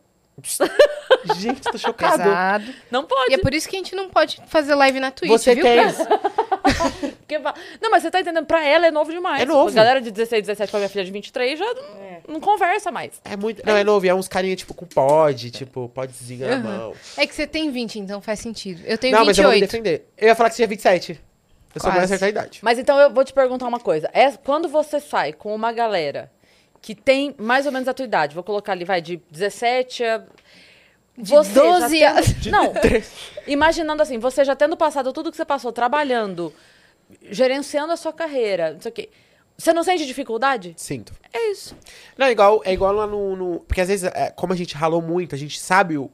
[1.38, 2.17] Gente, tô chocado.
[2.23, 2.73] Pesado.
[2.91, 3.31] Não pode.
[3.31, 5.63] E é por isso que a gente não pode fazer live na Twitch, Você viu?
[5.63, 5.77] tem.
[7.19, 7.39] Porque
[7.81, 8.45] Não, mas você tá entendendo?
[8.45, 9.41] Pra ela é novo demais.
[9.41, 9.69] É novo.
[9.69, 12.91] A galera de 16, 17 com a minha filha de 23 já não, não conversa
[12.91, 13.19] mais.
[13.25, 13.61] É muito.
[13.65, 14.05] Não, é novo.
[14.05, 16.93] e É uns carinha, tipo, com pod, tipo, podzinho na mão.
[17.17, 18.81] É que você tem 20, então faz sentido.
[18.85, 19.71] Eu tenho Não, mas eu vou me 28.
[19.83, 20.07] defender.
[20.17, 21.11] Eu ia falar que você tinha 27.
[21.75, 21.97] Eu sou Quase.
[21.97, 22.59] mais certa a idade.
[22.61, 24.09] Mas então eu vou te perguntar uma coisa.
[24.13, 26.31] É, quando você sai com uma galera
[26.88, 30.19] que tem mais ou menos a tua idade, vou colocar ali, vai, de 17 a.
[31.17, 32.45] De Você já 12 tendo- anos.
[32.47, 32.73] Não,
[33.45, 36.53] imaginando assim, você já tendo passado tudo que você passou, trabalhando,
[37.29, 39.09] gerenciando a sua carreira, não sei o quê.
[39.57, 40.75] Você não sente dificuldade?
[40.77, 41.11] Sinto.
[41.33, 41.75] É isso.
[42.17, 44.75] Não, é igual, é igual lá no, no- Porque às vezes, é, como a gente
[44.75, 46.09] ralou muito, a gente sabe o,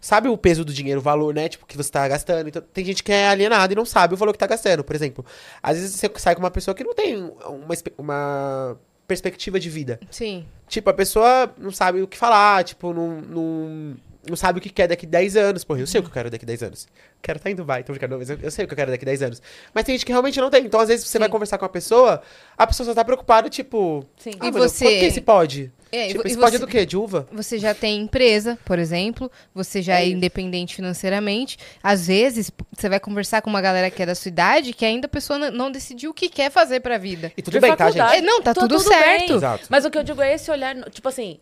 [0.00, 1.48] sabe o peso do dinheiro, o valor, né?
[1.48, 2.48] Tipo, que você tá gastando.
[2.48, 4.82] Então, tem gente que é alienada e não sabe o valor que tá gastando.
[4.84, 5.24] Por exemplo,
[5.62, 8.78] às vezes você sai com uma pessoa que não tem uma, uma
[9.08, 9.98] perspectiva de vida.
[10.10, 10.44] Sim.
[10.68, 13.96] Tipo, a pessoa não sabe o que falar, tipo, não, não,
[14.28, 15.64] não sabe o que quer daqui 10 anos.
[15.64, 16.86] Porra, eu sei o que eu quero daqui 10 anos.
[17.22, 19.04] Quero estar em Dubai, tô brincando, mas eu, eu sei o que eu quero daqui
[19.06, 19.42] 10 anos.
[19.74, 20.64] Mas tem gente que realmente não tem.
[20.66, 22.20] Então, às vezes, você vai conversar com a pessoa,
[22.56, 24.04] a pessoa só tá preocupada, tipo...
[24.18, 24.32] Sim.
[24.38, 25.72] Ah, E você- Quanto que esse pode?
[25.90, 26.84] É, tipo, vo- e esse pode é você- do quê?
[26.84, 27.28] De uva?
[27.32, 31.56] Você já tem empresa, por exemplo, você já é, independente financeiramente.
[31.82, 35.06] Às vezes, você vai conversar com uma galera que é da sua idade que ainda
[35.06, 37.32] a pessoa não decidiu o que quer fazer pra vida.
[37.36, 38.12] E tudo De bem, tá, faculdade.
[38.16, 38.22] gente?
[38.22, 38.86] É, não, tá Tô tudo bem.
[38.88, 39.34] certo.
[39.34, 39.66] Exato.
[39.70, 41.38] Mas o que eu digo é esse olhar, tipo assim,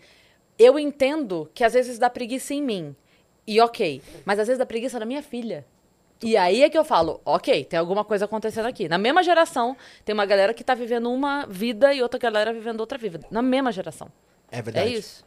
[0.59, 2.95] eu entendo que às vezes dá preguiça em mim.
[3.47, 4.01] E ok.
[4.25, 5.65] Mas às vezes dá preguiça na minha filha.
[6.23, 8.89] E aí é que eu falo, ok, tem alguma coisa acontecendo aqui.
[8.89, 12.81] Na mesma geração, tem uma galera que tá vivendo uma vida e outra galera vivendo
[12.81, 13.21] outra vida.
[13.31, 14.09] Na mesma geração.
[14.51, 14.95] É verdade.
[14.95, 15.25] É isso.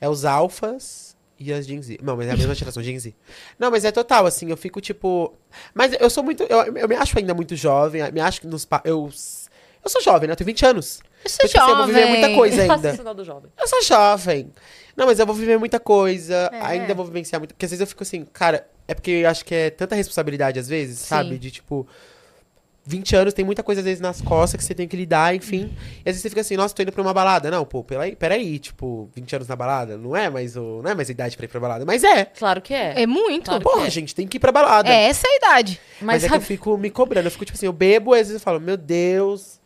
[0.00, 1.98] É os alfas e as Gen Z.
[2.02, 3.14] Não, mas é a mesma geração, Gen Z.
[3.58, 5.34] Não, mas é total, assim, eu fico tipo.
[5.74, 6.42] Mas eu sou muito.
[6.44, 8.02] Eu, eu me acho ainda muito jovem.
[8.12, 8.66] Me acho que nos.
[8.84, 9.10] Eu,
[9.84, 10.32] eu sou jovem, né?
[10.32, 11.00] Eu tenho 20 anos.
[11.24, 12.20] Eu sou Então, tipo assim, eu vou viver jovem.
[12.20, 12.62] muita coisa
[12.96, 13.14] ainda.
[13.14, 13.50] do jovem.
[13.58, 14.52] Eu sou jovem.
[14.96, 16.50] Não, mas eu vou viver muita coisa.
[16.52, 16.60] É.
[16.62, 17.54] Ainda vou vivenciar muito.
[17.54, 20.58] Porque às vezes eu fico assim, cara, é porque eu acho que é tanta responsabilidade
[20.58, 21.06] às vezes, Sim.
[21.06, 21.38] sabe?
[21.38, 21.86] De tipo.
[22.84, 25.72] 20 anos, tem muita coisa às vezes nas costas que você tem que lidar, enfim.
[25.98, 27.50] E às vezes você fica assim, nossa, tô indo pra uma balada.
[27.50, 30.94] Não, pô, peraí, peraí, tipo, 20 anos na balada, não é mais o, não é
[30.94, 32.24] mais a idade pra ir pra balada, mas é.
[32.24, 33.02] Claro que é.
[33.02, 33.44] É muito.
[33.44, 33.62] Claro.
[33.62, 33.90] Porra, é.
[33.90, 34.88] gente, tem que ir pra balada.
[34.88, 35.80] É essa a idade.
[36.00, 38.20] Mas, Mas é que eu fico me cobrando, eu fico tipo assim, eu bebo, às
[38.20, 39.60] vezes eu falo, meu Deus,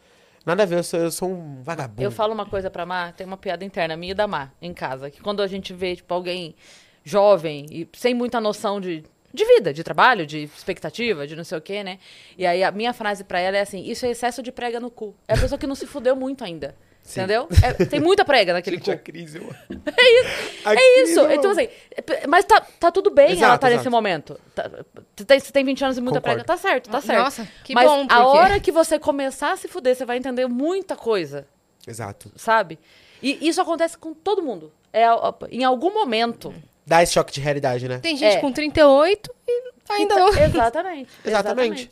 [0.45, 2.03] nada a ver, eu sou, eu sou um vagabundo.
[2.03, 4.75] Eu falo uma coisa pra Mar, tem uma piada interna minha e da Mar em
[4.75, 6.55] casa, que quando a gente vê, tipo, alguém
[7.03, 11.59] jovem e sem muita noção de, de vida, de trabalho, de expectativa, de não sei
[11.59, 11.99] o quê, né?
[12.39, 14.91] E aí a minha frase pra ela é assim: isso é excesso de prega no
[14.91, 15.15] cu.
[15.29, 16.75] É a pessoa que não se fudeu muito ainda.
[17.03, 17.21] Sim.
[17.21, 17.49] Entendeu?
[17.63, 19.05] É- tem muita prega naquele Gente, a cu.
[19.05, 19.49] crise, eu...
[20.67, 21.21] É isso.
[21.31, 24.41] Então, assim, é- mas tá, tá tudo bem Exato, ela tá nesse momento.
[24.53, 24.69] Tá-
[25.17, 26.45] Você tem, tem 20 anos e muita Concordo.
[26.45, 26.45] prega.
[26.45, 27.23] Tá certo, tá certo.
[27.23, 30.17] Nossa, que mas bom, a porque- hora que você começar a se fuder, você vai
[30.17, 31.47] entender muita coisa
[31.87, 32.33] Exato.
[32.35, 32.77] sabe?
[33.23, 34.73] E isso acontece com todo mundo.
[34.93, 36.53] É, a- em algum momento.
[36.87, 37.99] Dá esse choque de realidade, né?
[37.99, 38.41] Tem gente É.
[38.41, 40.29] com 38 e ainda não.
[40.29, 41.11] Exatamente.
[41.25, 41.91] Exatamente.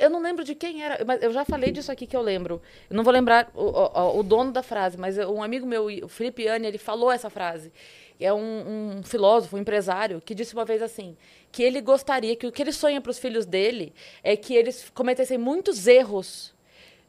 [0.00, 2.60] Eu não lembro de quem era, mas eu já falei disso aqui que eu lembro.
[2.90, 6.08] Eu não vou lembrar o, o- o dono da frase, mas um amigo meu, o
[6.08, 7.72] Felipe Iani, ele falou essa frase.
[8.20, 11.16] É um, um filósofo, um empresário, que disse uma vez assim:
[11.50, 14.90] que ele gostaria, que o que ele sonha para os filhos dele é que eles
[14.94, 16.52] cometessem muitos erros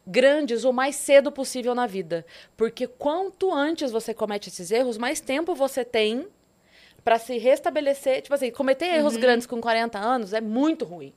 [0.05, 2.25] grandes o mais cedo possível na vida.
[2.57, 6.27] Porque quanto antes você comete esses erros, mais tempo você tem
[7.03, 8.21] para se restabelecer.
[8.21, 11.13] Tipo assim, cometer erros grandes com 40 anos é muito ruim.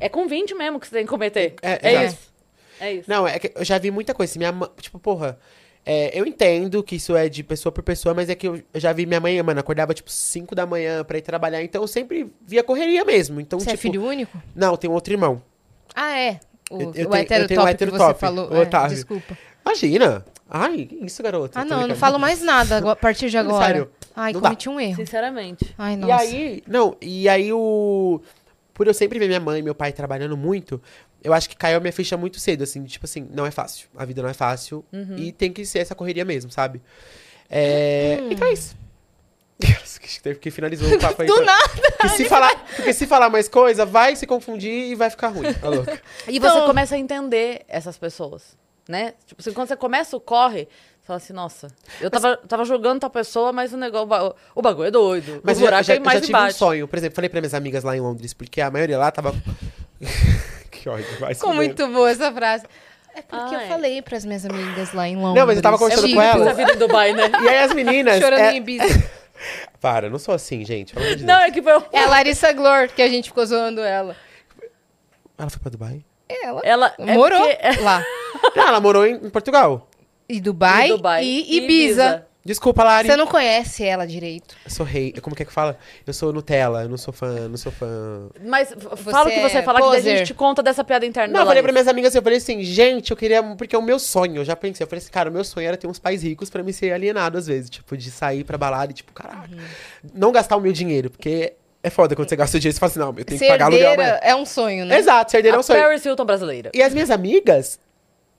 [0.00, 1.54] É com 20 mesmo que você tem que cometer.
[1.62, 2.32] É, É, isso.
[2.80, 3.10] É isso.
[3.10, 4.30] Não, é que eu já vi muita coisa.
[4.30, 5.38] assim, Minha mãe, tipo, porra.
[5.86, 8.92] É, eu entendo que isso é de pessoa por pessoa, mas é que eu já
[8.92, 12.30] vi minha mãe, mano, acordava tipo 5 da manhã pra ir trabalhar, então eu sempre
[12.46, 13.40] via correria mesmo.
[13.40, 14.36] Então, Você é tipo, filho único?
[14.54, 15.42] Não, tem um outro irmão.
[15.94, 16.40] Ah, é.
[16.70, 18.50] O, Eu- eu o tenho- eu hétero tenho um top hétero que você top, falou.
[18.50, 18.94] o É, Otávio.
[18.96, 19.38] desculpa.
[19.64, 20.24] Imagina.
[20.50, 21.60] Ai, que isso, garota.
[21.60, 23.64] Ah, não, eu não falo mais nada a partir de agora.
[23.66, 24.48] Sério, Ai, não dá.
[24.48, 24.96] cometi um erro.
[24.96, 25.74] Sinceramente.
[25.78, 26.22] Ai, E nossa.
[26.24, 28.20] aí, não, e aí o.
[28.74, 30.80] Por eu sempre ver minha mãe e meu pai trabalhando muito,
[31.22, 33.88] eu acho que caiu a minha ficha muito cedo, assim, tipo assim, não é fácil.
[33.96, 34.84] A vida não é fácil.
[34.92, 35.16] Uhum.
[35.16, 36.80] E tem que ser essa correria mesmo, sabe?
[37.50, 38.18] É.
[38.20, 38.28] Hum.
[38.32, 38.76] Então é isso.
[40.00, 41.26] que teve que finalizou o papo aí.
[41.28, 41.68] Do pra- nada.
[41.98, 45.52] Porque se, falar, porque se falar mais coisa, vai se confundir e vai ficar ruim.
[45.52, 46.00] Tá louca?
[46.28, 48.56] E Então- você começa a entender essas pessoas,
[48.88, 49.14] né?
[49.26, 50.68] Tipo assim, quando você começa o corre,
[51.08, 51.68] fala assim, nossa,
[52.00, 55.40] eu tava, tava jogando tal pessoa, mas o negócio, o ba- o bagulho é doido.
[55.42, 56.86] Mas o eu já, buraco já, é mais já tive um sonho.
[56.86, 59.34] Por exemplo, falei pra minhas amigas lá em Londres, porque a maioria lá tava.
[60.70, 62.64] que ódio, vai Ficou muito boa essa frase.
[63.14, 65.40] É porque eu falei pras minhas amigas lá em Londres.
[65.40, 66.44] Não, mas eu tava conversando É com muito ela.
[66.44, 67.22] difícil a vida em Dubai, né?
[67.42, 68.18] E aí as meninas.
[68.20, 68.84] Chorando é- em Ibiza.
[69.80, 70.92] Para, eu não sou assim, gente.
[70.92, 71.76] Pelo amor de Não, é que foi...
[71.78, 74.14] o- É a Larissa Glor, que a gente ficou zoando ela.
[75.38, 76.04] Ela foi pra Dubai?
[76.28, 78.04] Ela Ela é morou porque- lá.
[78.54, 79.87] Não, ela morou em Portugal.
[80.28, 81.24] E Dubai, E Dubai.
[81.24, 82.24] e Ibiza.
[82.44, 83.08] Desculpa, Lari.
[83.08, 84.54] Você não conhece ela direito.
[84.64, 85.12] Eu sou rei.
[85.20, 85.76] Como que é que fala?
[86.06, 88.28] Eu sou Nutella, eu não sou fã, não sou fã.
[88.42, 91.04] Mas fala o que é você fala, que daí a gente te conta dessa piada
[91.04, 91.32] interna.
[91.32, 93.42] Não, eu falei pra minhas amigas, eu falei assim, gente, eu queria.
[93.42, 94.82] Porque é o meu sonho, eu já pensei.
[94.84, 96.92] Eu falei assim, cara, o meu sonho era ter uns pais ricos pra me ser
[96.92, 97.68] alienado às vezes.
[97.68, 99.50] Tipo, de sair pra balada e, tipo, caraca.
[100.14, 101.52] Não gastar o meu dinheiro, porque
[101.82, 103.46] é foda quando você gasta o dinheiro e você fala assim, não, eu tenho que
[103.46, 104.20] pagar aluguel herdeira amanhã.
[104.22, 104.98] é um sonho, né?
[104.98, 105.82] Exato, ser herdeiro é um sonho.
[105.82, 106.70] Paris Hilton brasileira.
[106.72, 107.78] E as minhas amigas,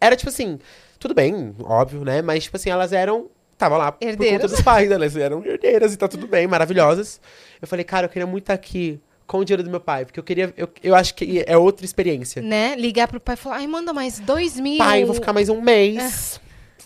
[0.02, 0.58] era tipo assim,
[1.00, 2.22] tudo bem, óbvio, né?
[2.22, 3.30] Mas, tipo assim, elas eram.
[3.58, 4.42] Tava lá por Herdeiras.
[4.42, 7.20] conta dos pais, elas eram herdeiras e tá tudo bem, maravilhosas.
[7.62, 10.20] Eu falei, cara, eu queria muito estar aqui com o dinheiro do meu pai, porque
[10.20, 10.54] eu queria.
[10.56, 12.42] Eu, eu acho que é outra experiência.
[12.42, 12.76] Né?
[12.76, 14.78] Ligar pro pai e falar, ai, manda mais dois mil.
[14.78, 16.40] Pai, eu vou ficar mais um mês.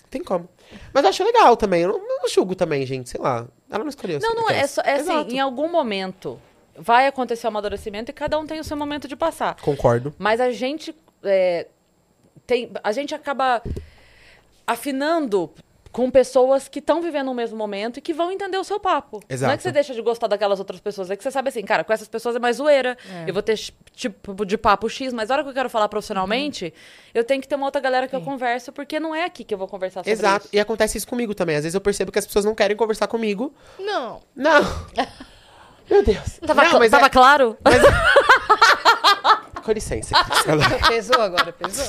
[0.09, 0.49] Tem como.
[0.91, 1.83] Mas eu acho legal também.
[1.83, 3.09] Eu não, não julgo também, gente.
[3.09, 3.47] Sei lá.
[3.69, 4.19] Ela não escolheu.
[4.19, 4.59] Não, não é.
[4.59, 6.39] É, só, é assim, em algum momento
[6.77, 9.55] vai acontecer o amadurecimento e cada um tem o seu momento de passar.
[9.61, 10.13] Concordo.
[10.17, 11.67] Mas a gente é,
[12.45, 13.61] tem, a gente acaba
[14.65, 15.51] afinando
[15.93, 19.17] com pessoas que estão vivendo o mesmo momento e que vão entender o seu papo.
[19.17, 19.57] Não é Exato.
[19.57, 21.93] que você deixa de gostar daquelas outras pessoas, é que você sabe assim, cara, com
[21.93, 22.97] essas pessoas é mais zoeira.
[23.27, 23.55] Eu vou ter
[23.93, 26.73] tipo de papo X, mas a hora que eu quero falar profissionalmente,
[27.13, 29.53] eu tenho que ter uma outra galera que eu converso, porque não é aqui que
[29.53, 30.47] eu vou conversar sobre Exato.
[30.47, 30.55] isso.
[30.55, 31.57] E acontece isso comigo também.
[31.57, 33.53] Às vezes eu percebo que as pessoas não querem conversar comigo.
[33.77, 34.19] Não.
[34.35, 34.61] Não.
[35.87, 36.39] Meu Deus.
[36.45, 37.09] Tava, não, mas tava é...
[37.09, 37.55] claro?
[39.63, 40.13] Com licença.
[40.87, 41.85] Pesou agora, pesou?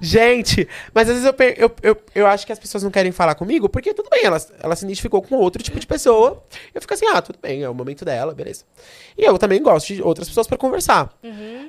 [0.00, 3.34] Gente, mas às vezes eu, eu, eu, eu acho que as pessoas não querem falar
[3.34, 6.42] comigo, porque tudo bem, ela, ela se identificou com outro tipo de pessoa.
[6.74, 8.64] Eu fico assim, ah, tudo bem, é o momento dela, beleza.
[9.16, 11.12] E eu também gosto de outras pessoas pra conversar.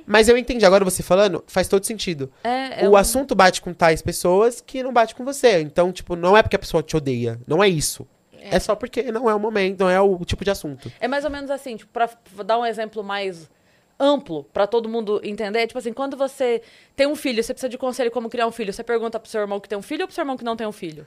[0.06, 2.30] Mas eu entendi, agora você falando, faz todo sentido.
[2.42, 5.60] É, é o um- assunto bate com tais pessoas que não bate com você.
[5.60, 8.06] Então, tipo, não é porque a pessoa te odeia, não é isso.
[8.50, 10.92] É, só porque não é o momento, não é o tipo de assunto.
[11.00, 12.10] É mais ou menos assim, tipo, pra
[12.44, 13.48] dar um exemplo mais
[13.98, 16.60] amplo pra todo mundo entender, tipo assim, quando você
[16.96, 19.40] tem um filho, você precisa de conselho como criar um filho, você pergunta pro seu
[19.40, 21.06] irmão que tem um filho ou pro seu irmão que não tem um filho?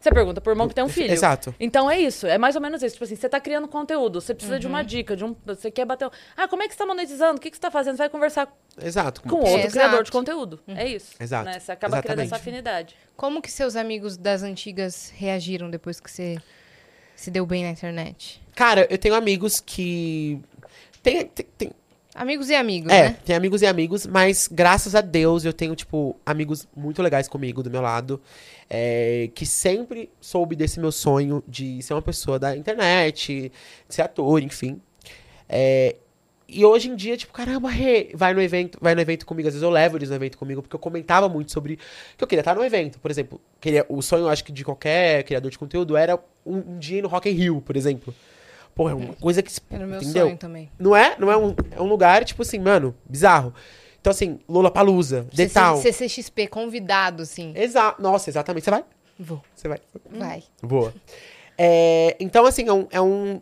[0.00, 1.12] Você pergunta pro irmão que tem um filho.
[1.12, 1.52] Exato.
[1.58, 2.92] Então é isso, é mais ou menos isso.
[2.94, 4.72] Tipo assim, você tá criando conteúdo, você precisa de Uhum.
[4.74, 7.36] uma dica, de um, você quer bater um, Ah, como é que você tá monetizando?
[7.38, 7.94] O que, que você tá fazendo?
[7.96, 8.46] Você vai conversar
[8.80, 9.22] Exato.
[9.22, 9.72] com outro Exato.
[9.72, 10.60] criador de conteúdo.
[10.68, 11.16] É isso.
[11.18, 11.46] Exato.
[11.46, 11.58] Né?
[11.58, 12.26] Você acaba criando Exatamente.
[12.32, 12.96] essa afinidade.
[13.16, 16.36] Como que seus amigos das antigas reagiram depois que você
[17.16, 18.40] se deu bem na internet?
[18.54, 20.40] Cara, eu tenho amigos que.
[21.02, 21.70] Tem, tem, tem-
[22.18, 23.16] Amigos e amigos, É, né?
[23.24, 27.62] tem amigos e amigos, mas graças a Deus eu tenho, tipo, amigos muito legais comigo,
[27.62, 28.20] do meu lado,
[28.68, 33.52] é, que sempre soube desse meu sonho de ser uma pessoa da internet,
[33.88, 34.80] de ser ator, enfim.
[35.48, 35.94] É,
[36.48, 39.54] e hoje em dia, tipo, caramba, Rê, vai no evento, vai no evento comigo, às
[39.54, 41.78] vezes eu levo eles no evento comigo, porque eu comentava muito sobre
[42.16, 43.40] que eu queria estar no evento, por exemplo.
[43.60, 47.06] Queria, o sonho, acho que de qualquer criador de conteúdo era um, um dia no
[47.06, 48.12] Rock in Rio, por exemplo.
[48.78, 49.52] Pô, é uma coisa que.
[49.70, 50.26] Era meu entendeu?
[50.26, 50.70] sonho também.
[50.78, 51.16] Não é?
[51.18, 53.52] Não é um, é um lugar, tipo assim, mano, bizarro.
[54.00, 55.82] Então, assim, Lula Palusa, Town.
[55.82, 57.52] CCXP, convidado, assim.
[57.56, 58.00] Exato.
[58.00, 58.62] Nossa, exatamente.
[58.62, 58.84] Você vai?
[59.18, 59.42] Vou.
[59.52, 59.78] Você vai.
[60.08, 60.44] Vai.
[60.62, 60.94] Boa.
[61.58, 62.86] É, então, assim, é um.
[62.92, 63.40] é um-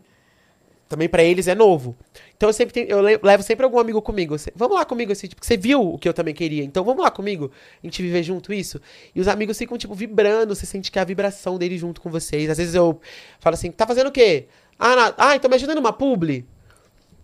[0.89, 1.95] também pra eles é novo.
[2.37, 4.37] Então eu sempre tenho- eu le- levo sempre algum amigo comigo.
[4.55, 6.63] Vamos lá comigo, assim, tipo, você viu o que eu também queria.
[6.63, 7.51] Então vamos lá comigo,
[7.83, 8.79] a gente viver junto isso.
[9.13, 12.09] E os amigos ficam, tipo, vibrando, você sente que é a vibração deles junto com
[12.09, 12.49] vocês.
[12.49, 13.01] Às vezes eu
[13.41, 14.47] falo assim, tá fazendo o quê?
[14.79, 16.45] Ah, na- ah então me ajuda numa publi?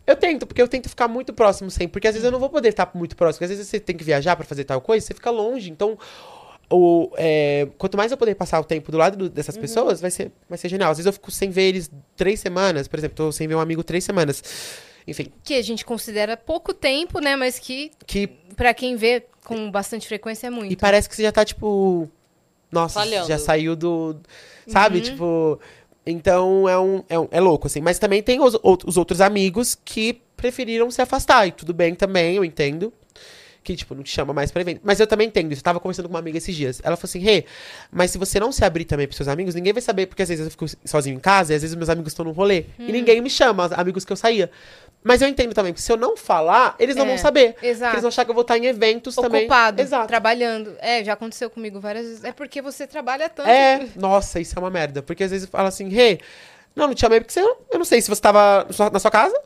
[0.06, 1.90] Eu tento, porque eu tento ficar muito próximo sempre.
[1.94, 3.38] Porque às vezes eu não vou poder estar muito próximo.
[3.40, 5.70] Porque às vezes você tem que viajar pra fazer tal coisa, você fica longe.
[5.72, 5.98] Então,
[6.70, 10.12] o, é, quanto mais eu poder passar o tempo do lado do- dessas pessoas, vai
[10.12, 10.92] ser, vai ser genial.
[10.92, 12.88] Às vezes eu fico sem ver eles três semanas.
[12.88, 14.44] Por exemplo, tô sem ver um amigo três semanas.
[15.08, 17.36] Enfim, Que a gente considera pouco tempo, né?
[17.36, 18.28] Mas que, que.
[18.58, 20.72] pra quem vê com bastante frequência, é muito.
[20.72, 22.10] E parece que você já tá, tipo.
[22.72, 23.28] nossa, Falhando.
[23.28, 24.18] já saiu do.
[24.68, 24.98] Sabe?
[25.00, 25.04] Uhum.
[25.04, 25.60] Tipo.
[26.06, 27.28] Então é um, é um.
[27.32, 27.82] É louco, assim.
[27.82, 31.48] Mas também tem os, os outros amigos que preferiram se afastar.
[31.48, 32.92] E tudo bem também, eu entendo.
[33.64, 34.82] Que, tipo, não te chama mais pra evento.
[34.84, 35.62] Mas eu também entendo isso.
[35.62, 36.82] Eu tava conversando com uma amiga esses dias.
[36.84, 37.46] Ela falou assim, Rê,
[37.90, 40.28] mas se você não se abrir também pros seus amigos, ninguém vai saber, porque às
[40.28, 42.66] vezes eu fico sozinho em casa e às vezes meus amigos estão no rolê.
[42.78, 42.88] Hum.
[42.90, 44.52] E ninguém me chama, os amigos que eu saía.
[45.04, 47.56] Mas eu entendo também, porque se eu não falar, eles não É, vão saber.
[47.62, 47.80] exato.
[47.80, 49.42] Porque eles vão achar que eu vou estar em eventos também.
[49.42, 50.08] Ocupado, Exato.
[50.08, 50.76] trabalhando.
[50.80, 52.24] É, já aconteceu comigo várias vezes.
[52.24, 53.50] É porque você trabalha tanto.
[53.50, 55.02] É, nossa, isso é uma merda.
[55.04, 56.20] Porque às vezes fala assim, Rê,
[56.76, 59.38] não, não te chamei porque você, eu não sei se você tava na sua- casa.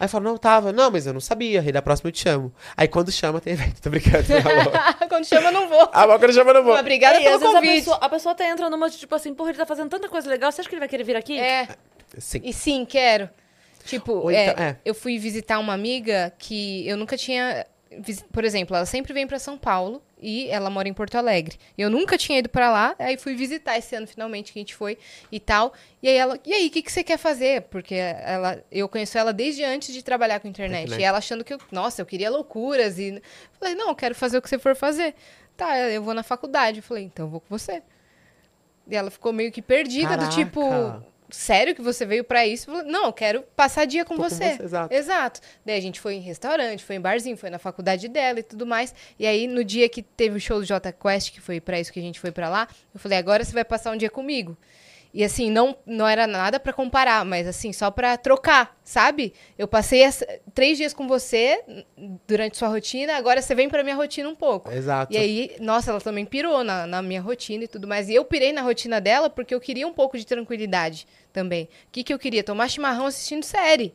[0.00, 0.72] Aí eu falo, não, tava.
[0.72, 2.52] Não, mas eu não sabia, Rê, da próxima eu te chamo.
[2.76, 4.24] Aí quando chama, tem evento, tô brincando.
[4.32, 4.72] Amor.
[5.08, 5.90] Quando chama, eu não vou.
[5.92, 6.72] Amor, quando chama, eu não vou.
[6.72, 7.74] Mas Obrigada É, pelo vezes a convite.
[7.78, 10.28] pessoa, a pessoa até entra numa de tipo assim, porra, ele tá fazendo tanta coisa
[10.30, 11.36] legal, você acha que ele vai querer vir aqui?
[11.40, 11.66] É,
[12.18, 12.40] Sim.
[12.44, 13.28] e sim, quero.
[13.88, 14.76] Tipo, Ou é, então- é.
[14.84, 17.66] eu fui visitar uma amiga que eu nunca tinha.
[18.30, 21.58] Por exemplo, ela sempre vem pra São Paulo e ela mora em Porto Alegre.
[21.76, 24.74] Eu nunca tinha ido pra lá, aí fui visitar esse ano finalmente que a gente
[24.74, 24.98] foi
[25.32, 25.72] e tal.
[26.02, 27.62] E aí ela, e aí, o que, que você quer fazer?
[27.62, 30.82] Porque ela, eu conheço ela desde antes de trabalhar com internet.
[30.82, 31.00] Internet.
[31.00, 33.22] E ela achando que eu, nossa, eu queria loucuras e
[33.58, 35.14] falei, não, eu quero fazer o que você for fazer.
[35.56, 36.80] Tá, eu vou na faculdade.
[36.80, 37.82] Eu falei, então eu vou com você.
[38.86, 40.34] E ela ficou meio que perdida, do Caraca.
[40.36, 40.60] tipo,
[41.30, 42.70] sério que você veio pra isso?
[42.84, 44.54] Não, eu quero passar dia com Tô com você.
[44.56, 44.94] você, exato.
[44.94, 45.40] Exato.
[45.64, 48.66] Daí a gente foi em restaurante, foi em barzinho, foi na faculdade dela e tudo
[48.66, 48.94] mais.
[49.18, 51.92] E aí, no dia que teve o show do Jota Quest, que foi pra isso
[51.92, 54.56] que a gente foi pra lá, eu falei, agora você vai passar um dia comigo.
[55.12, 59.32] E assim, não, não era nada pra comparar, mas assim, só pra trocar, sabe?
[59.56, 60.22] Eu passei as-
[60.54, 61.62] três dias com você
[62.26, 64.70] durante sua rotina, agora você vem pra minha rotina um pouco.
[64.70, 65.12] Exato.
[65.12, 68.08] E aí, nossa, ela também pirou na, na minha rotina e tudo mais.
[68.10, 71.64] E eu pirei na rotina dela porque eu queria um pouco de tranquilidade também.
[71.64, 72.44] O que, que eu queria?
[72.44, 73.94] Tomar chimarrão assistindo série.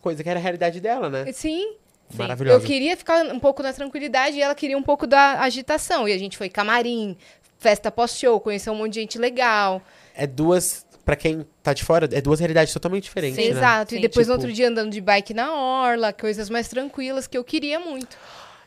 [0.00, 1.32] Coisa que era a realidade dela, né?
[1.32, 1.76] Sim.
[2.12, 2.58] Maravilhosa.
[2.62, 6.06] Eu queria ficar um pouco na tranquilidade e ela queria um pouco da agitação.
[6.08, 7.16] E a gente foi camarim,
[7.58, 9.80] festa pós-show, conheceu um monte de gente legal.
[10.14, 13.58] É duas, pra quem tá de fora, é duas realidades totalmente diferentes, Sim, né?
[13.58, 13.90] Exato.
[13.90, 17.26] Sim, e depois no tipo- outro dia andando de bike na orla, coisas mais tranquilas
[17.26, 18.16] que eu queria muito.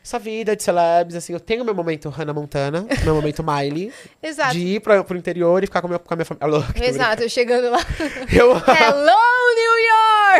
[0.04, 3.92] Essa vida de celebs, assim, eu tenho meu momento Hannah Montana, meu momento Miley,
[4.22, 4.52] Exato.
[4.54, 6.46] de ir pra, pro interior e ficar com a minha, com a minha família.
[6.46, 7.78] Alô, Exato, eu chegando lá.
[8.32, 8.52] Eu...
[8.56, 9.78] Hello, New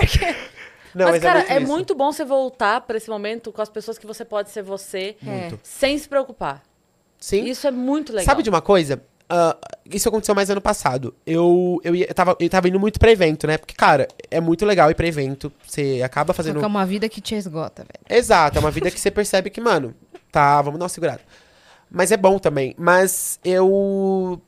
[0.00, 0.36] York!
[0.94, 3.60] Não, mas, mas, cara, é é muito, muito bom você voltar pra esse momento com
[3.60, 5.58] as pessoas que você pode ser você, Muito.
[5.62, 6.62] sem se preocupar.
[7.20, 7.44] Sim.
[7.44, 8.24] Isso é muito legal.
[8.24, 9.02] Sabe de uma coisa?
[9.30, 11.14] Ah, isso aconteceu mais ano passado.
[11.26, 13.58] Eu, eu, ia, eu, tava, eu tava indo muito pra evento, né?
[13.58, 15.52] Porque, cara, é muito legal ir pra evento.
[15.66, 16.58] Você acaba fazendo.
[16.58, 18.18] que é uma vida que te esgota, velho.
[18.18, 19.94] Exato, é uma vida que você percebe que, mano,
[20.32, 21.20] tá, vamos dar uma segurada.
[21.90, 22.74] Mas é bom também.
[22.78, 24.40] Mas eu.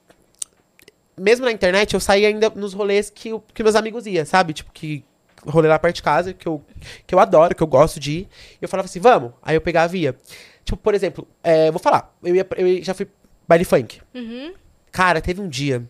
[1.18, 4.54] Mesmo na internet, eu saía ainda nos rolês que, o- que meus amigos iam, sabe?
[4.54, 5.04] Tipo, que
[5.46, 6.62] rolê lá perto de casa, que eu,
[7.06, 8.28] que eu adoro, que eu gosto de ir.
[8.54, 9.32] E eu falava assim, vamos.
[9.42, 10.16] Aí eu pegava e ia.
[10.64, 13.06] Tipo, por exemplo, é, vou falar, eu, ia, eu já fui
[13.46, 14.00] baile funk.
[14.14, 14.52] Uhum.
[14.92, 15.82] Cara, teve um dia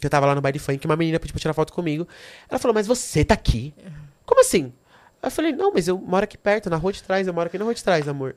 [0.00, 2.06] que eu tava lá no baile funk, uma menina pediu pra tirar foto comigo.
[2.48, 3.74] Ela falou, mas você tá aqui?
[4.24, 4.72] Como assim?
[5.20, 7.58] Eu falei, não, mas eu moro aqui perto, na rua de trás, eu moro aqui
[7.58, 8.36] na rua de trás, amor.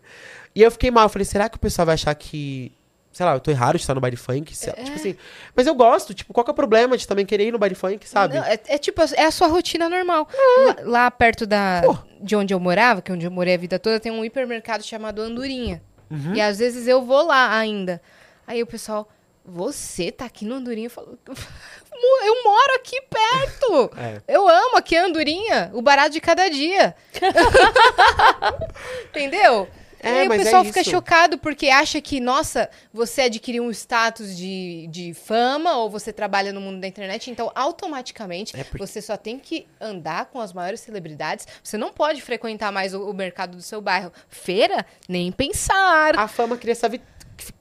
[0.56, 2.72] E eu fiquei mal, eu falei, será que o pessoal vai achar que,
[3.12, 4.56] sei lá, eu tô errado de estar no baile funk?
[4.58, 5.16] Se- Tipo assim,
[5.56, 7.76] mas eu gosto, tipo, qual que é o problema de também querer ir no baile
[7.76, 8.34] funk, sabe?
[8.36, 10.28] Não, é, é tipo, é a sua rotina normal.
[10.66, 11.96] Lá, lá perto da, Pô.
[12.20, 14.84] de onde eu morava, que é onde eu morei a vida toda, tem um hipermercado
[14.84, 15.84] chamado Andorinha.
[16.10, 16.34] Uhum.
[16.34, 18.02] E às vezes eu vou lá ainda.
[18.48, 19.08] Aí o pessoal,
[19.54, 20.86] você tá aqui no Andorinha?
[20.88, 23.92] Eu falo, "Mo- eu moro aqui perto.
[23.98, 24.22] É.
[24.28, 26.96] Eu amo aqui a Andorinha, o barato de cada dia.
[29.10, 29.68] Entendeu?
[30.04, 30.90] É, e aí o é pessoal fica isso.
[30.90, 36.52] chocado porque acha que, nossa, você adquiriu um status de, de fama ou você trabalha
[36.52, 40.54] no mundo da internet, então automaticamente É porque- você só tem que andar com as
[40.54, 41.46] maiores celebridades.
[41.64, 44.12] Você não pode frequentar mais o, o mercado do seu bairro.
[44.28, 46.18] Feira, nem pensar.
[46.18, 46.90] A fama cria essa,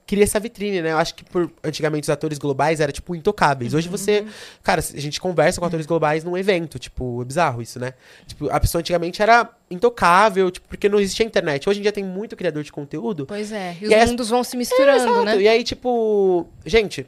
[0.05, 0.91] cria essa vitrine, né?
[0.91, 3.73] Eu acho que por antigamente os atores globais era tipo intocáveis.
[3.73, 4.25] Hoje você,
[4.63, 7.93] cara, a gente conversa com atores globais num evento, tipo, é bizarro isso, né?
[8.27, 11.67] Tipo, a pessoa antigamente era intocável, tipo, porque não existia internet.
[11.69, 13.25] Hoje em dia tem muito criador de conteúdo.
[13.25, 15.25] Pois é, e os E aí as- mundos vão se misturando, Exato.
[15.25, 15.41] né?
[15.41, 17.07] E aí, tipo, gente,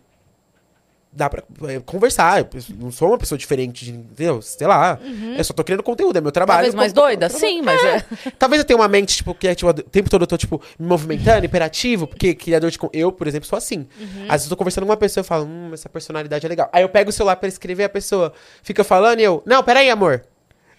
[1.15, 2.40] dá pra é, conversar.
[2.40, 2.48] Eu
[2.80, 4.41] não sou uma pessoa diferente, de, entendeu?
[4.41, 4.99] Sei lá.
[5.03, 5.35] Uhum.
[5.35, 6.57] Eu só tô criando conteúdo, é meu trabalho.
[6.57, 7.30] Talvez mais doida?
[7.30, 8.03] Sim, mas é.
[8.38, 10.61] Talvez eu tenha uma mente, tipo, que é, tipo, o tempo todo eu tô, tipo,
[10.80, 12.80] me movimentando, imperativo, porque criador de.
[12.91, 13.88] Eu, por exemplo, sou assim.
[13.99, 14.26] Uhum.
[14.26, 16.69] Às vezes eu tô conversando com uma pessoa e falo, hum, essa personalidade é legal.
[16.73, 18.34] Aí eu pego o celular pra escrever, a pessoa
[18.64, 20.23] fica falando e eu, não, peraí, amor.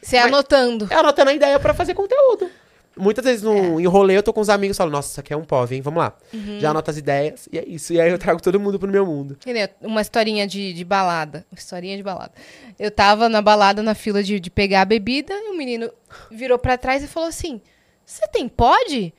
[0.02, 0.86] Você Mas- anotando.
[0.90, 2.50] É anotando a ideia pra fazer conteúdo.
[2.96, 3.46] Muitas vezes É.
[3.46, 5.44] no em rolê eu tô com os amigos e falo, nossa, isso aqui é um
[5.44, 5.82] POV, hein?
[5.82, 6.16] Vamos lá.
[6.32, 6.60] Uhum.
[6.60, 7.92] Já anota as ideias e é isso.
[7.92, 9.36] E aí eu trago todo mundo pro meu mundo.
[9.80, 11.44] Uma historinha de, de balada.
[11.50, 12.32] Uma historinha de balada.
[12.78, 15.90] Eu tava na balada na fila de, de pegar a bebida e o menino
[16.30, 17.60] virou pra trás e falou assim:
[18.04, 19.12] Você tem pod?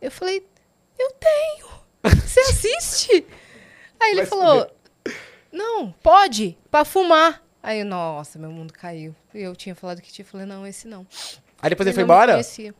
[0.00, 0.46] Eu falei:
[0.98, 1.68] Eu tenho.
[2.24, 3.26] Você assiste?
[4.00, 4.70] Aí ele Vai falou:
[5.52, 7.42] Não, pode, pra fumar.
[7.60, 9.14] Aí, nossa, meu mundo caiu.
[9.34, 10.24] E eu tinha falado que tinha.
[10.24, 11.04] Falei, não, esse não.
[11.60, 12.32] Aí depois ele foi não me embora?
[12.34, 12.72] conhecia.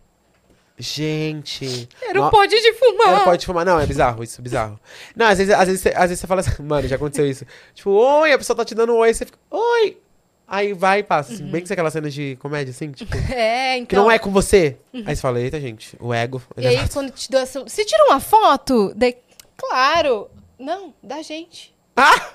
[0.78, 1.88] Gente.
[2.02, 3.08] Era No- um pode de fumar.
[3.08, 3.64] Ela pode fumar.
[3.66, 4.78] Não, é bizarro, isso é bizarro.
[5.16, 7.44] Não, às vezes, às vezes, você- às vezes você fala assim, mano, já aconteceu isso.
[7.74, 9.98] Tipo, oi, a pessoa tá te dando um oi, você fica, oi.
[10.46, 11.34] Aí vai e passa.
[11.34, 14.04] Assim, Bem que você aquela cena de comédia, assim, tipo, É, que então.
[14.04, 14.76] não é com você.
[15.04, 16.40] Aí você fala, eita, gente, o ego.
[16.56, 17.60] E aí, quando te dou essa.
[17.62, 18.92] Você tira uma foto?
[18.96, 19.16] Daí,
[19.56, 20.30] claro.
[20.58, 21.74] Não, da gente.
[21.96, 22.30] Ah!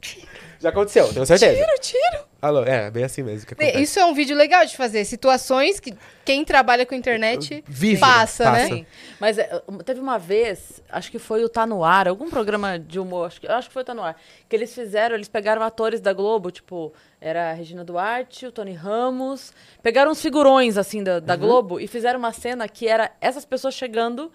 [0.60, 1.54] Já aconteceu, tenho certeza.
[1.54, 2.24] Tiro, tiro.
[2.42, 3.48] Alô, é, bem assim mesmo.
[3.76, 5.04] Isso é um vídeo legal de fazer.
[5.04, 5.94] Situações que
[6.24, 8.62] quem trabalha com internet Vive, passa, passa.
[8.62, 8.66] né?
[8.68, 8.86] Sim.
[9.20, 12.98] Mas é, teve uma vez, acho que foi o Tá No Ar, algum programa de
[12.98, 14.16] humor, acho que, acho que foi o Tá No Ar,
[14.48, 18.72] que eles fizeram, eles pegaram atores da Globo, tipo, era a Regina Duarte, o Tony
[18.74, 21.20] Ramos, pegaram uns figurões, assim, da, Uhum.
[21.20, 24.32] da Globo e fizeram uma cena que era essas pessoas chegando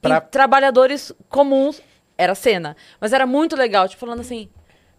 [0.00, 1.80] Pra- em trabalhadores comuns,
[2.16, 4.48] era cena, mas era muito legal, tipo, falando assim...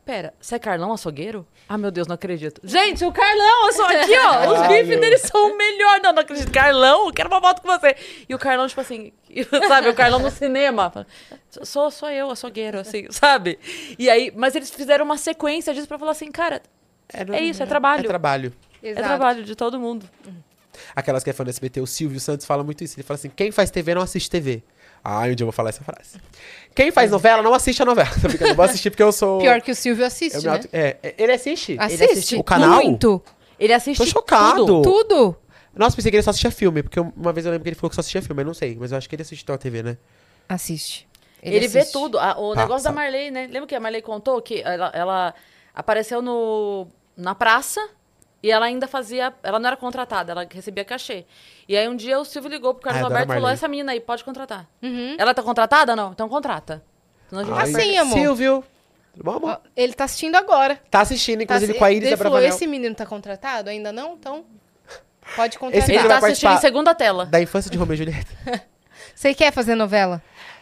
[0.06, 1.48] Pera, você é Carlão Açougueiro?
[1.68, 2.62] Ah, meu Deus, não acredito.
[2.64, 4.54] Gente, o Carlão, eu sou aqui, ó.
[4.54, 5.00] Os bifes meu.
[5.00, 6.00] deles são o melhor.
[6.04, 6.52] Não, não acredito.
[6.52, 7.96] Carlão, quero uma foto com você.
[8.30, 9.12] E o Carlão, tipo assim,
[9.68, 11.08] sabe, o Carlão no cinema.
[11.64, 13.58] Sou, sou eu, açougueiro, assim, sabe?
[13.98, 16.62] E aí, mas eles fizeram uma sequência disso pra falar assim, cara,
[17.12, 18.06] é isso, é trabalho.
[18.06, 18.54] É trabalho.
[18.84, 19.08] É Exato.
[19.08, 20.08] trabalho de todo mundo.
[20.96, 22.96] Aquelas que é fã do SBT, o Silvio Santos fala muito isso.
[22.96, 24.64] Ele fala assim: quem faz TV não assiste TV.
[25.08, 26.18] Ah, um dia eu vou falar essa frase.
[26.74, 28.10] Quem faz novela não assiste a novela.
[28.20, 29.40] Tô brincando, eu vou assistir porque eu sou.
[29.40, 30.52] Pior que o Silvio eu assiste, me né?
[30.52, 31.78] auto- é, é, ele assiste?
[31.80, 32.36] Assiste.
[32.36, 32.82] o canal?
[32.84, 33.22] Muito.
[33.60, 34.66] Ele assiste Tô chocado.
[34.66, 34.82] tudo.
[34.82, 35.38] Tudo.
[35.76, 37.90] Nossa, pensei que ele só assistia filme, porque uma vez eu lembro que ele falou
[37.90, 39.84] que só assistia filme, eu não sei, mas eu acho que ele assistiu a TV,
[39.84, 39.98] né?
[40.50, 41.08] Assiste.
[41.44, 41.94] Ele, vê assiste.
[41.94, 42.18] tudo.
[42.18, 42.92] A- o Tá, negócio da.
[42.92, 43.46] Marley, né?
[43.52, 45.34] Lembra que a Marley contou que ela, ela
[45.74, 47.88] apareceu no, na praça
[48.44, 49.34] e ela ainda fazia.
[49.44, 51.26] Ela não era contratada, ela recebia cachê.
[51.68, 53.68] E aí um dia o Silvio ligou pro Carlos Ah, adoro Alberto e falou: essa
[53.68, 54.68] menina aí pode contratar.
[54.82, 55.16] Uhum.
[55.18, 55.96] Ela tá contratada?
[55.96, 56.12] Não?
[56.12, 56.84] Então contrata.
[57.30, 58.18] Senão a gente vai Assim, amor.
[58.20, 58.64] Silvio.
[59.14, 59.62] Tudo bom, amor?
[59.76, 60.80] Ele tá assistindo agora.
[60.92, 63.70] Tá assistindo, inclusive, Tá- com a Iris Ele falou, esse menino tá contratado?
[63.70, 64.14] Ainda não?
[64.14, 64.44] Então,
[65.36, 65.90] pode contratar.
[65.90, 67.26] Esse Ele tá assistindo em segunda tela.
[67.26, 68.32] Da infância de Romeu e Julieta.
[69.16, 70.22] Você quer fazer novela?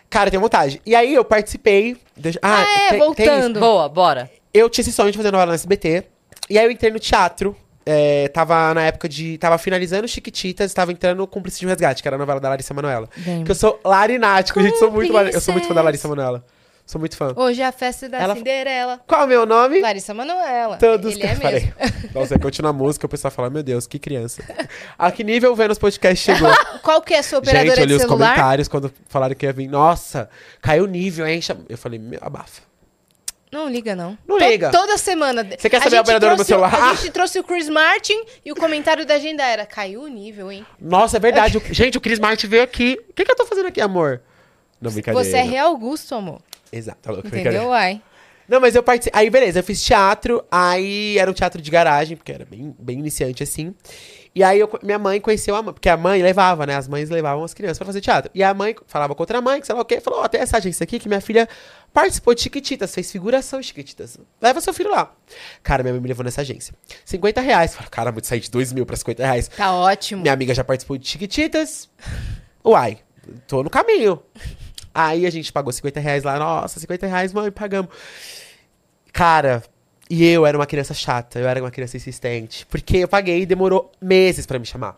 [0.09, 0.79] Cara, eu tenho vontade.
[0.85, 1.97] E aí eu participei.
[2.15, 3.51] deixa- Ah, é, tem- tem voltando.
[3.53, 3.59] isso.
[3.59, 4.29] Boa, bora.
[4.53, 6.05] Eu tinha esse sonho de fazer novela no SBT.
[6.49, 7.57] E aí eu entrei no teatro.
[7.85, 9.37] É, tava na época de.
[9.37, 12.49] Tava finalizando Chiquititas, tava entrando no Cúmplice de um Resgate, que era a novela da
[12.49, 13.07] Larissa Manoela.
[13.45, 14.77] Que eu sou larinático, gente.
[14.79, 15.81] Sou muito, eu sou muito fã da.
[15.81, 16.43] Larissa Manoela.
[16.85, 17.33] Sou muito fã.
[17.37, 18.99] Hoje é a festa da Ela- Cinderela.
[19.07, 19.79] Qual é o meu nome?
[19.79, 20.75] Larissa Manoela.
[20.77, 21.61] Todos Ele é Falei.
[21.61, 21.73] mesmo.
[22.13, 24.43] Nossa, aí continua a música, o pessoal fala, meu Deus, que criança.
[24.99, 26.51] A que nível o Vênus Podcast chegou?
[26.83, 28.31] Qual que é a sua operadora Gente, eu li de os celular?
[28.35, 29.69] comentários quando falaram que ia vir.
[29.69, 30.29] Nossa,
[30.61, 31.39] caiu o nível, hein?
[31.69, 32.61] Eu falei, meu, abafa.
[33.53, 34.17] Não liga, não.
[34.27, 34.71] Não liga.
[34.71, 35.43] Toda semana.
[35.43, 36.73] Você quer saber a gente operadora do celular?
[36.73, 40.51] A gente trouxe o Chris Martin e o comentário da agenda era, caiu o nível,
[40.51, 40.65] hein?
[40.81, 41.61] Nossa, é verdade.
[41.69, 42.99] gente, o Chris Martin veio aqui.
[43.07, 44.23] O que, que eu tô fazendo aqui, amor?
[44.81, 45.23] Não, brincadeira.
[45.23, 46.41] Você é Real Augusto, amor.
[46.71, 47.27] Exato, tá louco.
[47.27, 48.01] Entendeu, uai?
[48.49, 49.21] Não, mas eu participei.
[49.21, 50.43] Aí, beleza, eu fiz teatro.
[50.49, 53.75] Aí era um teatro de garagem, porque era bem, bem iniciante assim.
[54.35, 56.75] E aí eu minha mãe conheceu a mãe, porque a mãe levava, né?
[56.75, 58.31] As mães levavam as crianças pra fazer teatro.
[58.33, 60.41] E a mãe falava com outra mãe, que sei lá o quê, falou: Ó, tem
[60.41, 61.47] essa agência aqui que minha filha
[61.93, 64.17] participou de Chiquititas, fez figuração de Chiquititas.
[64.41, 65.13] Leva seu filho lá.
[65.61, 66.73] Cara, minha mãe me levou nessa agência.
[67.05, 67.75] 50 reais.
[67.75, 69.47] Falei, cara, muito sair de 2 mil pra 50 reais.
[69.49, 70.21] Tá ótimo.
[70.21, 71.87] Minha amiga já participou de Chiquititas.
[72.65, 72.97] Uai,
[73.47, 74.19] tô no caminho.
[74.93, 76.39] Aí a gente pagou 50 reais lá.
[76.39, 77.91] Nossa, 50 reais, mãe, pagamos.
[79.11, 79.61] Cara,
[80.13, 81.39] e eu era uma criança chata.
[81.39, 82.65] Eu era uma criança insistente.
[82.67, 84.95] Porque eu paguei e demorou meses pra me chamar.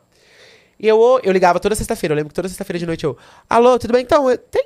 [0.78, 2.12] E eu, eu ligava toda sexta-feira.
[2.14, 3.18] Eu lembro que toda sexta-feira de noite eu...
[3.50, 4.02] Alô, tudo bem?
[4.02, 4.66] Então, eu- tem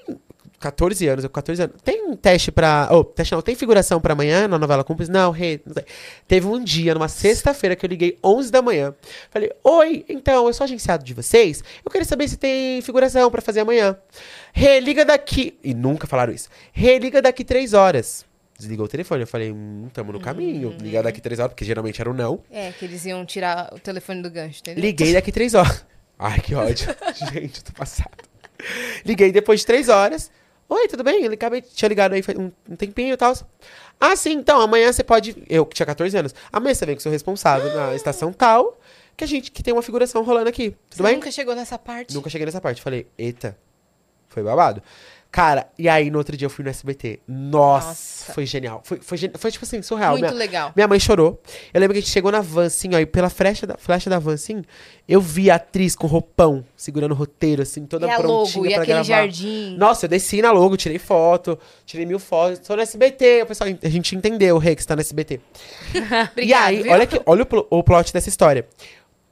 [0.59, 1.75] 14 anos, eu com 14 anos.
[1.83, 2.89] Tem teste pra...
[2.91, 3.43] Oh, teste não.
[3.43, 5.11] Tem figuração pra amanhã na novela Cúmplice?
[5.11, 5.85] Não, rei, não sei.
[6.27, 8.95] Teve um dia, numa sexta-feira, que eu liguei 11 da manhã.
[9.29, 11.63] Falei, oi, então, eu sou agenciado de vocês.
[11.85, 13.95] Eu queria saber se tem figuração pra fazer amanhã.
[14.51, 15.59] Religa daqui...
[15.63, 16.49] E nunca falaram isso.
[16.73, 18.25] Religa daqui três horas.
[18.59, 19.21] Desligou o telefone.
[19.21, 20.75] Eu falei, hum, tamo no caminho.
[20.81, 22.43] Liga daqui três horas, porque geralmente era um não.
[22.51, 24.83] É, que eles iam tirar o telefone do gancho, entendeu?
[24.83, 25.85] Liguei daqui três horas.
[26.19, 26.93] Ai, que ódio.
[27.31, 28.11] Gente, tô passado.
[29.05, 30.29] Liguei depois de três horas.
[30.67, 31.23] Oi, tudo bem?
[31.23, 33.33] Ele acabei, tinha ligado aí faz um, um tempinho e tal.
[33.97, 35.41] Ah, sim, então, amanhã você pode.
[35.49, 36.35] Eu que tinha 14 anos.
[36.51, 38.77] Amanhã você vem com o seu responsável na estação tal,
[39.15, 40.71] que a gente que tem uma figuração rolando aqui.
[40.89, 41.15] Tudo Você bem?
[41.15, 42.13] nunca chegou nessa parte?
[42.13, 42.81] Nunca cheguei nessa parte.
[42.81, 43.57] Falei, eita,
[44.27, 44.83] foi babado.
[45.31, 47.19] Cara, e aí no outro dia eu fui no SBT.
[47.27, 48.33] Nossa, Nossa.
[48.33, 48.81] foi genial.
[48.83, 50.13] Foi, foi, foi tipo assim, surreal.
[50.13, 50.71] Muito Minha- legal.
[50.75, 51.39] minha mãe chorou.
[51.71, 54.09] Eu lembro que a gente chegou na van, assim, ó, e pela flecha da, flecha
[54.09, 54.63] da van, assim,
[55.07, 58.65] eu vi a atriz com roupão, segurando o roteiro, assim, toda E a prontinha logo,
[58.65, 59.03] e pra aquele gravar.
[59.03, 59.75] jardim.
[59.77, 62.57] Nossa, eu desci na logo, tirei foto, tirei mil fotos.
[62.67, 65.39] Tô no SBT, o pessoal, a gente entendeu, o Rei, que está no SBT.
[65.93, 65.99] e
[66.31, 66.91] Obrigado, aí, viu?
[66.91, 68.67] olha, que, olha o, pl- o plot dessa história.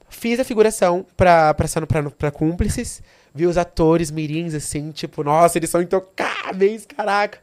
[0.09, 3.01] Fiz a figuração pra, pra, pra, pra, pra cúmplices,
[3.37, 7.39] vi os atores mirins, assim, tipo, nossa, eles são intocáveis, caraca.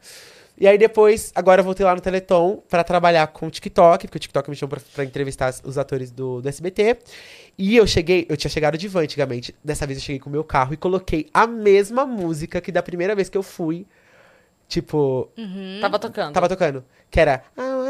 [0.57, 4.17] E aí depois, agora eu voltei lá no Teleton pra trabalhar com o TikTok, porque
[4.17, 6.97] o TikTok me chamou pra, pra entrevistar os atores do, do SBT.
[7.57, 9.53] E eu cheguei, eu tinha chegado de van antigamente.
[9.63, 12.81] Dessa vez eu cheguei com o meu carro e coloquei a mesma música que da
[12.81, 13.85] primeira vez que eu fui.
[14.67, 15.29] Tipo,
[15.81, 16.33] Tava tocando.
[16.33, 16.83] tava tocando.
[17.11, 17.43] Que era.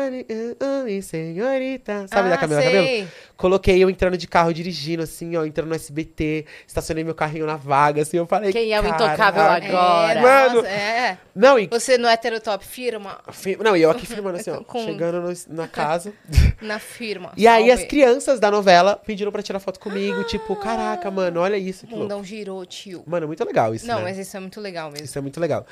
[0.09, 2.07] Uh, uh, senhorita.
[2.07, 2.71] Sabe da Ah, Camila sei.
[2.71, 3.11] Cabelo?
[3.37, 7.55] Coloquei eu entrando de carro dirigindo, assim, ó, entrando no SBT, estacionei meu carrinho na
[7.57, 8.51] vaga, assim, eu falei.
[8.51, 10.19] Quem é o intocável agora?
[10.19, 10.55] É, Mano.
[10.55, 11.17] nossa, é.
[11.35, 14.63] Não, e Você no heterotop firma Fi- Não, e eu aqui filmando assim, ó.
[14.63, 16.13] Com- Chegando no- na casa.
[16.61, 17.33] na firma.
[17.35, 20.23] E aí as crianças da novela pediram pra tirar foto comigo.
[20.23, 21.85] Tipo, caraca, mano, olha isso.
[21.85, 23.03] O mundão girou, tio.
[23.05, 23.85] Mano, muito legal isso.
[23.85, 24.03] Não, né?
[24.03, 25.05] mas isso é muito legal mesmo.
[25.05, 25.65] Isso é muito legal.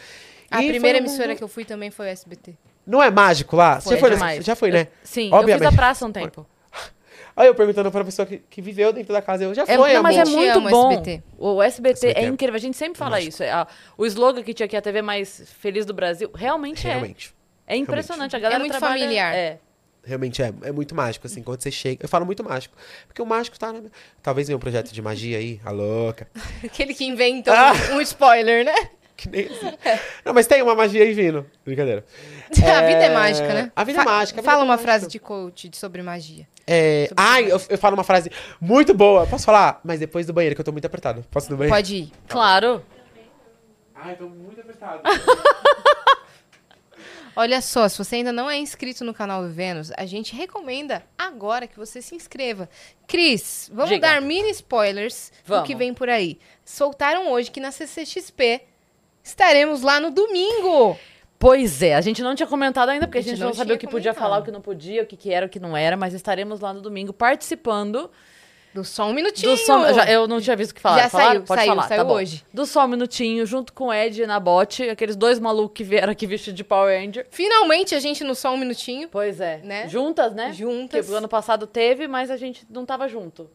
[0.51, 2.55] A E primeira emissora mundo- que eu fui também foi o SBT.
[2.85, 3.79] Não é mágico lá?
[3.79, 4.37] Foi Você foi demais.
[4.37, 4.87] nesse- Já foi, né?
[5.03, 5.65] Sim, eu Obviamente.
[5.67, 6.45] fiz a praça um tempo.
[7.35, 9.43] Aí eu perguntando pra pessoa que, que viveu dentro da casa.
[9.43, 10.91] Eu já É, foi, não, mas é muito bom.
[10.91, 11.23] SBT.
[11.37, 12.55] O SBT, SBT é é incrível.
[12.55, 13.41] A gente sempre fala isso.
[13.41, 17.33] É, a- o slogan que tinha aqui, a TV mais feliz do Brasil, realmente, Realmente.
[17.67, 17.73] é.
[17.73, 18.35] É impressionante.
[18.35, 19.33] A galera muito trabalha- familiar.
[19.33, 19.57] É.
[20.05, 20.53] Realmente é.
[20.63, 22.03] É muito mágico, assim, quando você chega.
[22.03, 22.75] Eu falo muito mágico.
[23.07, 23.81] Porque o mágico tá na.
[24.21, 26.27] Talvez venha um projeto de magia aí, a louca.
[26.63, 27.71] Aquele que inventa Ah.
[27.95, 28.75] um spoiler, né?
[29.23, 29.71] Que nem assim.
[30.25, 31.45] Não, mas tem uma magia aí vindo.
[31.65, 32.05] Brincadeira.
[32.51, 33.71] A vida é É, mágica, né?
[33.75, 34.83] a vida é Fa- mágica, a vida Fala é uma mágica.
[34.91, 36.47] frase de coach sobre magia.
[36.67, 37.05] É...
[37.09, 37.55] Sobre Ai, magia.
[37.55, 38.29] eu, eu falo uma frase
[38.59, 39.25] muito boa.
[39.25, 39.79] Posso falar?
[39.83, 41.23] Mas depois do banheiro, que eu tô muito apertado.
[41.31, 41.75] Posso ir no banheiro?
[41.75, 42.11] Pode ir.
[42.27, 42.83] Claro.
[43.95, 45.01] Ai, tô muito apertado.
[47.35, 51.01] Olha só, se você ainda não é inscrito no canal do Vênus, a gente recomenda
[51.17, 52.69] agora que você se inscreva.
[53.07, 54.07] Cris, vamos Diga.
[54.07, 55.65] dar mini spoilers do Vamos.
[55.65, 56.37] que vem por aí.
[56.63, 58.61] Soltaram hoje que na CCXP
[59.23, 60.97] estaremos lá no domingo.
[61.39, 63.53] Pois é, a gente não tinha comentado ainda, porque a A gente gente não não,
[63.55, 64.23] sabia o que podia comentado.
[64.29, 66.59] falar, o que não podia, o que, que era, o que não era, mas estaremos
[66.61, 68.09] lá no domingo participando
[68.73, 69.53] Do Só um Minutinho.
[69.55, 69.93] do.
[69.93, 71.03] Já, eu não tinha visto o que falar.
[71.03, 71.31] Já Falaram?
[71.31, 72.45] saiu, Pode saiu, falar, saiu tá hoje.
[72.53, 76.11] Do Só um Minutinho, junto com o Ed na bote, aqueles dois malucos que vieram
[76.13, 77.27] aqui vestidos de Power Ranger.
[77.29, 79.09] Finalmente a gente no Só um Minutinho.
[79.09, 79.57] Pois é.
[79.63, 79.87] Né?
[79.89, 80.53] Juntas, né?
[80.53, 81.01] Juntas.
[81.01, 83.49] Porque o ano passado teve, mas a gente não tava junto.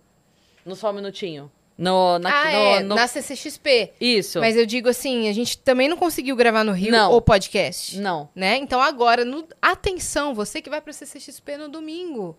[0.64, 1.50] No Só um Minutinho.
[1.78, 3.92] No, na, ah, no, é, no- na CCXP.
[4.00, 4.40] Isso.
[4.40, 7.12] Mas eu digo assim, a gente também não conseguiu gravar no Rio Não.
[7.12, 7.96] o podcast.
[8.00, 8.28] Não.
[8.34, 8.56] Né?
[8.56, 12.36] Então agora, no- atenção, você que vai pra CCXP no domingo,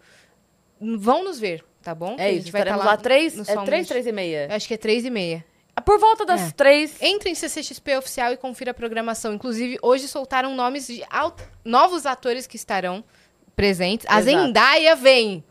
[0.79, 2.17] vão nos ver, tá bom?
[2.19, 2.51] A É gente isso.
[2.51, 4.47] vai tá Estaremos lá três, no é três, três e meia.
[4.51, 5.45] Acho que é três e meia.
[5.85, 6.51] Por volta das É.
[6.51, 7.01] três.
[7.01, 9.33] Entre em CCXP oficial e confira a programação.
[9.33, 13.01] Inclusive, hoje soltaram nomes de alt- novos atores que estarão
[13.55, 14.05] presentes.
[14.09, 14.37] A Exato.
[14.45, 15.41] Zendaya vem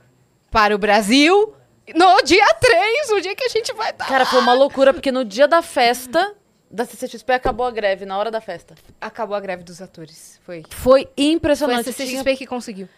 [0.50, 1.54] para o Brasil
[1.94, 4.06] no dia 3, o dia que a gente vai estar.
[4.06, 6.34] Cara, foi uma loucura, porque no dia da festa
[6.70, 8.74] da CCXP acabou a greve, na hora da festa.
[9.00, 10.38] Acabou a greve dos atores.
[10.44, 10.62] Foi.
[10.70, 11.92] Foi Foi a impressionante.
[11.92, 12.88] CCXP que conseguiu.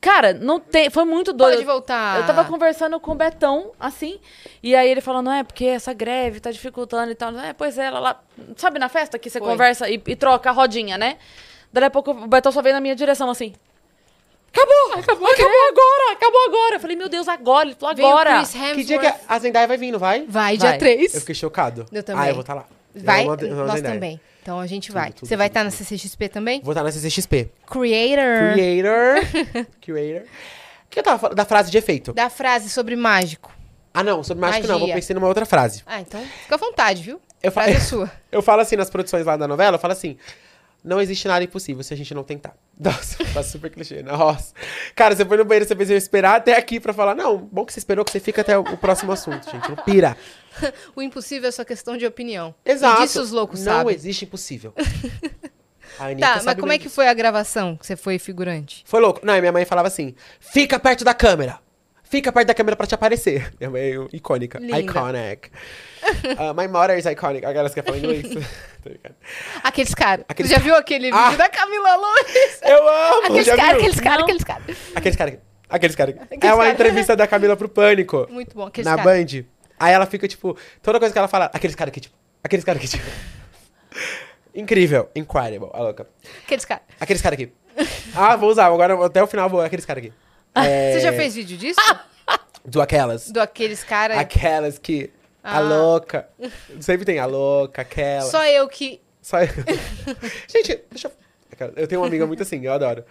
[0.00, 0.90] Cara, não tem.
[0.90, 1.54] Foi muito doido.
[1.54, 2.20] Pode voltar.
[2.20, 4.20] Eu tava conversando com o Betão, assim,
[4.62, 7.36] e aí ele falando, é, porque essa greve tá dificultando e tal.
[7.38, 8.22] É, pois é, ela lá.
[8.56, 9.48] Sabe na festa que você Foi.
[9.48, 11.16] conversa e, e troca a rodinha, né?
[11.72, 13.54] Daí a pouco o Betão só veio na minha direção assim.
[14.54, 14.98] Acabou!
[15.00, 16.12] Acabou, acabou agora!
[16.12, 16.76] Acabou agora!
[16.76, 17.66] Eu falei, meu Deus, agora!
[17.68, 18.42] Ele falou, agora!
[18.74, 20.20] Que dia que a Zendaya vai vir, não vai?
[20.28, 20.56] Vai, Vai.
[20.56, 21.14] dia 3.
[21.14, 21.86] Eu fiquei chocado.
[21.92, 22.22] Eu também.
[22.24, 22.64] Ah, eu vou estar lá.
[22.94, 23.94] Vai, Eu eu nós Zendaya.
[23.94, 24.20] também.
[24.40, 25.10] Então a gente vai.
[25.10, 26.60] tudo, Você vai tudo, estar na CCXP também?
[26.62, 27.50] Vou estar na CCXP.
[27.66, 28.52] Creator.
[28.52, 29.66] Creator.
[29.80, 30.22] Creator.
[30.86, 31.36] O que eu tava falando?
[31.36, 32.12] Da frase de efeito.
[32.12, 33.50] Da frase sobre mágico.
[33.92, 34.74] Ah, não, sobre mágico não.
[34.78, 34.94] Vou Magia.
[34.94, 35.82] pensar numa outra frase.
[35.86, 37.20] Ah, então fica à vontade, viu?
[37.42, 38.10] Eu, fa- Frase é sua.
[38.30, 40.16] eu falo assim nas produções lá da novela, eu falo assim.
[40.84, 42.54] Não existe nada impossível se a gente não tentar.
[42.78, 44.02] Nossa, tá super clichê.
[44.02, 44.52] Nossa.
[44.94, 47.14] Cara, você foi no banheiro, você eu esperar até aqui pra falar.
[47.14, 49.68] Não, bom que você esperou que você fica até o, o próximo assunto, gente.
[49.68, 50.16] Não pira.
[50.94, 52.54] O impossível é só questão de opinião.
[52.64, 53.02] Exato.
[53.02, 53.92] E disso os loucos não sabem.
[53.92, 54.72] existe impossível.
[56.18, 56.96] Tá, mas como é que disso.
[56.96, 58.82] foi a gravação que você foi figurante?
[58.84, 59.20] Foi louco.
[59.24, 61.60] Não, minha mãe falava assim: fica perto da câmera.
[62.02, 63.52] Fica perto da câmera pra te aparecer.
[63.58, 64.58] Minha mãe é icônica.
[64.58, 64.80] Linda.
[64.80, 65.50] Iconic.
[66.04, 67.44] Uh, my mother is iconic.
[67.44, 68.22] Aquelas que falam inglês.
[68.82, 69.14] Tô brincando.
[69.62, 70.24] Aqueles caras.
[70.28, 71.34] Aqueles Você já viu aquele vídeo Ah!
[71.36, 72.60] da Camila Loures?
[72.62, 73.22] Eu amo!
[73.26, 74.76] Aqueles caras, aqueles caras, aqueles caras.
[74.94, 75.38] Aqueles caras.
[75.68, 76.14] Aqueles caras.
[76.20, 76.70] Aqueles É uma cara.
[76.70, 78.26] entrevista da Camila pro Pânico.
[78.30, 79.24] Muito bom, aqueles na caras.
[79.32, 79.44] Band.
[79.80, 82.80] Aí ela fica, tipo, toda coisa que ela fala, aqueles caras aqui, tipo, aqueles caras
[82.82, 83.04] aqui, tipo.
[84.54, 86.06] Incrível, incredible, a louca.
[86.44, 86.84] Aqueles caras.
[87.00, 87.52] Aqueles caras aqui.
[88.14, 90.12] Ah, vou usar, agora até o final vou, aqueles caras aqui.
[90.54, 91.80] É, Você já fez vídeo disso?
[92.64, 93.30] Do aquelas.
[93.32, 94.16] Do aqueles caras.
[94.16, 95.10] Aquelas que.
[95.44, 95.60] A Ah.
[95.60, 96.26] louca.
[96.80, 98.22] Sempre tem a louca, aquela.
[98.30, 99.00] Só eu que.
[99.20, 99.48] Só eu.
[100.48, 101.72] Gente, deixa eu.
[101.76, 103.04] Eu tenho uma amiga muito assim, eu adoro.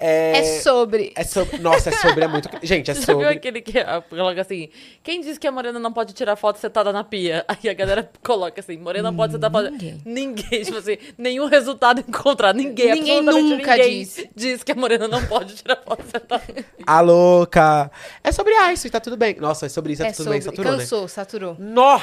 [0.00, 1.12] É, É sobre.
[1.16, 1.58] é sobre.
[1.58, 2.48] Nossa, é sobre, é muito.
[2.62, 3.26] Gente, é já viu sobre.
[3.28, 4.68] aquele que ah, coloca assim:
[5.02, 7.44] quem diz que a morena não pode tirar foto sentada na pia?
[7.48, 9.70] Aí a galera coloca assim: morena não pode sentar foto.
[9.70, 10.00] Ninguém.
[10.04, 12.54] Ninguém, tipo assim, nenhum resultado encontrado.
[12.56, 14.30] Ninguém, Ninguém nunca ninguém disse.
[14.36, 16.44] diz que a morena não pode tirar foto sentada.
[16.86, 17.90] A louca.
[18.22, 19.34] É sobre isso e tá tudo bem.
[19.40, 20.32] Nossa, é sobre isso, tá É tudo sobre.
[20.38, 20.78] bem, saturou, né?
[20.78, 21.56] Cansou, saturou.
[21.58, 22.00] Nó!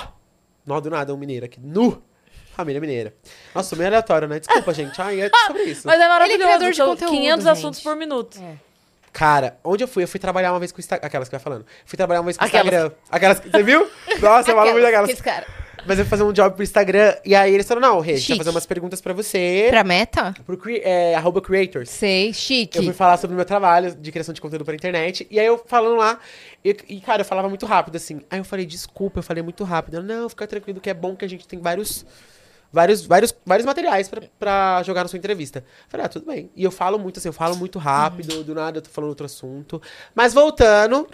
[0.66, 1.60] Nó do nada, um mineiro aqui.
[1.62, 2.04] Nu!
[2.56, 3.14] Família mineira.
[3.54, 4.40] Nossa, meio aleatório, né?
[4.40, 5.02] Desculpa, gente.
[5.02, 5.82] Ai, é sobre isso.
[5.86, 6.44] Mas é maravilhoso.
[6.44, 7.52] criador de conteúdo, 500 gente.
[7.52, 8.40] assuntos por minuto.
[8.42, 8.56] É.
[9.12, 10.04] Cara, onde eu fui?
[10.04, 11.06] Eu fui trabalhar uma vez com o Instagram.
[11.08, 11.66] Aquelas que vai falando.
[11.86, 12.66] Fui trabalhar uma vez com o Aquelas.
[12.68, 12.92] Instagram.
[13.10, 13.50] Aquelas que.
[13.50, 13.90] Você viu?
[14.22, 15.06] Nossa, eu falo muito daquelas.
[15.10, 15.46] Aqueles cara.
[15.88, 17.16] Mas eu fui fazer um job pro Instagram.
[17.24, 19.68] E aí eles falaram: não, Rê, a gente vai fazer umas perguntas pra você.
[19.70, 20.34] Pra meta?
[20.46, 21.90] Pro cre- é, arroba creators.
[21.90, 22.78] Sei, chique.
[22.78, 25.26] Eu fui falar sobre o meu trabalho de criação de conteúdo pra internet.
[25.32, 26.20] E aí eu falando lá,
[26.64, 28.20] e, e, cara, eu falava muito rápido, assim.
[28.30, 29.96] Aí eu falei, desculpa, eu falei muito rápido.
[29.98, 32.06] Ela, não, fica tranquilo que é bom que a gente tem vários.
[32.72, 35.60] Vários, vários, vários materiais pra, pra jogar na sua entrevista.
[35.60, 36.50] Eu Falei, ah, tudo bem.
[36.56, 39.26] E eu falo muito assim, eu falo muito rápido, do nada eu tô falando outro
[39.26, 39.82] assunto.
[40.14, 41.08] Mas voltando,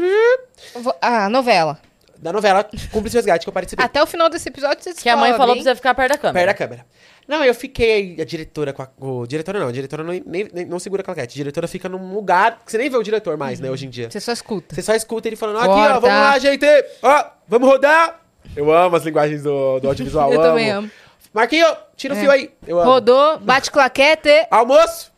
[1.02, 1.80] Ah, novela.
[2.18, 3.84] da novela Cúmplice Resgate que eu participei.
[3.86, 5.64] Até o final desse episódio você Que a mãe falou hein?
[5.64, 6.46] pra você ficar perto da câmera.
[6.46, 6.86] Perto da câmera.
[7.28, 8.90] Não, eu fiquei a diretora com a.
[9.00, 11.34] O diretora não, a diretora não, nem, nem- não segura a claquete.
[11.36, 13.90] A diretora fica num lugar que você nem vê o diretor mais, né, hoje em
[13.90, 14.10] dia.
[14.10, 14.76] Você só escuta.
[14.76, 16.00] Você só escuta ele falando, aqui, ó, Corta.
[16.00, 16.66] vamos lá, gente!
[17.02, 18.20] Ó, vamos rodar!
[18.56, 20.34] Eu amo as linguagens do, do audiovisual.
[20.34, 20.90] Eu também amo.
[21.34, 22.20] Marquinho, tira o É.
[22.22, 22.52] fio aí.
[22.68, 22.90] Eu amo.
[22.92, 24.30] Rodou, bate claquete.
[24.52, 25.12] Almoço!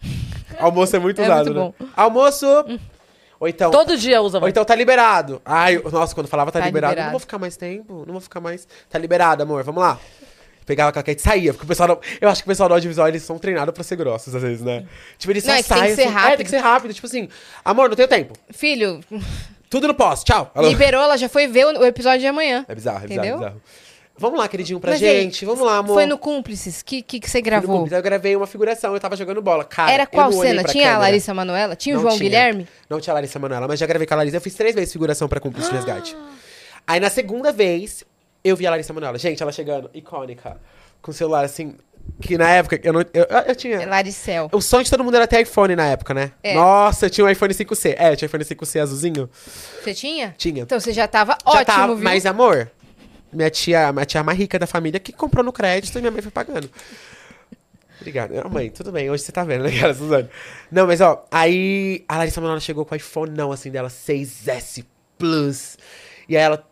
[0.60, 1.90] Almoço é muito É usado, muito né?
[1.95, 2.45] Almoço!
[3.40, 3.72] Ou então.
[3.72, 5.41] Todo dia usa, Ou então tá liberado.
[5.44, 7.07] Ai, eu- nossa, quando falava tá, Tá liberado, liberado.
[7.07, 8.68] não vou ficar mais tempo, não vou ficar mais.
[8.90, 9.99] Tá liberado, amor, vamos lá.
[10.65, 11.99] Pegava a claquete e saía, porque o pessoal não...
[12.22, 14.61] Eu acho que o pessoal do audiovisual, eles são treinados pra ser grossos, às vezes,
[14.61, 14.85] né?
[15.18, 16.38] Tipo, eles só Não, é que tem saem que ser assim, É, rápido.
[16.38, 16.94] tem que ser rápido.
[16.94, 17.27] Tipo assim,
[17.65, 18.34] amor, não tenho tempo.
[18.49, 19.02] Filho,
[19.69, 20.49] Tudo no pós, tchau.
[20.56, 20.69] Alô.
[20.69, 22.64] liberou, ela já foi ver o o episódio de amanhã.
[22.69, 23.34] É bizarro, é bizarro, Entendeu?
[23.35, 23.61] é bizarro.
[24.15, 25.44] Vamos lá, queridinho, pra Mas gente.
[25.44, 25.95] Vamos lá, amor.
[25.95, 26.81] Foi no Cúmplices.
[26.81, 27.77] O que, que, que você gravou?
[27.80, 29.64] Cúmplice, Eu gravei uma figuração, eu tava jogando bola.
[29.64, 30.64] Cara, Era qual cena?
[30.64, 30.98] Tinha a câmera.
[30.99, 31.76] Larissa Manoela?
[31.76, 32.30] Tinha o Não João tinha.
[32.30, 32.68] Guilherme?
[32.90, 34.38] Não tinha a Larissa Manoela, mas já gravei com a Larissa.
[34.38, 36.15] Eu fiz três vezes figuração pra Cúmplice de Resgate.
[36.85, 38.03] Aí na segunda vez,
[38.44, 39.18] eu vi a Larissa Manoela.
[39.18, 40.57] Gente, ela chegando, icônica,
[41.02, 41.76] com o celular assim,
[42.22, 43.02] que na época eu não.
[43.14, 43.84] Eu, eu É tinha.
[43.88, 44.48] Laricel.
[44.52, 46.31] O sonho de todo mundo era ter iPhone na época, né?
[46.44, 46.53] É.
[46.53, 47.95] Nossa, eu tinha um iPhone 5C.
[47.98, 49.27] É, eu tinha iPhone 5C azulzinho.
[49.84, 50.35] Você tinha?
[50.38, 50.61] Tinha.
[50.61, 52.03] Então você já tava Já ótimo, tava, viu?
[52.03, 52.69] Mas, amor,
[53.34, 56.22] minha tia, minha tia mais rica da família que comprou no crédito e minha mãe
[56.22, 56.69] foi pagando.
[57.99, 58.34] Obrigado.
[58.43, 59.10] Ah, Mãe, tudo bem.
[59.10, 60.30] Hoje você tá vendo, né, cara, Suzane?
[60.72, 64.84] Não, mas ó, aí a Larissa Manoela chegou com o iPhone não, assim, dela 6S
[65.18, 65.77] Plus.
[66.27, 66.68] E aí ela.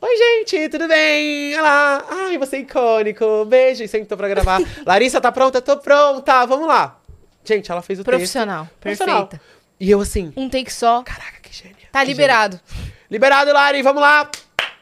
[0.00, 1.58] Oi, gente, tudo bem?
[1.58, 2.04] Olá.
[2.10, 3.44] Ai, você é icônico.
[3.46, 3.82] Beijo.
[3.82, 4.60] E sentou pra gravar.
[4.84, 5.62] Larissa, tá pronta?
[5.62, 6.44] Tô pronta.
[6.44, 7.00] Vamos lá.
[7.42, 8.64] Gente, ela fez o Profissional.
[8.64, 8.80] texto.
[8.80, 9.26] Profissional.
[9.28, 9.44] Perfeita.
[9.80, 11.02] E eu assim, Um take só.
[11.02, 11.76] caraca, que gênia.
[11.90, 12.60] Tá que liberado.
[12.76, 12.92] gênia.
[13.10, 14.30] Liberado, Lari, vamos lá.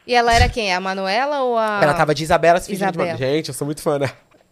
[0.05, 0.73] E ela era quem?
[0.73, 1.79] A Manuela ou a.
[1.81, 2.97] Ela tava de Isabela se fingindo de.
[2.97, 3.17] Manuela.
[3.17, 4.11] Gente, eu sou muito fã, né?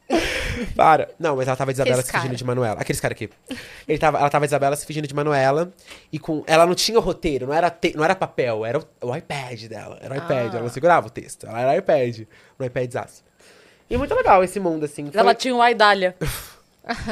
[0.75, 1.09] Para.
[1.19, 2.37] Não, mas ela tava de Isabela se fingindo cara.
[2.37, 2.81] de Manuela.
[2.81, 3.29] Aqueles caras aqui.
[3.87, 5.71] Ele tava, ela tava de Isabela se fingindo de Manuela.
[6.11, 6.43] E com.
[6.47, 9.97] Ela não tinha roteiro, não era, te- não era papel, era o, o iPad dela.
[10.01, 10.53] Era o iPad.
[10.53, 10.55] Ah.
[10.55, 11.47] Ela não segurava o texto.
[11.47, 12.21] Ela era iPad.
[12.57, 12.93] No iPad.
[13.89, 15.11] E muito legal esse mundo, assim.
[15.11, 15.19] Foi...
[15.19, 16.15] Ela tinha um Aidália.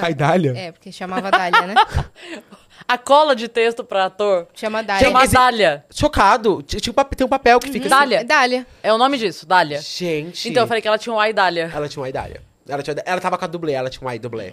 [0.02, 0.54] A Idália?
[0.58, 1.76] É, porque chamava Dália, né?
[2.88, 5.06] A cola de texto pra ator Chama Dália.
[5.08, 5.86] chama esse- Dália.
[5.94, 6.64] Chocado.
[6.64, 7.96] Tinha um papel, tem um papel que fica assim.
[7.96, 8.24] Dália.
[8.24, 8.66] Dália.
[8.82, 9.80] É o nome disso, Dália.
[9.80, 10.50] Gente.
[10.50, 11.70] Então eu falei que ela tinha um Aidália.
[11.74, 12.42] Ela tinha uma Idália.
[12.68, 14.52] Ela, tinha, ela tava com a dublê, ela tinha um ai dublê.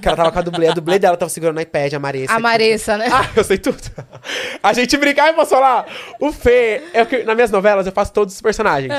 [0.00, 2.32] que ela tava com a dublê, a dublê dela tava segurando o iPad, a Maressa.
[2.34, 3.08] A Maressa, né?
[3.12, 3.78] Ah, eu sei tudo.
[4.62, 5.86] A gente brincar e posso falar.
[6.20, 8.92] O Fê, é o que, nas minhas novelas eu faço todos os personagens.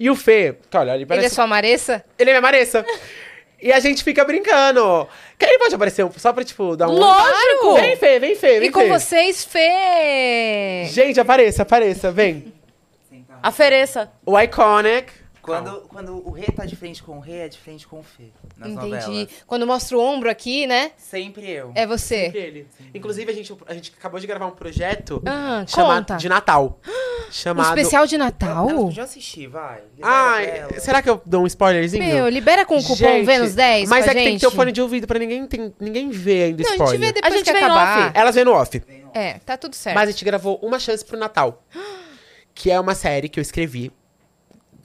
[0.00, 1.26] E o Fê, olha, ele Ele parece.
[1.26, 2.02] é sua Maressa?
[2.18, 2.82] Ele é minha Maressa.
[3.62, 5.08] E a gente fica brincando.
[5.38, 6.92] Quem pode aparecer só pra, tipo, dar um.
[6.92, 7.74] Lógico!
[7.74, 8.68] Vem, Fê, vem, Fê, vem.
[8.68, 8.88] E com Fê.
[8.88, 10.84] vocês, Fê!
[10.90, 12.52] Gente, apareça, apareça, vem.
[13.42, 14.10] Afereça.
[14.26, 15.21] O Iconic.
[15.42, 18.02] Quando, quando o rei tá de frente com o rei, é de frente com o
[18.02, 18.24] Fê.
[18.56, 18.90] Nas Entendi.
[18.96, 19.28] novelas.
[19.44, 20.92] Quando mostra o ombro aqui, né?
[20.96, 21.72] Sempre eu.
[21.74, 22.30] É você.
[22.32, 22.66] Ele.
[22.94, 26.16] Inclusive, a gente, a gente acabou de gravar um projeto Ah, chamado conta.
[26.16, 26.78] de Natal.
[27.22, 27.68] Um chamado.
[27.78, 28.68] especial de Natal?
[28.68, 29.80] Elas podiam assistir, vai.
[30.02, 30.78] Ai, ela.
[30.80, 32.04] será que eu dou um spoilerzinho?
[32.04, 34.28] Meu, libera com o cupom Gente, Vênus 10 Mas pra é que gente.
[34.28, 36.74] tem que ter o fone de ouvido pra ninguém, tem, ninguém ver ainda Não, a
[36.74, 36.92] spoiler.
[36.98, 38.08] gente vê depois A gente que acabar.
[38.08, 38.10] off.
[38.18, 38.82] Elas vêm no off.
[39.14, 39.94] É, tá tudo certo.
[39.94, 41.62] Mas a gente gravou uma chance pro Natal.
[42.54, 43.90] Que é uma série que eu escrevi.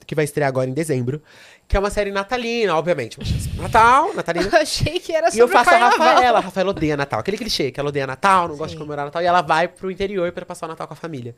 [0.08, 1.22] Que vai estrear agora em dezembro.
[1.68, 3.20] Que é uma série natalina, obviamente.
[3.58, 4.48] Natal, natalina.
[4.56, 5.78] Eu achei que era E eu sobre o faço a.
[5.90, 6.38] Rafaela.
[6.38, 7.20] A Rafaela odeia Natal.
[7.20, 8.78] Aquele clichê, que ela odeia Natal, não gosta de Sim.
[8.78, 9.22] comemorar Natal.
[9.22, 11.36] E ela vai pro interior pra passar o Natal com a família.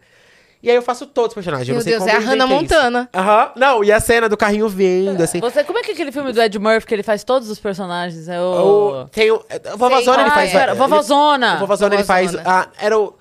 [0.61, 1.67] E aí eu faço todos os personagens.
[1.69, 2.53] eu Meu não sei Deus, como é a eu Hannah isso.
[2.53, 3.09] Montana.
[3.15, 3.51] Aham.
[3.55, 5.39] Não, e a cena do carrinho vindo, assim.
[5.39, 7.57] Você, como é que é aquele filme do Ed Murphy que ele faz todos os
[7.57, 8.27] personagens?
[8.27, 9.09] É O, o.
[9.09, 10.49] tem o, Sei ele faz.
[10.53, 10.59] é.
[10.59, 11.55] Pera, ele- Vovozona.
[11.55, 12.35] O Vovozona ele faz.
[12.45, 13.15] Ah, era o.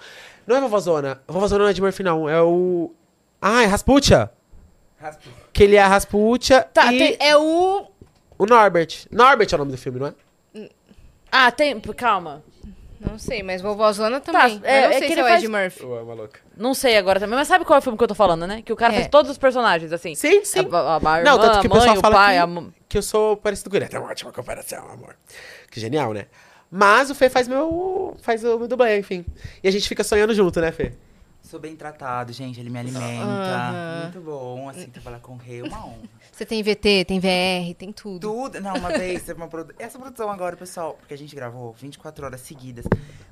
[0.47, 1.21] Não é Vovozona.
[1.27, 2.29] Vovozona não é de Murphy, não.
[2.29, 2.93] É o.
[3.41, 4.31] Ah, é Rasputia.
[5.53, 6.63] Que ele é a Rasputia.
[6.63, 7.87] Tá, e tem- é o...
[8.39, 9.07] o Norbert.
[9.11, 10.15] Norbert é o nome do filme, não é?
[11.31, 11.79] Ah, tem.
[11.81, 12.43] Calma.
[13.01, 14.61] Não sei, mas Vovozona também.
[14.65, 15.85] é- eu não é sei que se ele é o faz- Ed Murphy.
[15.87, 16.41] Ué, maluca.
[16.57, 18.61] Não sei agora também, mas sabe qual é o filme que eu tô falando, né?
[18.63, 18.97] Que o cara É.
[18.97, 20.17] faz todos os personagens, assim.
[20.17, 20.67] Sim, sim.
[20.73, 22.73] A, a, a Não, irmã, tanto que o a mãe, pessoal o fala pai, que,
[22.89, 23.87] que eu sou parecido com ele.
[23.93, 25.15] É uma ótima comparação, amor.
[25.71, 26.27] Que genial, né?
[26.71, 28.17] Mas o Fê faz meu.
[28.21, 29.25] faz o meu dublê, enfim.
[29.63, 30.93] E a gente fica sonhando junto, né, Fê?
[31.49, 32.61] Sou bem tratado, gente.
[32.61, 33.07] Ele me alimenta.
[33.25, 34.01] Aham.
[34.03, 35.97] Muito bom, assim, trabalhar com o rei é uma honra.
[36.31, 38.21] Você tem VT, tem VR, tem tudo.
[38.21, 38.61] Tudo.
[38.61, 39.75] Não, uma vez teve uma produ...
[39.79, 42.85] Essa produção agora, pessoal, porque a gente gravou 24 horas seguidas.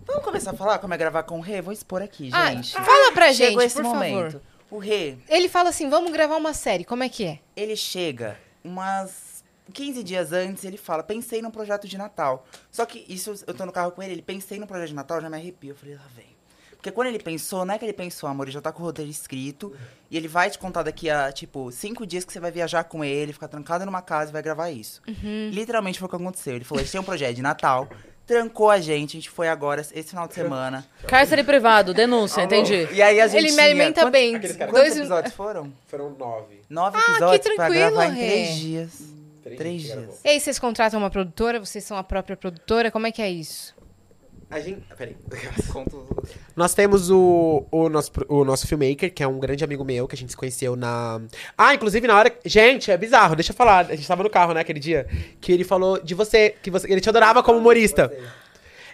[0.06, 1.60] Vamos começar a falar como é gravar com o Rê?
[1.60, 2.72] Vou expor aqui, Ah, gente.
[2.72, 4.32] fala pra gente, Chegou esse por momento.
[4.32, 4.42] favor.
[4.70, 7.38] O Rê, Ele fala assim, vamos gravar uma série, como é que é?
[7.54, 9.44] ele chega umas
[9.74, 12.46] 15 dias antes, ele fala, pensei num projeto de Natal.
[12.70, 15.20] Só que isso, eu tô no carro com ele, ele pensei num projeto de Natal,
[15.20, 15.70] já me arrepio.
[15.72, 16.35] Eu falei, lá vem.
[16.86, 18.86] Porque quando ele pensou, não é que ele pensou, amor, ele já tá com o
[18.86, 19.74] roteiro escrito.
[20.08, 23.04] E ele vai te contar daqui a, tipo, cinco dias que você vai viajar com
[23.04, 25.02] ele, ficar trancado numa casa e vai gravar isso.
[25.50, 26.54] Literalmente foi o que aconteceu.
[26.54, 27.88] Ele falou, gente tem um projeto de Natal,
[28.24, 30.86] trancou a gente, a gente foi agora, esse final de semana.
[31.08, 32.86] Cárcere privado, denúncia, entendi.
[32.92, 34.32] E aí a gente Ele me alimenta quantos- bem.
[34.40, 35.72] Quantos Dois episódios foram?
[35.88, 36.60] Foram nove.
[36.70, 38.26] Nove Ah, que episódios pra gravar em Rê.
[38.28, 38.90] três dias.
[39.42, 40.20] Três Três dias dias.
[40.24, 41.58] E aí, vocês contratam uma produtora?
[41.60, 42.90] Vocês são a própria produtora?
[42.90, 43.75] Como é que é isso?
[44.50, 44.82] A gente.
[44.96, 45.16] Peraí.
[45.72, 46.06] Conto...
[46.54, 50.14] Nós temos o, o, nosso, o nosso filmmaker, que é um grande amigo meu, que
[50.14, 51.20] a gente se conheceu na.
[51.58, 52.32] Ah, inclusive na hora.
[52.44, 53.86] Gente, é bizarro, deixa eu falar.
[53.86, 55.06] A gente tava no carro, né, aquele dia.
[55.40, 56.90] Que ele falou de você, que você.
[56.90, 58.12] Ele te adorava como humorista.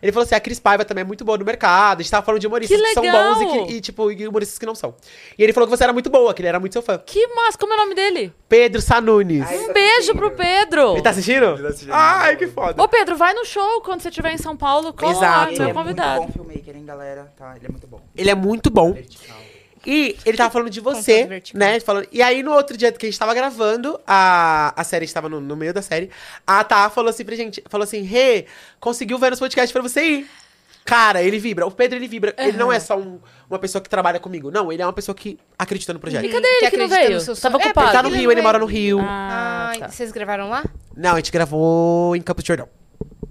[0.02, 2.00] Ele falou assim: a Cris Paiva também é muito boa no mercado.
[2.00, 4.26] A gente tava falando de humoristas Que que, são bons e, que- e, tipo, e
[4.26, 4.94] humoristas que não são.
[5.38, 6.98] E ele falou que você era muito boa, que ele era muito seu fã.
[7.06, 8.32] Que massa, como é o nome dele?
[8.48, 9.46] Pedro Sanunes.
[9.48, 10.92] Ai, Um beijo pro Pedro.
[10.94, 11.44] Ele tá assistindo?
[11.52, 11.92] Ele tá assistindo.
[11.92, 12.82] Ai, que foda.
[12.82, 14.92] Ô, Pedro, vai no show quando você estiver em São Paulo.
[14.92, 15.52] Cola Exato.
[15.52, 16.20] Ele meu é convidado.
[16.22, 17.32] muito bom filmmaker, hein, galera?
[17.36, 18.00] Tá, ele é muito bom.
[18.16, 18.92] Ele é muito bom.
[18.92, 19.36] Vertical.
[19.86, 21.80] E ele tava falando de você, né?
[21.80, 22.06] Falando...
[22.12, 25.40] E aí, no outro dia que a gente tava gravando, a, a série estava no,
[25.40, 26.10] no meio da série,
[26.46, 28.46] a Tá falou assim pra gente, falou assim, Rê,
[28.78, 30.30] conseguiu ver nos podcast pra você ir.
[30.84, 31.64] Cara, ele vibra.
[31.64, 32.34] O Pedro, ele vibra.
[32.36, 34.50] Ele não é só um- uma pessoa que trabalha comigo.
[34.50, 36.26] Não, ele é uma pessoa que acredita no projeto.
[36.26, 36.30] Hum.
[36.32, 37.14] cadê ele que não acredita veio?
[37.14, 37.62] no seu Tava sonho.
[37.62, 37.86] É, ocupado.
[37.86, 38.98] Ele tá no porque Rio, ele não mora no Rio.
[39.00, 39.88] Ah, Ah, tá.
[39.88, 40.64] vocês gravaram lá?
[40.96, 42.68] Não, a gente gravou em Campos de Jordão.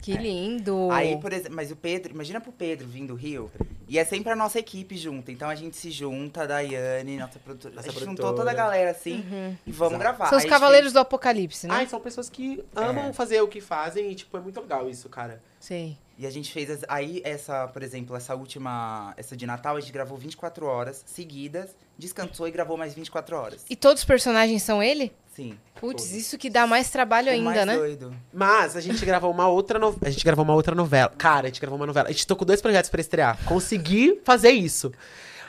[0.02, 0.90] Que lindo.
[0.92, 3.52] Aí, por exemplo, mas o Pedro, imagina pro Pedro vindo do Rio,
[3.88, 5.32] e é sempre a nossa equipe junta.
[5.32, 7.76] Então a gente se junta, a Daiane, nossa produtora.
[7.76, 8.28] Nossa a gente produtora.
[8.28, 9.24] juntou toda a galera assim
[9.66, 10.28] e vamos gravar.
[10.30, 11.74] São os Aí cavaleiros do apocalipse, né?
[11.76, 13.14] Ai, são pessoas que amam É.
[13.14, 15.42] fazer o que fazem e, tipo, é muito legal isso, cara.
[15.60, 15.98] Sei.
[16.18, 16.70] E a gente fez.
[16.70, 19.14] as- Aí, essa, por exemplo, essa última.
[19.18, 23.66] Essa de Natal, a gente gravou 24 horas seguidas, descansou e gravou mais 24 horas.
[23.70, 25.12] E todos os personagens são ele?
[25.36, 25.58] Sim.
[25.80, 27.76] Putz, isso que dá mais trabalho O ainda, mais né?
[27.76, 28.14] doido.
[28.34, 30.02] Mas a gente gravou uma outra novela.
[30.06, 31.12] A gente gravou uma outra novela.
[31.18, 32.10] Cara, a gente gravou uma novela.
[32.10, 33.38] A gente tô com dois projetos pra estrear.
[33.46, 34.92] Consegui fazer isso.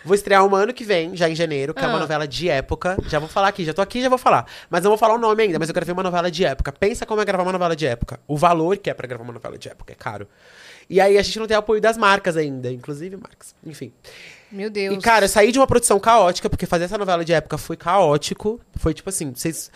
[0.05, 2.01] Vou estrear uma ano que vem, já em janeiro, que é uma Ah.
[2.01, 2.97] novela de época.
[3.09, 4.47] Já vou falar aqui, já tô aqui, já vou falar.
[4.71, 6.73] Mas não vou falar o nome ainda, mas eu gravei uma novela de época.
[6.73, 8.19] Pensa como é gravar uma novela de época.
[8.27, 10.27] O valor que é pra gravar uma novela de época é caro.
[10.91, 13.55] E aí a gente não tem apoio das marcas ainda, inclusive marcas.
[13.65, 13.93] Enfim.
[14.53, 14.97] Meu Deus.
[14.97, 17.77] E, cara, eu saí de uma produção caótica, porque fazer essa novela de época foi
[17.77, 18.61] caótico.
[18.77, 19.71] Foi tipo assim, vocês.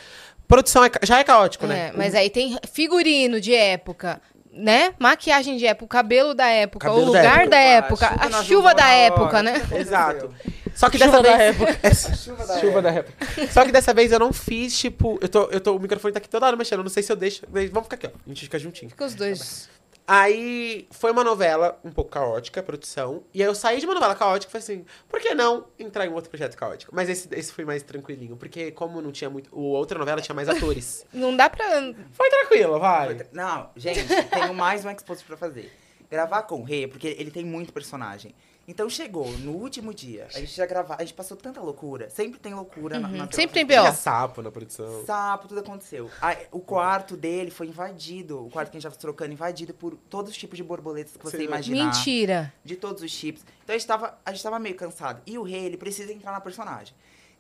[0.47, 1.89] Produção é já é caótico, né?
[1.89, 4.21] É, mas aí tem figurino de época,
[4.53, 4.95] né?
[4.99, 7.51] Maquiagem de época, cabelo da época, Cabelo o da lugar época.
[7.51, 9.43] da época, Chuva a chuva da época, hora.
[9.43, 9.63] né?
[9.77, 10.33] Exato.
[10.75, 11.61] Só que Chuva dessa da vez.
[11.61, 11.95] época.
[12.17, 13.47] Chuva da Chuva da época.
[13.51, 15.19] Só que dessa vez eu não fiz, tipo.
[15.23, 16.81] Eu tô, eu tô, o microfone tá aqui toda hora mexendo.
[16.81, 17.43] eu Não sei se eu deixo.
[17.51, 18.11] Vamos ficar aqui, ó.
[18.25, 18.91] A gente fica juntinho.
[18.91, 19.69] Fica os dois.
[20.07, 23.25] Aí foi uma novela um pouco caótica, a produção.
[23.35, 26.07] E aí eu saí de uma novela caótica e falei assim: por que não entrar
[26.07, 26.95] em outro projeto caótico?
[26.95, 29.51] Mas esse, esse foi mais tranquilinho, porque como não tinha muito.
[29.53, 31.05] O outra novela tinha mais atores.
[31.13, 31.67] Não dá pra.
[32.13, 33.27] foi tranquilo, vai.
[33.33, 35.73] Não, gente, tenho mais um exposto pra fazer.
[36.09, 38.35] Gravar com o Rei, porque ele tem muito personagem.
[38.69, 42.11] Então chegou no último dia, a gente já gravava, a gente passou tanta loucura.
[42.11, 43.33] Sempre tem loucura na, na Uhum.
[43.33, 43.93] Sempre tem B.O.
[43.93, 45.05] sapo na produção.
[45.05, 46.11] Sapo, tudo aconteceu.
[46.21, 48.45] Aí, o quarto dele foi invadido.
[48.45, 51.25] O quarto que a gente tava trocando, invadido por todos os tipos de borboletas que
[51.25, 51.45] você Sim.
[51.45, 51.85] imaginar.
[51.87, 52.53] Mentira.
[52.65, 53.45] De todos os chips.
[53.63, 55.23] Então a gente, tava, a gente tava meio cansado.
[55.27, 56.95] E o rei, ele precisa entrar na personagem.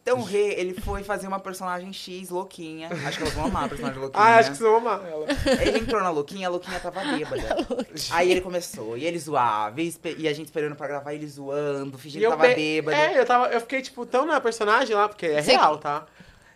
[0.09, 2.89] Então o rei, ele foi fazer uma personagem X louquinha.
[3.05, 4.23] Acho que elas vão amar a personagem louquinha.
[4.25, 5.27] Ah, acho que vocês vão amar ela.
[5.61, 7.67] Ele entrou na louquinha, a louquinha tava bêbada.
[8.13, 11.99] Aí ele começou, e ele zoava, e, e a gente esperando pra gravar, ele zoando,
[11.99, 12.97] fingindo que tava be- bêbado.
[12.97, 16.07] É, eu, tava, eu fiquei, tipo, tão na personagem lá, porque é Você- real, tá?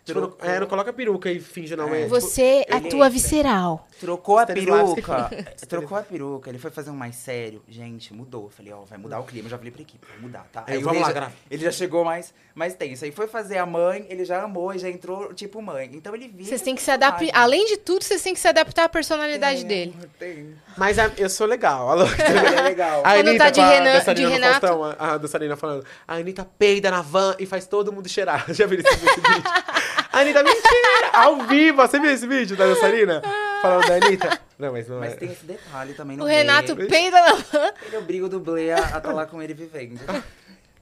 [0.03, 2.03] Tipo, não, é, não coloca peruca e finge não é.
[2.05, 3.09] tipo, Você ele atua entra.
[3.11, 3.87] visceral.
[4.01, 5.29] Trocou a peruca.
[5.69, 7.61] trocou a peruca, ele foi fazer um mais sério.
[7.69, 8.45] Gente, mudou.
[8.45, 9.45] Eu falei, ó, vai mudar o clima.
[9.45, 10.63] Eu já falei pra equipe, vai mudar, tá?
[10.67, 11.31] Aí, o vamos rei lá, já-.
[11.49, 13.05] Ele já chegou mais, mais tenso.
[13.05, 15.89] Aí foi fazer a mãe, ele já amou e já entrou tipo mãe.
[15.93, 16.45] Então ele viu.
[16.45, 17.29] Vocês têm que se adaptar.
[17.33, 19.95] Além de tudo, vocês têm que se adaptar à personalidade dele.
[20.17, 20.55] Tem.
[20.77, 22.15] Mas a- eu sou legal, a louca.
[22.23, 23.01] Ele é legal.
[23.05, 24.67] A Quando Anitta, tá de Renan- de Renato.
[24.67, 28.45] Faustão, a, a dançarina falando, a Anitta peida na van e faz todo mundo cheirar.
[28.53, 29.21] Já viu esse vídeo?
[30.13, 31.09] A Anitta, mentira!
[31.13, 31.77] Ao vivo!
[31.77, 33.21] Você viu esse vídeo da dançarina?
[33.61, 34.39] Falando da Anitta?
[34.57, 35.15] Não, mas não Mas é.
[35.15, 36.87] tem esse detalhe também no O Renato rei.
[36.87, 37.73] peida na van.
[37.85, 39.99] Ele obriga o dublê a estar lá com ele vivendo.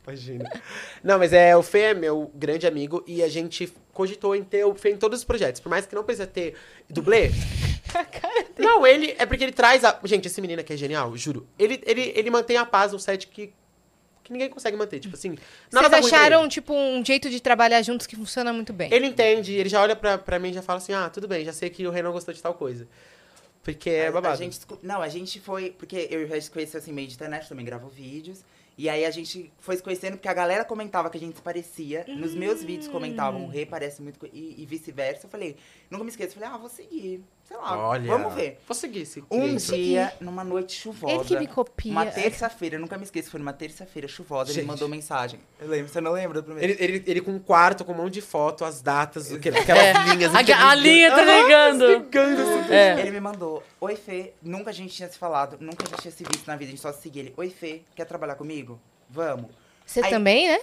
[0.06, 0.50] Imagina.
[1.04, 4.66] Não, mas é, o Fê é meu grande amigo e a gente cogitou em ter
[4.66, 5.62] o Fê em todos os projetos.
[5.62, 6.56] Por mais que não precisa ter
[6.90, 7.30] dublê.
[8.58, 9.16] Não, ele.
[9.18, 9.98] É porque ele traz a.
[10.04, 11.48] Gente, esse menino aqui é genial, juro.
[11.58, 13.52] Ele, ele, ele mantém a paz no set que.
[14.30, 15.00] Que ninguém consegue manter.
[15.00, 15.42] Tipo assim, Vocês
[15.72, 18.94] nada tá pra acharam, tipo, um jeito de trabalhar juntos que funciona muito bem.
[18.94, 21.44] Ele entende, ele já olha pra, pra mim e já fala assim, ah, tudo bem,
[21.44, 22.88] já sei que o Renan gostou de tal coisa.
[23.64, 24.34] Porque é babado.
[24.34, 25.72] A gente, não, a gente foi.
[25.72, 28.44] Porque eu e o Regis conheceu assim meio de internet, também gravo vídeos.
[28.78, 31.42] E aí a gente foi se conhecendo porque a galera comentava que a gente se
[31.42, 32.06] parecia.
[32.08, 34.26] Nos meus vídeos comentavam, o Rê parece muito.
[34.32, 35.26] E, e vice-versa.
[35.26, 35.58] Eu falei,
[35.90, 36.30] nunca me esqueço.
[36.30, 37.22] Eu falei, ah, vou seguir.
[37.50, 38.60] Sei lá, Olha, vamos ver.
[38.68, 41.16] Vou seguir esse Um dia, numa noite chuvosa.
[41.16, 41.92] Ele que me copia.
[41.92, 44.60] Uma terça-feira, eu nunca me esqueço, foi numa terça-feira chuvosa, Gente.
[44.60, 45.40] ele mandou mensagem.
[45.60, 46.72] Eu lembro, você não lembra do primeiro?
[46.74, 49.84] Ele, ele, ele com um quarto, com um monte de foto, as datas, que- aquelas
[49.84, 49.94] É.
[50.14, 50.32] linhas.
[50.36, 51.88] A, a linha tá ligando.
[51.88, 52.40] ligando.
[52.40, 52.72] assim.
[52.72, 53.00] É.
[53.00, 56.12] Ele me mandou, oi Fê, nunca a gente tinha se falado, nunca a gente tinha
[56.12, 57.34] se visto na vida, a gente só se seguia ele.
[57.36, 58.80] Oi Fê, quer trabalhar comigo?
[59.10, 59.50] Vamos.
[59.88, 60.60] Você Aí- também, né?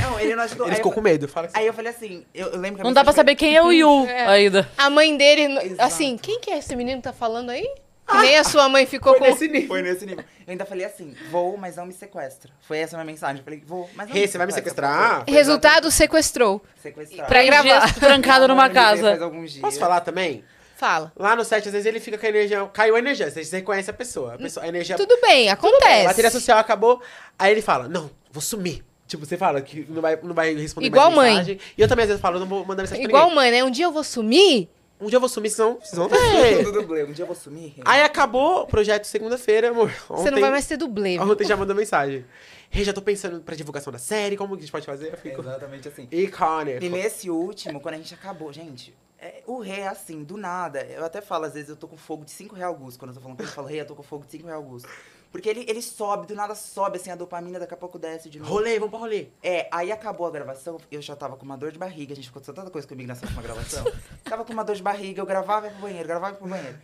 [0.00, 0.66] Não, ele não ajudou.
[0.66, 1.28] Ele aí, ficou eu, com medo.
[1.28, 1.58] Fala assim.
[1.58, 3.72] aí eu falei assim, eu, eu lembro que Não dá pra saber quem é o
[3.72, 4.26] Yu É.
[4.26, 4.68] ainda.
[4.78, 5.82] A mãe dele, Exato.
[5.82, 7.68] assim, quem que é esse menino que tá falando aí?
[8.08, 9.26] Que nem a sua mãe ficou Foi com...
[9.26, 9.68] nesse foi, nível.
[9.68, 10.24] foi nesse nível.
[10.46, 12.52] Eu ainda falei assim, vou, mas não me sequestra.
[12.60, 13.38] Foi essa a minha mensagem.
[13.38, 15.24] Eu falei, vou, mas não Rê, você vai me sequestra, sequestrar?
[15.28, 16.62] Resultado, sequestrou.
[16.82, 17.26] Sequestrar.
[17.26, 17.94] Pra gravar.
[17.94, 19.18] trancado numa me casa.
[19.60, 20.44] Posso falar também?
[20.76, 21.12] Fala.
[21.16, 22.68] Lá no set, às vezes ele fica com a energia.
[22.72, 23.30] Caiu a energia.
[23.30, 24.34] Você reconhece a pessoa.
[24.34, 24.96] A, pessoa, a energia.
[24.96, 26.06] Tudo bem, acontece.
[26.06, 27.00] A bateria social acabou.
[27.38, 28.84] Aí ele fala: Não, vou sumir.
[29.12, 31.30] Tipo, você fala que não vai, não vai responder Igual mais mãe.
[31.32, 31.60] mensagem.
[31.76, 33.62] E eu também às vezes falo: Não vou mandar mensagem Igual pra mãe, né?
[33.62, 34.70] Um dia eu vou sumir.
[34.98, 36.64] Um dia eu vou sumir, senão vocês vão ver.
[36.64, 37.74] Tudo dublê, um dia eu vou sumir.
[37.84, 39.90] Aí acabou o projeto segunda-feira, amor.
[39.90, 41.18] Você não Ontem- vai mais ter dublê.
[41.18, 42.24] Ontem já mandou mensagem.
[42.70, 45.08] Rei, já tô pensando pra divulgação da série, como que a gente pode fazer?
[45.08, 45.42] Eu É fico.
[45.42, 46.08] exatamente assim.
[46.10, 46.82] Iconic.
[46.86, 50.86] E nesse último, quando a gente acabou, gente, é, o rei é assim, do nada.
[50.90, 52.98] Eu até falo, às vezes, eu tô com fogo de 5 real Augusto.
[52.98, 54.46] Quando eu tô falando com ele, eu falo, rei, eu tô com fogo de 5
[54.46, 54.88] real Augusto.
[55.32, 58.38] Porque ele, ele sobe, do nada sobe, assim, a dopamina, daqui a pouco desce de
[58.38, 58.52] novo.
[58.52, 59.28] Rolê, vamos pra rolê.
[59.42, 62.28] É, aí acabou a gravação, eu já tava com uma dor de barriga, a gente
[62.28, 63.82] aconteceu tanta coisa comigo nessa última gravação.
[64.22, 66.38] tava com uma dor de barriga, eu gravava e ia pro banheiro, gravava e ia
[66.38, 66.78] pro banheiro.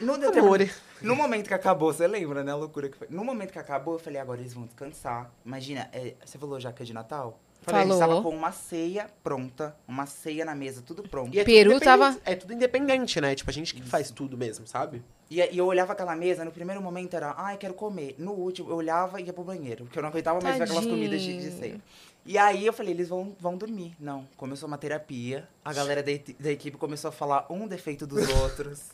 [0.00, 0.70] No, determin-
[1.02, 2.52] no momento que acabou, você lembra, né?
[2.52, 3.08] A loucura que foi.
[3.10, 5.30] No momento que acabou, eu falei, agora eles vão descansar.
[5.44, 7.38] Imagina, é, você falou já que é de Natal?
[7.62, 7.94] Falei, Falou.
[7.96, 11.34] estavam com uma ceia pronta, uma ceia na mesa, tudo pronto.
[11.34, 13.34] E é tudo Peru independente- tava- É tudo independente, né?
[13.34, 15.02] Tipo, a gente que faz tudo mesmo, sabe?
[15.30, 18.14] E, e eu olhava aquela mesa, no primeiro momento era, ai, quero comer.
[18.18, 20.86] No último, eu olhava e ia pro banheiro, porque eu não aguentava mais ver aquelas
[20.86, 21.80] comidas de, de ceia.
[22.24, 23.94] E aí eu falei, eles vão, vão dormir.
[23.98, 28.28] Não, começou uma terapia, a galera da, da equipe começou a falar um defeito dos
[28.40, 28.90] outros.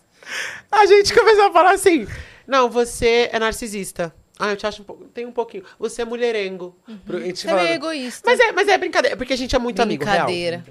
[0.70, 2.06] A gente começou a falar assim:
[2.46, 4.14] Não, você é narcisista.
[4.38, 5.04] Ah, eu te acho um pouco.
[5.06, 5.64] Tem um pouquinho.
[5.78, 6.76] Você é mulherengo.
[6.88, 8.28] Gente Você é egoísta.
[8.28, 10.26] Mas é, mas é brincadeira, porque a gente é muito amigo, real.
[10.26, 10.64] Brincadeira.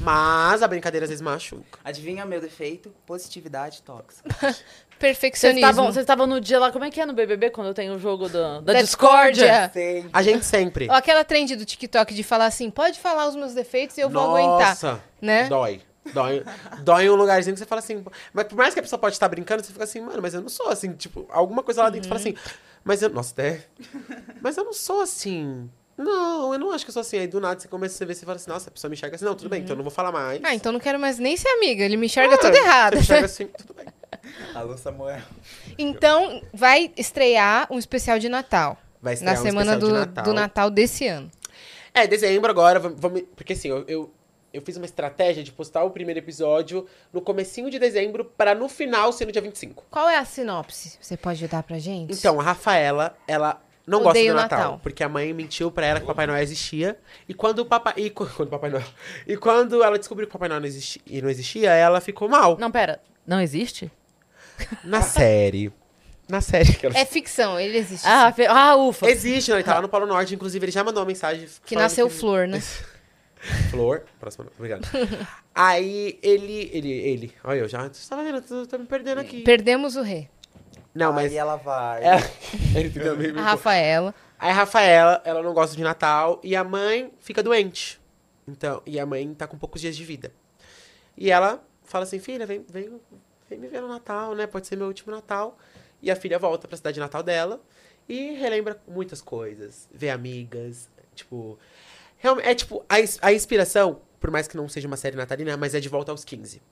[0.00, 1.78] Mas a brincadeira às vezes machuca.
[1.84, 2.92] Adivinha meu defeito?
[3.06, 4.28] Positividade tóxica.
[4.98, 5.84] Perfeccionismo.
[5.84, 8.28] vocês estavam no dia lá, como é que é no BBB quando tem o jogo
[8.28, 9.70] do, da, Da discórdia?
[9.72, 10.10] Sempre.
[10.12, 10.88] A gente sempre.
[10.90, 14.08] Ó, aquela trend do TikTok de falar assim, pode falar os meus defeitos e eu
[14.08, 14.70] vou aguentar.
[14.70, 15.48] Nossa, né?
[15.48, 15.80] dói.
[16.12, 16.44] Dói,
[16.82, 18.04] dói em um lugarzinho que você fala assim.
[18.32, 20.40] Mas por mais que a pessoa pode estar brincando, você fica assim, mano, mas eu
[20.40, 20.92] não sou assim.
[20.92, 22.36] Tipo, alguma coisa lá dentro fala assim.
[22.84, 23.10] Mas eu.
[23.10, 23.64] Nossa, até.
[24.40, 25.68] Mas eu não sou assim.
[25.98, 27.18] Não, eu não acho que eu sou assim.
[27.18, 29.16] Aí do nada você começa a ver, você fala assim, nossa, a pessoa me enxerga
[29.16, 29.24] assim.
[29.24, 30.40] Não, tudo bem, então eu não vou falar mais.
[30.44, 31.82] Ah, então não quero mais nem ser amiga.
[31.82, 32.92] Ele me enxerga Ah, tudo errado.
[32.92, 33.75] Você me enxerga assim, tudo bem.
[34.54, 35.20] Alô, Samuel.
[35.78, 38.76] Então, vai estrear um especial de Natal.
[39.00, 40.34] Vai estrear Na um semana especial do de do Natal.
[40.34, 40.70] Natal.
[40.70, 41.30] desse ano.
[41.94, 44.12] É, dezembro agora, vamos, porque assim, eu, eu,
[44.52, 48.68] eu fiz uma estratégia de postar o primeiro episódio no comecinho de dezembro pra no
[48.68, 49.84] final ser no dia 25.
[49.90, 50.98] Qual é a sinopse?
[51.00, 52.12] Você pode dar pra gente?
[52.12, 54.80] Então, a Rafaela, ela não Odeio gosta do Natal, Natal.
[54.82, 56.98] porque a mãe mentiu pra ela que o Papai Noel existia.
[57.26, 58.84] E quando o Papai e qu- quando o Papai Noel,
[59.26, 62.28] e quando ela descobriu que o Papai Noel não existia, e não existia, ela ficou
[62.28, 62.58] mal.
[62.58, 63.00] Não, pera.
[63.26, 63.90] Não existe?
[64.84, 65.72] Na série.
[66.28, 68.06] Na série que ela É ficção, ele existe.
[68.06, 69.08] Ah, fe- ah ufa.
[69.08, 71.76] Existe, não, ele tá lá no Polo Norte, inclusive ele já mandou uma mensagem que
[71.76, 72.60] nasceu que- flor, né?
[73.70, 74.88] Flor, próxima, obrigado.
[75.54, 79.42] Aí ele, ele, ele, olha eu já, você tá vendo, tô, tô me perdendo aqui.
[79.42, 80.28] Perdemos o rei.
[80.92, 82.02] Não, mas Aí ela vai.
[82.02, 82.22] ela,
[82.74, 84.14] ele também me A Rafaela.
[84.38, 88.00] Aí a Rafaela, ela não gosta de Natal e a mãe fica doente.
[88.48, 90.32] Então, e a mãe tá com poucos dias de vida.
[91.16, 92.90] E ela fala assim: "Filha, vem, vem,
[93.48, 94.46] vem me ver no Natal, né?
[94.46, 95.58] Pode ser meu último Natal".
[96.02, 97.60] E a filha volta pra cidade natal dela
[98.08, 101.58] e relembra muitas coisas, vê amigas, tipo,
[102.42, 102.96] é tipo a,
[103.26, 106.24] a inspiração, por mais que não seja uma série natalina, mas é de volta aos
[106.24, 106.62] 15.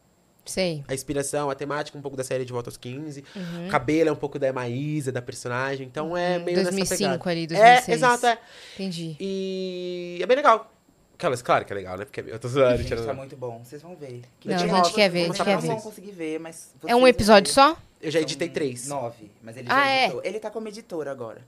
[0.44, 0.84] Sei.
[0.86, 3.24] A inspiração, a temática um pouco da série de volta aos 15.
[3.66, 5.86] O cabelo é um pouco da Maísa, da personagem.
[5.86, 7.30] Então é meio nessa 2005 pegada.
[7.30, 7.88] ali, 2006.
[7.88, 8.38] É, exato, é.
[8.74, 9.16] Entendi.
[9.18, 10.70] E é bem legal.
[11.24, 12.04] Aquelas, claro que é legal, né?
[12.04, 13.62] Porque eu tô zoando, Gente, tirando- tá muito bom.
[13.64, 14.22] Vocês vão ver.
[14.44, 15.68] Não, a gente quer ver, a gente quer não ver.
[15.68, 16.72] vão conseguir ver, mas...
[16.86, 17.76] É um episódio só?
[18.02, 18.86] Eu já São editei três.
[18.88, 20.04] Nove, mas ele Ah, já é?
[20.04, 20.22] editou.
[20.24, 21.40] Ele tá como editor agora.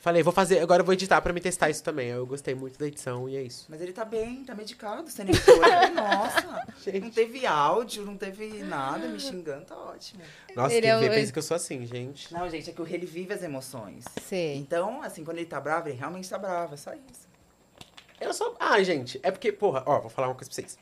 [0.00, 2.08] Falei, vou fazer, agora eu vou editar pra me testar isso também.
[2.08, 3.66] Eu gostei muito da edição e é isso.
[3.68, 5.56] Mas ele tá bem, tá medicado, você nem foi.
[5.94, 7.00] Nossa, Gente.
[7.00, 10.20] não teve áudio, não teve nada me xingando, tá ótimo.
[10.56, 12.32] Nossa, Ele quem é o- vê ele- pensa que eu sou assim, gente.
[12.34, 14.04] Não, gente, é que o ele vive as emoções.
[14.26, 14.56] Sei.
[14.56, 17.30] Então, assim, quando ele tá bravo, ele realmente tá bravo, é só isso.
[18.22, 18.54] Eu sou.
[18.58, 20.78] Ah, gente, é porque, porra, ó, vou falar uma coisa pra vocês.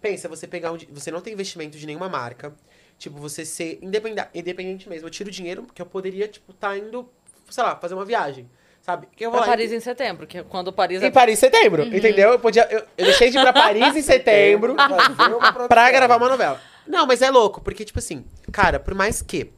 [0.00, 0.78] Pensa, você pegar um.
[0.90, 2.52] Você não tem investimento de nenhuma marca.
[2.98, 5.06] Tipo, você ser independente, independente mesmo.
[5.06, 7.08] Eu tiro o dinheiro que eu poderia, tipo, tá indo,
[7.50, 8.48] sei lá, fazer uma viagem.
[8.82, 9.08] Sabe?
[9.14, 11.10] Que eu vou Pra lá e- Paris em setembro, que é quando Paris é Em
[11.10, 12.32] Paris em setembro, entendeu?
[12.32, 14.74] Eu, podia, eu, eu deixei de ir pra Paris em setembro
[15.68, 16.60] pra gravar uma novela.
[16.86, 19.52] Não, mas é louco, porque, tipo assim, cara, por mais que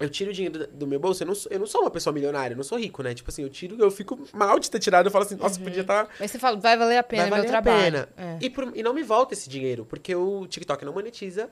[0.00, 2.12] eu tiro o dinheiro do- meu bolso, eu não, sou, eu não sou uma pessoa
[2.12, 3.14] milionária, eu não sou rico, né?
[3.14, 5.82] Tipo assim, eu tiro, eu fico mal de ter tirado, eu falo assim, nossa, podia
[5.82, 6.08] estar.
[6.18, 7.84] Mas você fala, vai valer a pena, Vai valer meu a trabalho.
[7.92, 8.08] pena.
[8.16, 8.38] É.
[8.40, 11.48] E, por- e não me volta esse dinheiro, porque o TikTok não monetiza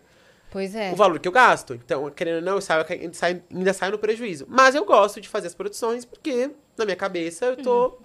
[0.51, 0.93] Pois é.
[0.93, 1.75] o valor que eu gasto.
[1.75, 4.45] Então, querendo ou não, eu saio, ainda saio, ainda saio no prejuízo.
[4.49, 7.99] Mas eu gosto de fazer as produções, porque na minha cabeça eu tô.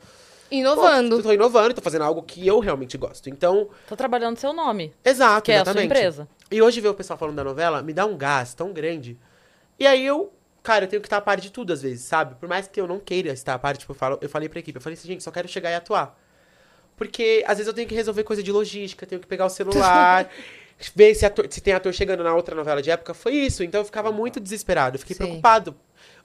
[0.50, 1.18] Inovando.
[1.18, 3.30] Pô, tô inovando, tô fazendo algo que eu realmente gosto.
[3.30, 5.92] Então, Tô trabalhando seu nome, exato, que é a sua exatamente.
[5.92, 6.28] empresa.
[6.50, 9.18] E hoje ver o pessoal falando da novela me dá um gás tão grande.
[9.80, 10.34] E aí eu,
[10.64, 12.36] cara, eu tenho que estar a par de tudo às vezes, sabe?
[12.36, 14.60] Por mais que eu não queira estar a par, tipo, eu, falo, eu falei pra
[14.60, 16.18] equipe, eu falei assim, gente, só quero chegar e atuar.
[16.96, 20.30] Porque às vezes eu tenho que resolver coisa de logística, tenho que pegar o celular,
[20.96, 23.14] ver se, ator- se tem ator chegando na outra novela de época.
[23.14, 23.64] Foi isso.
[23.64, 25.24] Então eu ficava muito desesperado, eu fiquei Sim.
[25.24, 25.76] preocupado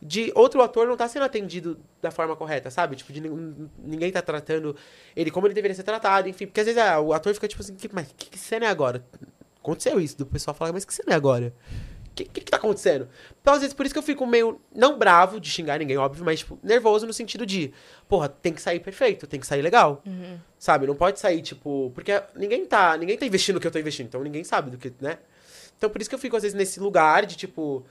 [0.00, 2.96] de outro ator não tá sendo atendido da forma correta, sabe?
[2.96, 4.74] Tipo, de nin- ninguém tá tratando
[5.14, 6.46] ele como ele deveria ser tratado, enfim.
[6.46, 8.68] Porque às vezes ah, o ator fica tipo assim, "Que- mas que, que cena é
[8.68, 9.04] agora?
[9.60, 11.52] Aconteceu isso, do pessoal falar, mas que cena é agora?
[12.12, 13.08] O que, que, que tá acontecendo?
[13.40, 16.22] Então, às vezes, por isso que eu fico meio, não bravo de xingar ninguém, óbvio,
[16.22, 17.72] mas, tipo, nervoso no sentido de,
[18.06, 20.02] porra, tem que sair perfeito, tem que sair legal.
[20.58, 20.86] Sabe?
[20.86, 24.08] Não pode sair, tipo, porque ninguém tá, ninguém tá investindo no que eu tô investindo,
[24.08, 25.18] então ninguém sabe do que, né?
[25.78, 27.82] Então, por isso que eu fico, às vezes, nesse lugar de, tipo,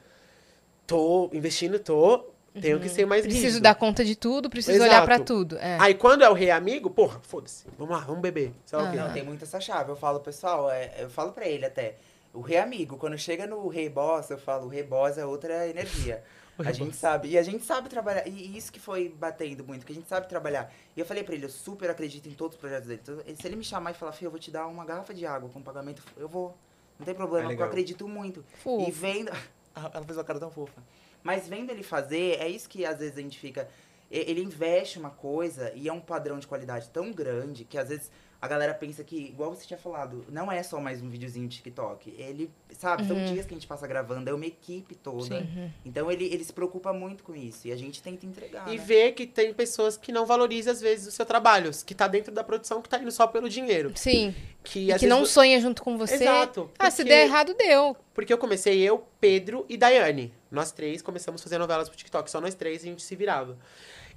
[0.85, 2.25] tô investindo, tô,
[2.61, 3.63] tenho que ser mais Preciso rígido.
[3.63, 4.89] dar conta de tudo, preciso Exato.
[4.91, 5.57] olhar pra tudo.
[5.57, 5.77] É.
[5.79, 8.53] Aí, quando é o rei amigo, porra, foda-se, vamos lá, vamos beber.
[8.65, 8.97] Sei lá o quê.
[8.97, 9.89] Não, tem muito essa chave.
[9.91, 11.95] Eu falo, pessoal, é, eu falo pra ele até.
[12.33, 15.67] O rei amigo, quando chega no rei boss, eu falo, o rei boss é outra
[15.67, 16.23] energia.
[16.59, 16.97] O a rei gente boss.
[16.97, 17.29] sabe.
[17.29, 18.27] E a gente sabe trabalhar.
[18.27, 20.71] E isso que foi batendo muito, que a gente sabe trabalhar.
[20.95, 22.99] E eu falei pra ele, eu super acredito em todos os projetos dele.
[23.01, 25.25] Então, se ele me chamar e falar, Fih, eu vou te dar uma garrafa de
[25.25, 26.55] água com pagamento, eu vou.
[26.99, 28.43] Não tem problema, É porque eu acredito muito.
[28.61, 28.87] Fofo.
[28.87, 29.31] E vendo.
[29.73, 30.83] Ela fez uma cara tão fofa.
[31.23, 33.67] Mas vendo ele fazer, é isso que às vezes a gente fica.
[34.11, 38.11] Ele investe uma coisa e é um padrão de qualidade tão grande que às vezes
[38.41, 41.57] a galera pensa que, igual você tinha falado, não é só mais um videozinho de
[41.57, 42.15] TikTok.
[42.17, 45.47] Ele, sabe, são dias que a gente passa gravando, é uma equipe toda.
[45.85, 47.67] Então ele, ele se preocupa muito com isso.
[47.67, 48.67] E a gente tenta entregar.
[48.67, 48.83] E né?
[48.83, 52.31] ver que tem pessoas que não valorizam, às vezes, o seu trabalho, que tá dentro
[52.33, 53.91] da produção, que tá indo só pelo dinheiro.
[53.95, 54.33] Sim.
[54.63, 56.15] Que, E que vezes, não sonha junto com você.
[56.15, 57.95] Exato, Ah, se porque- der errado, deu.
[58.11, 60.33] Porque eu comecei eu, Pedro e Daiane.
[60.49, 62.29] Nós três começamos a fazer novelas pro TikTok.
[62.29, 63.55] Só nós três a gente se virava.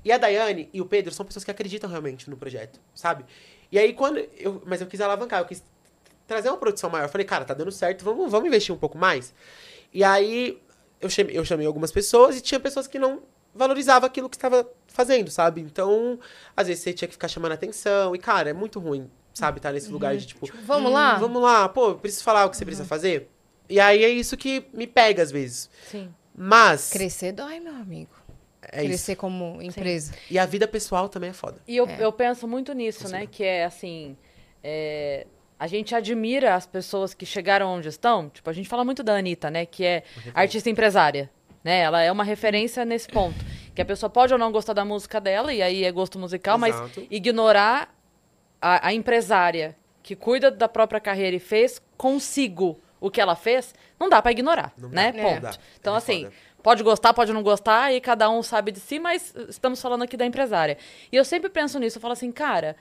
[0.05, 3.25] E a Daiane e o Pedro são pessoas que acreditam realmente no projeto, sabe?
[3.75, 4.63] E aí quando eu.
[4.65, 5.61] Mas eu quis alavancar, eu quis
[6.29, 7.07] trazer uma produção maior.
[7.07, 9.35] Eu falei, cara, tá dando certo, vamos, vamos investir um pouco mais.
[9.93, 10.63] E aí
[11.01, 13.23] eu chamei, eu chamei algumas pessoas e tinha pessoas que não
[13.53, 15.61] valorizavam aquilo que estava fazendo, sabe?
[15.61, 16.21] Então,
[16.57, 18.15] às vezes você tinha que ficar chamando atenção.
[18.15, 19.59] E, cara, é muito ruim, sabe?
[19.59, 20.49] Tá nesse lugar de tipo.
[20.63, 21.17] Vamos lá?
[21.17, 23.29] "Hum, Vamos lá, pô, eu preciso falar o que você precisa fazer.
[23.69, 25.69] E aí é isso que me pega às vezes.
[25.91, 26.15] Sim.
[26.33, 28.11] Mas Crescer dói, meu amigo.
[28.73, 28.89] É isso.
[28.89, 30.13] Crescer como empresa.
[30.31, 31.59] E a vida pessoal também é foda.
[31.67, 31.97] E eu, É.
[32.01, 33.27] eu penso muito nisso, né?
[33.27, 34.17] Que é assim.
[34.63, 35.27] é,
[35.59, 38.29] a gente admira as pessoas que chegaram onde estão.
[38.29, 39.65] Tipo, a gente fala muito da Anitta, né?
[39.67, 40.03] Que é
[40.35, 41.31] artista empresária.
[41.63, 41.81] Né?
[41.81, 43.37] Ela é uma referência nesse ponto.
[43.75, 46.59] Que a pessoa pode ou não gostar da música dela, e aí é gosto musical,
[46.59, 47.07] mas Exato.
[47.11, 47.95] ignorar
[48.61, 53.75] a, a empresária que cuida da própria carreira e fez consigo o que ela fez,
[53.99, 55.13] não dá pra ignorar, Não né?
[55.13, 55.23] dá, É.
[55.23, 55.35] Ponto.
[55.35, 55.59] não dá.
[55.81, 56.35] Então, É assim, foda.
[56.65, 60.17] Pode gostar, pode não gostar, e cada um sabe de si, mas estamos falando aqui
[60.17, 60.79] da empresária.
[61.13, 62.75] E eu sempre penso nisso, eu falo assim, cara,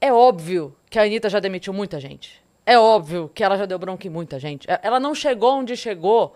[0.00, 2.42] é óbvio que a Anitta já demitiu muita gente.
[2.66, 4.68] É óbvio que ela já deu bronca em muita gente.
[4.68, 6.34] É- Ela não chegou onde chegou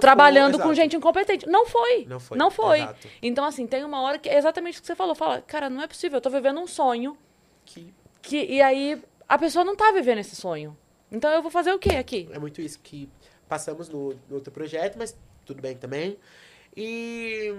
[0.00, 1.46] trabalhando com gente incompetente.
[1.46, 2.06] Não foi.
[2.06, 2.78] Não foi, Não foi.
[2.80, 3.08] exato.
[3.22, 5.14] Então, assim, tem uma hora que é exatamente o que você falou.
[5.14, 7.16] Fala, cara, não é possível, eu tô vivendo um sonho.
[7.66, 7.92] Que
[8.22, 10.76] Que, e aí, a pessoa não tá vivendo esse sonho.
[11.12, 12.28] Então, eu vou fazer o quê aqui?
[12.32, 13.08] é muito isso que
[13.50, 15.14] passamos no, no outro projeto, mas
[15.44, 16.16] tudo bem também.
[16.76, 17.52] E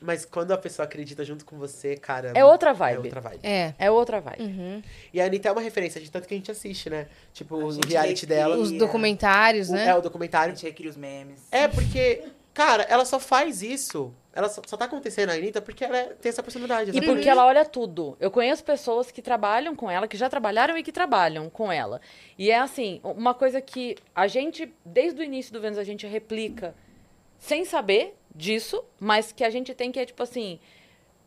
[0.00, 2.96] mas quando a pessoa acredita junto com você, cara, É outra vibe.
[2.96, 3.40] É outra vibe.
[3.42, 3.74] É.
[3.78, 4.42] É outra vibe.
[4.42, 4.82] Uhum.
[5.12, 7.06] E a Anitta é uma referência de tanto que a gente assiste, né?
[7.32, 8.36] Tipo, o gente reality recria.
[8.36, 9.86] dela, Os é, documentários, o- né?
[9.86, 10.54] é o A documentário.
[10.54, 11.40] gente recria os memes.
[11.50, 12.22] É porque,
[12.54, 14.14] cara, ela só faz isso.
[14.32, 16.90] Ela só, só tá acontecendo a Anitta porque ela é- tem essa personalidade.
[16.90, 17.14] E exatamente.
[17.14, 18.16] porque ela olha tudo.
[18.18, 22.00] Eu conheço pessoas que trabalham com ela, que já trabalharam e que trabalham com ela.
[22.38, 26.06] E é assim, uma coisa que a gente, desde o início do Vênus, a gente
[26.06, 26.74] replica
[27.38, 30.58] sem saber disso, mas que a gente tem que é tipo assim,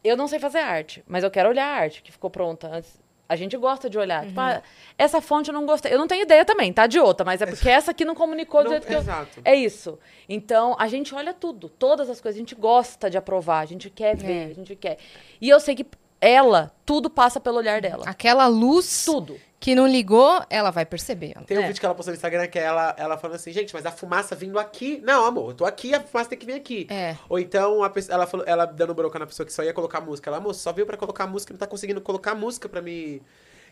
[0.03, 2.99] eu não sei fazer arte, mas eu quero olhar a arte que ficou pronta antes.
[3.29, 4.25] A gente gosta de olhar.
[4.25, 4.61] Tipo, ah,
[4.97, 5.93] essa fonte eu não gostei.
[5.93, 6.87] Eu não tenho ideia também, tá?
[6.87, 8.99] De outra, mas é porque essa aqui não comunicou do Não- jeito que eu.
[8.99, 9.41] exato.
[9.43, 9.99] É isso.
[10.29, 12.37] Então, a gente olha tudo, todas as coisas.
[12.37, 14.97] A gente gosta de aprovar, a gente quer ver, a gente quer.
[15.41, 15.85] E eu sei que
[16.19, 18.03] ela, tudo passa pelo olhar dela.
[18.07, 19.39] Aquela luz Tudo.
[19.59, 21.33] Que não ligou, ela vai perceber.
[21.45, 21.67] Tem um É.
[21.67, 24.35] vídeo que ela postou no Instagram que ela, ela falando assim, gente, mas a fumaça
[24.35, 25.01] vindo aqui.
[25.03, 26.85] Não, amor, eu tô aqui, a fumaça tem que vir aqui.
[26.91, 27.17] É.
[27.27, 29.99] Ou então, a pessoa- ela, falou, ela dando bronca na pessoa que só ia colocar
[29.99, 30.29] música.
[30.29, 33.21] Ela, moço, só veio pra colocar música e não tá conseguindo colocar música pra me.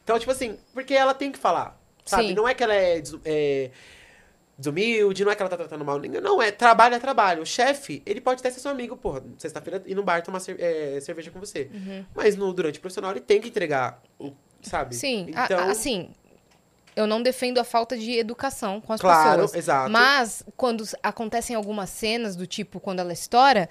[0.03, 1.79] Então, tipo assim, porque ela tem que falar.
[2.03, 2.29] Sabe?
[2.29, 2.33] Sim.
[2.33, 3.71] Não é que ela é, é
[4.57, 6.21] desumilde, não é que ela tá tratando mal ninguém.
[6.21, 7.41] Não, é trabalho é trabalho.
[7.41, 10.55] O chefe, ele pode até ser seu amigo, porra, sexta-feira ir no bar tomar cer-
[10.59, 11.69] é, cerveja com você.
[12.15, 14.31] Mas no, durante o profissional, ele tem que entregar, o-
[14.65, 14.95] sabe?
[14.95, 16.09] Sim, Então, a- assim,
[16.95, 19.55] eu não defendo a falta de educação com as Claro, pessoas.
[19.55, 19.89] exato.
[19.91, 23.69] Mas, quando acontecem algumas cenas do tipo, quando ela estoura,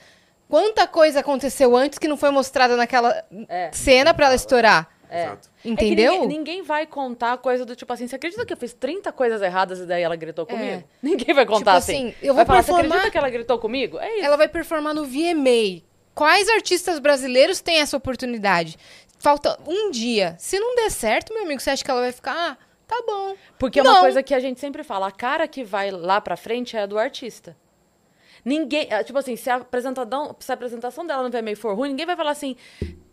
[0.48, 3.70] quanta coisa aconteceu antes que não foi mostrada naquela É.
[3.72, 4.88] cena pra ela estourar?
[5.10, 5.48] Exato.
[5.48, 6.12] É que Entendeu?
[6.22, 9.40] ninguém, ninguém vai contar coisa do tipo assim, você acredita que eu fiz 30 coisas
[9.42, 10.82] erradas e daí ela gritou comigo?
[11.00, 12.08] Ninguém vai contar Tipo assim.
[12.08, 13.98] assim, eu vai vou falar, você performar- acredita que ela gritou comigo?
[14.00, 14.24] É isso.
[14.26, 15.82] Ela vai performar no VMA.
[16.16, 18.76] Quais artistas brasileiros têm essa oportunidade?
[19.24, 20.36] Falta um dia.
[20.38, 23.34] Se não der certo, meu amigo, você acha que ela vai ficar, ah, tá bom.
[23.58, 24.00] Porque é uma Não.
[24.02, 26.86] coisa que a gente sempre fala, a cara que vai lá pra frente é a
[26.86, 27.56] do artista.
[28.44, 31.88] Ninguém, é, tipo assim, se a apresentação, se a apresentação dela no VMA for ruim,
[31.88, 32.54] ninguém vai falar assim,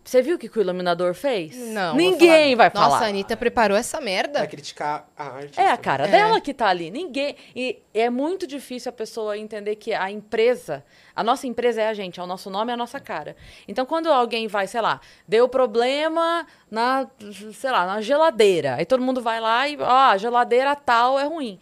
[0.03, 1.55] você viu o que, que o iluminador fez?
[1.55, 1.95] Não.
[1.95, 2.89] Ninguém vai falar.
[2.89, 4.39] Nossa, a Anitta preparou essa merda.
[4.39, 5.59] Vai criticar a arte.
[5.59, 6.11] É a cara É.
[6.11, 6.89] dela que tá ali.
[6.89, 7.35] Ninguém.
[7.55, 10.83] E é muito difícil a pessoa entender que a empresa,
[11.15, 13.35] a nossa empresa é a gente, é o nosso nome, é a nossa cara.
[13.67, 17.07] Então, quando alguém vai, sei lá, deu problema na,
[17.53, 18.75] sei lá, na geladeira.
[18.75, 21.59] Aí todo mundo vai lá e, ó, a geladeira tal é ruim.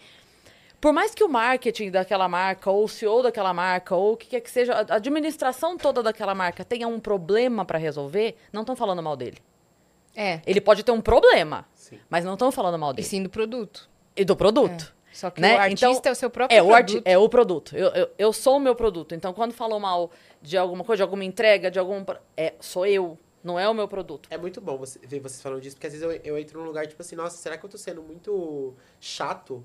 [0.80, 4.28] Por mais que o marketing daquela marca, ou o CEO daquela marca, ou o que
[4.28, 8.76] quer que seja, a administração toda daquela marca tenha um problema para resolver, não estão
[8.76, 9.38] falando mal dele.
[10.16, 10.42] É.
[10.46, 12.00] Ele pode ter um problema, Sim.
[12.10, 13.08] mas não estão falando mal E dele.
[13.08, 13.90] sim do produto.
[14.16, 14.94] E do produto.
[15.12, 15.56] Só que Né?
[15.56, 17.02] o artista Então, é o seu próprio É o, produto.
[17.06, 17.76] é o produto.
[17.76, 19.14] Eu, eu, eu sou o meu produto.
[19.16, 20.12] Então, quando falou mal
[20.42, 22.04] de alguma coisa, de alguma entrega, de algum.
[22.38, 23.18] É, sou eu.
[23.44, 24.28] Não é o meu produto.
[24.32, 26.66] É muito bom você, ver vocês falando disso, porque às vezes eu, eu entro num
[26.66, 29.64] lugar tipo assim, nossa, será que eu tô sendo muito chato?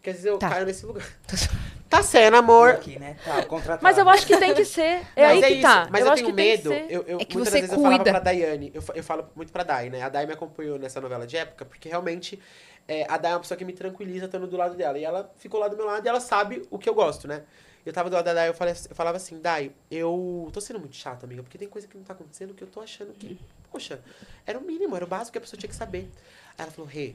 [0.00, 0.48] Porque às vezes eu Tá.
[0.48, 1.06] caio nesse lugar.
[1.90, 2.70] tá sendo, amor.
[2.70, 3.16] Aqui, né?
[3.22, 3.78] Tá.
[3.82, 5.02] Mas eu acho que tem que ser.
[5.14, 5.62] É Mas aí é que isso.
[5.62, 5.88] tá.
[5.90, 6.90] Mas eu, eu, acho tenho que tem que medo.
[6.90, 8.10] Eu, eu, É que muitas você vezes eu falava cuida.
[8.12, 10.00] pra Daiane, eu, eu falo muito pra Dai, né?
[10.02, 12.40] A Dai me acompanhou nessa novela de época, porque realmente
[12.88, 14.98] é, a Dai é uma pessoa que me tranquiliza estando do lado dela.
[14.98, 17.42] E ela ficou lá do meu lado e ela sabe o que eu gosto, né?
[17.84, 20.78] Eu tava do lado da Dai, eu, falei, eu falava assim, Dai, eu tô sendo
[20.80, 23.38] muito chato, amiga, porque tem coisa que não tá acontecendo que eu tô achando que,
[23.70, 24.00] poxa,
[24.46, 26.10] era o mínimo, era o básico que a pessoa tinha que saber.
[26.58, 27.14] Aí ela falou, Rê,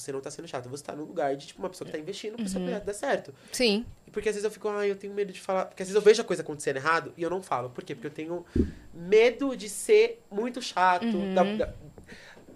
[0.00, 1.98] você não tá sendo chato, você tá no lugar de, tipo, uma pessoa que tá
[1.98, 3.34] investindo pra seu projeto dar certo.
[3.52, 3.84] Sim.
[4.06, 5.66] E Porque às vezes eu fico, ai, eu tenho medo de falar.
[5.66, 7.70] Porque às vezes eu vejo a coisa acontecendo errado e eu não falo.
[7.70, 7.94] Por quê?
[7.94, 8.44] Porque eu tenho
[8.92, 11.04] medo de ser muito chato.
[11.34, 11.72] da- da-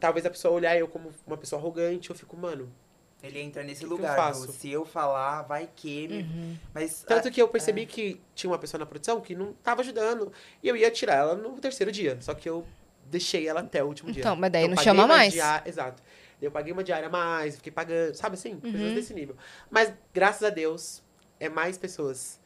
[0.01, 2.71] talvez a pessoa olhar eu como uma pessoa arrogante, eu fico, mano.
[3.21, 4.15] Ele entra nesse Que que eu lugar.
[4.17, 4.47] faço?
[4.47, 6.07] do, Se eu falar, vai que.
[6.07, 7.03] me- Mas.
[7.03, 10.33] Tanto ah, que eu percebi que tinha uma pessoa na produção que não tava ajudando.
[10.63, 12.17] E eu ia tirar ela no terceiro dia.
[12.21, 12.65] Só que eu
[13.11, 14.21] deixei ela até o último dia.
[14.21, 15.33] Então, mas daí eu não chama mais.
[15.33, 16.01] diária- exato.
[16.41, 18.53] Eu paguei uma diária a mais, fiquei pagando, sabe assim?
[18.55, 18.61] Uhum.
[18.61, 19.37] Coisas desse nível.
[19.71, 21.03] Mas, graças a Deus,
[21.41, 22.39] é mais pessoas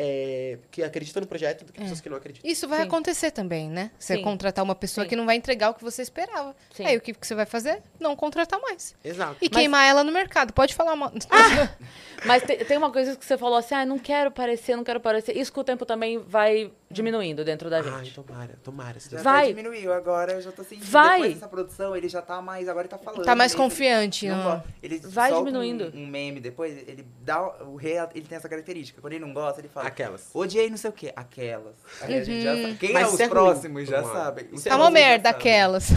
[0.00, 2.48] é, que acreditam no projeto do que pessoas que não acreditam.
[2.48, 2.84] Isso vai Sim.
[2.86, 3.90] acontecer também, né?
[3.98, 4.22] Você Sim.
[4.22, 5.08] contratar uma pessoa Sim.
[5.08, 6.54] que não vai entregar o que você esperava.
[6.72, 6.84] Sim.
[6.86, 7.82] Aí o que que você vai fazer?
[7.98, 8.94] Não contratar mais.
[9.02, 9.38] Exato.
[9.42, 10.52] E Mas- queimar ela no mercado.
[10.52, 11.10] Pode falar mal.
[12.24, 15.00] Mas te- tem uma coisa que você falou assim, ah, não quero parecer, não quero
[15.00, 15.36] parecer.
[15.36, 18.14] Isso com o tempo também vai diminuindo dentro da Ai, gente.
[18.14, 18.98] tomara, tomara.
[19.00, 19.48] Se Já Vai.
[19.48, 20.86] diminuiu agora, eu já tô sentindo.
[20.86, 21.16] Vai.
[21.18, 22.68] Depois dessa produção, ele já tá mais.
[22.68, 23.24] Agora ele tá falando.
[23.24, 25.92] Tá mais mesmo, confiante, Ele, não go- ele Vai diminuindo.
[25.94, 27.40] Um, um meme depois, ele dá.
[27.64, 29.00] O rei, ele tem essa característica.
[29.00, 29.86] Quando ele não gosta, ele fala.
[29.86, 30.30] Aquelas.
[30.32, 31.12] Odiei não sei o quê.
[31.14, 31.74] Aquelas.
[32.00, 32.74] Aí a gente já sabe.
[32.76, 34.18] Quem Mas é os é ruim, próximos já Tomara.
[34.24, 34.48] sabem.
[34.54, 35.90] É Tá uma merda aquelas.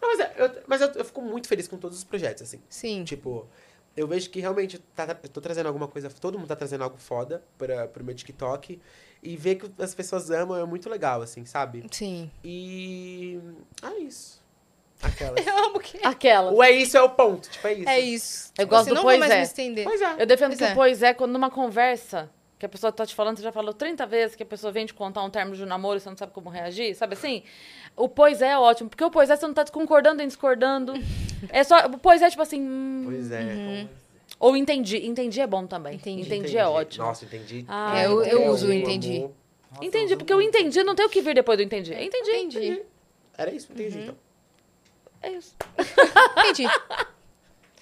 [0.00, 2.60] Não, mas eu, mas eu, eu fico muito feliz com todos os projetos, assim.
[2.68, 3.02] Sim.
[3.02, 3.48] Tipo,
[3.96, 6.84] eu vejo que realmente tá, tá- eu tô trazendo alguma coisa, todo mundo tá trazendo
[6.84, 8.80] algo foda pra, pro meu TikTok.
[9.22, 11.84] E ver que as pessoas amam é muito legal, assim, sabe?
[11.90, 12.30] Sim.
[12.44, 13.38] E.
[13.82, 14.40] É isso.
[15.02, 15.44] Aquelas.
[15.46, 15.98] Eu amo que.
[16.04, 16.52] Aquela.
[16.52, 17.88] o é isso é o ponto, tipo, é isso.
[17.88, 18.52] É isso.
[18.58, 19.36] Eu gosto Você do não pois vai mais é.
[19.38, 19.84] me estender.
[19.84, 20.22] Pois é.
[20.22, 20.72] Eu defendo Pois que é.
[20.72, 23.72] o pois é, quando numa conversa que a pessoa tá te falando, você já falou
[23.72, 26.08] 30 vezes que a pessoa vem te contar um termo de um namoro e você
[26.10, 27.44] não sabe como reagir, sabe assim?
[27.96, 30.92] O pois é é ótimo, porque o pois é você não tá concordando nem discordando.
[31.50, 31.86] É só.
[31.86, 32.60] O pois é tipo assim.
[32.60, 33.40] hum, Pois é.
[33.40, 33.88] Uhum.
[34.40, 35.04] Ou entendi.
[35.06, 35.94] Entendi é bom também.
[35.96, 36.22] Entendi.
[36.22, 37.04] Entendi, é ótimo.
[37.04, 37.64] Nossa, entendi.
[37.68, 39.20] Ah, É, eu- eu Meu uso entendi.
[39.70, 40.48] Nossa, entendi, eu porque muito.
[40.56, 41.92] entendi não tem o que vir depois do entendi.
[41.94, 42.30] Entendi.
[42.30, 42.82] Entendi.
[43.36, 44.16] Era isso, entendi, então.
[45.20, 45.54] É isso.
[46.38, 46.68] Entendi.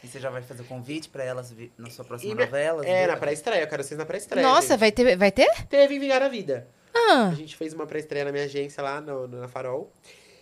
[0.02, 2.86] E você já vai fazer o convite pra elas na sua próxima E novela?
[2.86, 3.62] É, na pré-estreia.
[3.62, 4.46] Eu quero vocês na pré-estreia.
[4.46, 4.78] Nossa, gente.
[4.80, 5.66] vai ter, vai ter?
[5.66, 6.66] Teve em Vingar a Vida.
[6.94, 9.92] Ah, A gente fez uma pré-estreia na minha agência lá no, no- na Farol.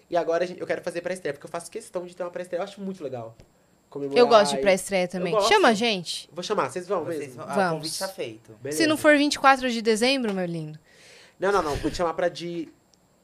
[0.08, 2.60] E agora gente- eu quero fazer pré-estreia, porque eu faço questão de ter uma pré-estreia.
[2.60, 3.36] Eu acho muito legal.
[3.94, 5.40] Comemorar eu gosto de pré-estreia também.
[5.42, 6.28] Chama a gente.
[6.32, 7.36] Vou chamar, vocês vão Vocês mesmo?
[7.36, 7.70] vão- ah, Vamos.
[7.70, 8.52] o convite tá feito.
[8.60, 8.82] Beleza.
[8.82, 10.76] Se não for 24 de dezembro, meu lindo.
[11.38, 11.76] Não, não, não.
[11.76, 12.68] Vou te chamar pra de,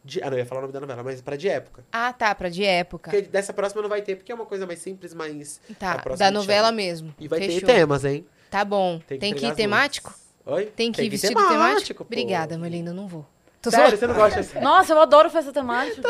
[0.04, 1.84] de- Ah, não, eu ia falar o nome da novela, mas pra de época.
[1.92, 3.10] Ah, tá, pra de época.
[3.10, 5.60] Porque dessa próxima não vai ter, porque é uma coisa mais simples, mas.
[5.76, 6.76] Tá, da novela chama.
[6.76, 7.14] mesmo.
[7.18, 7.60] E vai Fechou.
[7.60, 8.24] ter temas, hein?
[8.48, 9.00] Tá bom.
[9.08, 10.14] Tem Tem que que, entregar ir temático?
[10.46, 10.66] Oi?
[10.66, 12.04] Tem que ir ir vestido temático?
[12.04, 12.08] pô.
[12.14, 13.26] Obrigada, meu lindo, não vou.
[13.60, 13.98] Tô Sério, zoando.
[13.98, 14.60] você não gosta assim?
[14.60, 16.02] Nossa, eu adoro festa temática.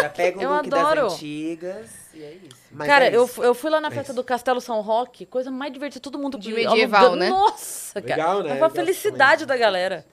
[0.00, 1.02] Já pega o Eu look adoro.
[1.04, 2.56] das antigas e é isso.
[2.70, 3.42] Mas Cara, é eu, isso.
[3.42, 4.14] eu fui lá na É festa isso.
[4.14, 7.28] do Castelo São Roque, coisa mais divertida, todo mundo De alugando- medieval, né?
[7.28, 8.14] Nossa, cara.
[8.16, 8.48] Legal, né?
[8.50, 10.06] Foi gosto felicidade da galera.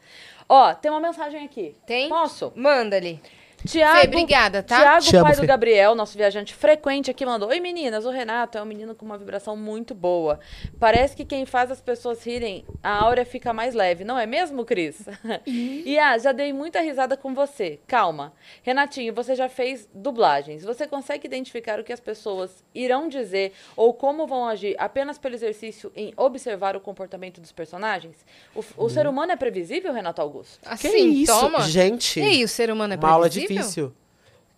[0.47, 1.75] Ó, tem uma mensagem aqui.
[1.85, 2.09] Tem?
[2.09, 2.51] Posso?
[2.55, 3.21] Manda ali.
[3.65, 4.79] Tiago, Fê, obrigada, tá?
[4.79, 5.41] Tiago, Te amo, pai Fê.
[5.41, 9.05] do Gabriel, nosso viajante frequente aqui, mandou: Oi meninas, o Renato é um menino com
[9.05, 10.39] uma vibração muito boa.
[10.79, 14.63] Parece que quem faz as pessoas rirem, a áurea fica mais leve, não é mesmo,
[14.63, 15.05] Cris?
[15.45, 17.79] e ah, já dei muita risada com você.
[17.87, 18.33] Calma.
[18.63, 20.63] Renatinho, você já fez dublagens.
[20.63, 25.35] Você consegue identificar o que as pessoas irão dizer ou como vão agir apenas pelo
[25.35, 28.15] exercício em observar o comportamento dos personagens?
[28.55, 30.59] O, o ser humano é previsível, Renato Augusto?
[30.77, 31.61] Que Assim, isso, toma.
[31.61, 32.19] gente?
[32.19, 33.48] E aí, o ser humano é uma aula previsível?
[33.55, 33.93] Difícil.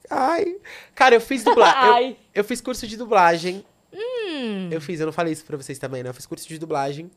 [0.09, 0.57] Ai.
[0.93, 1.77] Cara, eu fiz dublagem.
[1.93, 2.05] Ai.
[2.33, 3.63] eu, eu fiz curso de dublagem.
[3.93, 4.69] Hum.
[4.71, 6.09] Eu fiz, eu não falei isso pra vocês também, né?
[6.09, 7.11] Eu fiz curso de dublagem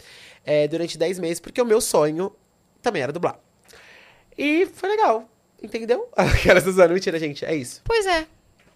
[0.45, 2.33] é, durante 10 meses, porque o meu sonho
[2.83, 3.39] também era dublar.
[4.37, 5.29] E foi legal,
[5.63, 6.09] entendeu?
[6.17, 7.81] Aquelas usando, mentira, gente, é isso.
[7.85, 8.27] Pois é.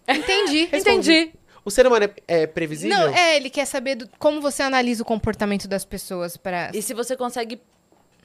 [0.09, 0.69] Entendi.
[0.73, 1.33] Entendi.
[1.65, 2.97] O ser humano é, é previsível?
[2.97, 6.81] Não, é, ele quer saber do- como você analisa o comportamento das pessoas para E
[6.81, 7.61] se você consegue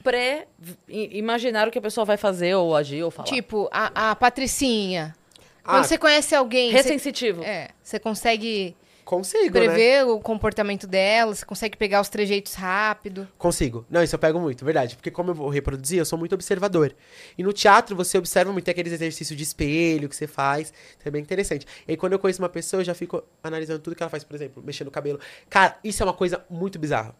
[0.04, 3.26] pré-imaginar o que a pessoa vai fazer, ou agir, ou falar.
[3.26, 5.16] Tipo, a, a Patricinha.
[5.64, 7.42] Ah, Quando você conhece alguém, você, Ressensitivo.
[7.42, 9.50] é, você consegue consigo, né?
[9.50, 13.26] prever o comportamento dela, você consegue pegar os trejeitos rápido.
[13.38, 13.86] Consigo.
[13.88, 14.94] Não, isso eu pego muito, verdade.
[14.94, 16.94] Porque como eu vou reproduzir, eu sou muito observador.
[17.38, 20.70] E no teatro você observa muito aqueles exercícios de espelho que você faz.
[20.98, 21.66] Então é bem interessante.
[21.88, 24.22] E aí, quando eu conheço uma pessoa, eu já fico analisando tudo que ela faz,
[24.22, 25.18] por exemplo, mexendo o cabelo.
[25.48, 27.16] Cara, isso é uma coisa muito bizarra.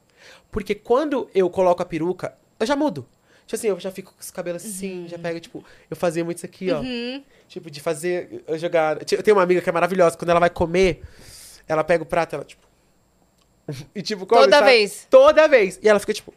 [0.51, 2.35] Porque quando eu coloco a peruca,
[2.65, 3.07] eu já mudo.
[3.47, 6.39] Tipo assim, eu já fico com os cabelos assim, já pego, tipo, eu fazia muito
[6.39, 6.81] isso aqui, ó.
[7.47, 8.97] Tipo, de fazer, eu jogar.
[9.13, 11.03] Eu tenho uma amiga que é maravilhosa, quando ela vai comer,
[11.69, 12.67] ela pega o prato, ela, tipo.
[13.95, 14.71] E tipo, come, Toda sabe?
[14.71, 15.07] vez.
[15.11, 15.79] Toda vez.
[15.83, 16.33] E ela fica, tipo.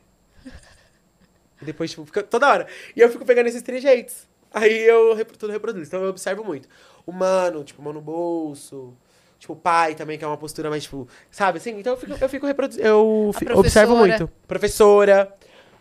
[1.62, 2.68] E depois, tipo, fica toda hora.
[2.96, 4.28] E eu fico pegando esses trejeitos.
[4.54, 5.86] Aí eu tudo reproduzo.
[5.86, 6.68] Então eu observo muito.
[7.06, 8.94] O mano, tipo, mão no bolso.
[9.40, 11.78] Tipo, o pai também, que é uma postura mais, tipo, sabe assim?
[11.80, 12.86] Então eu fico, eu fico reproduzindo.
[12.88, 14.28] Eu A fi- observo muito.
[14.48, 15.34] Professora.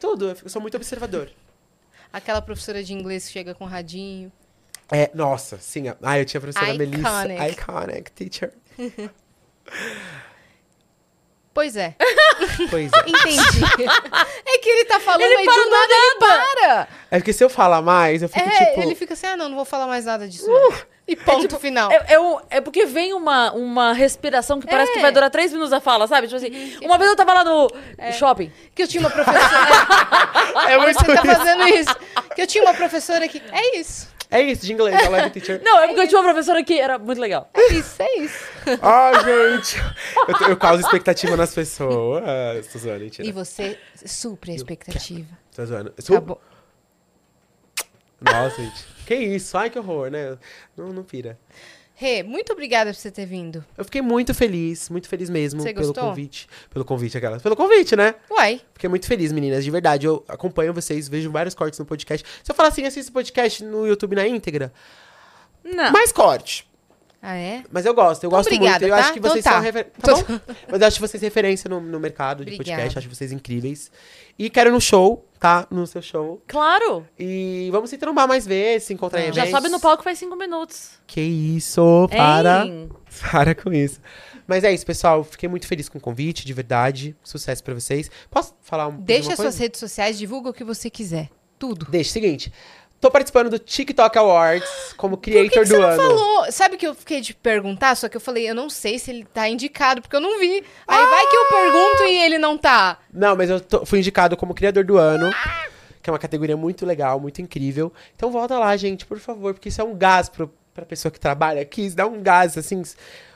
[0.06, 0.36] Tudo.
[0.42, 1.30] Eu sou muito observador.
[2.12, 4.30] Aquela professora de inglês que chega com radinho.
[4.90, 5.84] É, nossa, sim.
[6.02, 6.96] Ah, eu tinha a professora Iconic.
[6.98, 7.48] Melissa.
[7.48, 8.52] Iconic teacher.
[11.52, 11.94] Pois é,
[12.68, 12.98] Pois é.
[13.08, 13.64] entendi.
[14.44, 16.88] é que ele tá falando Ele aí para do do nada, ele para.
[17.10, 18.82] É porque se eu falar mais, eu fico É, tipo.
[18.82, 20.46] ele fica assim, ah, não, não vou falar mais nada disso.
[20.46, 20.72] não.
[21.08, 21.90] E ponto tipo, final.
[21.92, 24.94] É, é, um- é porque vem uma, uma respiração que parece É.
[24.94, 26.26] que vai durar três minutos a fala, sabe?
[26.26, 27.70] Tipo assim, uma vez eu tava lá no
[28.12, 28.50] shopping.
[28.74, 29.46] Que eu tinha uma professora.
[30.68, 31.94] É muito você tá fazendo isso.
[32.34, 33.40] Que eu tinha uma professora que.
[33.52, 34.08] É isso.
[34.28, 35.60] É isso, de inglês, a live teacher.
[35.62, 37.48] Não, é porque eu tinha uma professora que era muito legal.
[37.54, 38.44] É isso, é isso.
[38.82, 39.76] Ai, gente.
[40.42, 42.24] Eu, eu causo expectativa nas pessoas.
[42.72, 43.28] Tô zoando, mentira.
[43.28, 45.28] E você supre a expectativa.
[45.54, 45.90] Tô zoando.
[45.92, 46.38] Tá bom.
[48.20, 48.84] Nossa, gente.
[49.06, 49.56] Que isso?
[49.56, 50.36] Ai, que horror, né?
[50.76, 51.38] Não, não pira.
[51.98, 53.64] Rê, muito obrigada por você ter vindo.
[53.76, 56.04] Eu fiquei muito feliz, muito feliz mesmo Você pelo gostou?
[56.04, 56.46] convite.
[56.68, 57.40] Pelo convite, aquelas.
[57.42, 58.14] Pelo convite, né?
[58.30, 60.06] Uai, Fiquei muito feliz, meninas, de verdade.
[60.06, 62.26] Eu acompanho vocês, vejo vários cortes no podcast.
[62.44, 64.70] Se eu falar assim, assista o podcast no YouTube na íntegra,
[65.64, 65.90] Não.
[65.90, 66.68] mais corte.
[67.22, 67.64] ah é?
[67.72, 68.84] Mas eu gosto, eu Então, gosto obrigada, muito.
[68.84, 68.96] Eu tá?
[68.98, 69.52] acho que Então vocês tá.
[69.52, 69.84] são refer...
[69.84, 70.12] Tá?
[70.70, 72.76] Mas eu acho vocês referência no, no mercado de Obrigada.
[72.82, 73.90] podcast, acho vocês incríveis.
[74.38, 75.66] E quero no show, tá?
[75.70, 76.42] No seu show.
[76.46, 77.06] Claro.
[77.18, 79.50] E vamos se trombar mais vezes, se encontrar em Já eventos.
[79.50, 80.92] sobe no palco faz cinco minutos.
[81.06, 82.66] Que isso, para.
[82.66, 82.88] Hein?
[83.30, 84.00] Para com isso.
[84.46, 85.24] Mas é isso, pessoal.
[85.24, 87.16] Fiquei muito feliz com o convite, de verdade.
[87.22, 88.10] Sucesso pra vocês.
[88.30, 89.58] Posso falar um Deixa uma as suas coisa?
[89.62, 91.30] redes sociais, divulga o que você quiser.
[91.58, 91.86] Tudo.
[91.90, 92.52] Deixa, seguinte.
[93.00, 95.96] Tô participando do TikTok Awards como Por que, creator que você do não ano.
[96.02, 96.52] falou?
[96.52, 99.24] Sabe que eu fiquei de perguntar, só que eu falei, eu não sei se ele
[99.32, 100.64] tá indicado, porque eu não vi.
[100.88, 102.98] Aí vai que eu pergunto e ele não tá.
[103.12, 105.30] Não, mas eu tô- fui indicado como criador do ano.
[106.02, 107.92] Que é uma categoria muito legal, muito incrível.
[108.14, 111.20] Então volta lá, gente, por favor, porque isso é um gás pro, pra pessoa que
[111.20, 111.90] trabalha aqui.
[111.90, 112.82] Dá um gás, assim.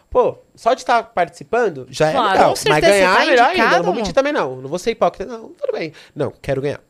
[0.08, 2.54] Pô, só de estar participando já Claro, é legal.
[2.68, 3.52] Mas ganhar você tá é melhor ainda.
[3.62, 4.56] indicado, Não vou mentir também, não.
[4.56, 5.48] Não vou ser hipócrita, não.
[5.50, 5.92] Tudo bem.
[6.14, 6.80] Não, quero ganhar.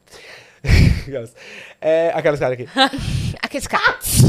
[1.00, 1.34] Aquelas.
[1.80, 2.68] É, aquelas caras aqui.
[3.42, 4.22] Aqueles caras.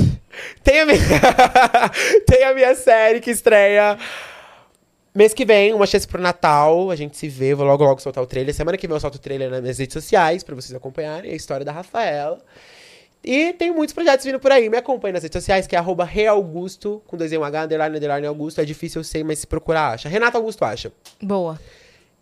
[0.63, 0.99] Tem a minha,
[2.25, 3.97] tem a minha série que estreia
[5.13, 6.89] Mês que vem, uma chance pro Natal.
[6.89, 8.55] A gente se vê, vou logo logo soltar o trailer.
[8.55, 11.35] Semana que vem eu solto o trailer nas minhas redes sociais, pra vocês acompanharem a
[11.35, 12.39] história da Rafaela.
[13.21, 14.69] E tem muitos projetos vindo por aí.
[14.69, 18.61] Me acompanhe nas redes sociais, que é arroba Realaugusto, com um H, underline, underline Augusto.
[18.61, 20.07] É difícil, eu sei, mas se procurar, acha.
[20.07, 20.93] Renato Augusto acha.
[21.21, 21.59] Boa.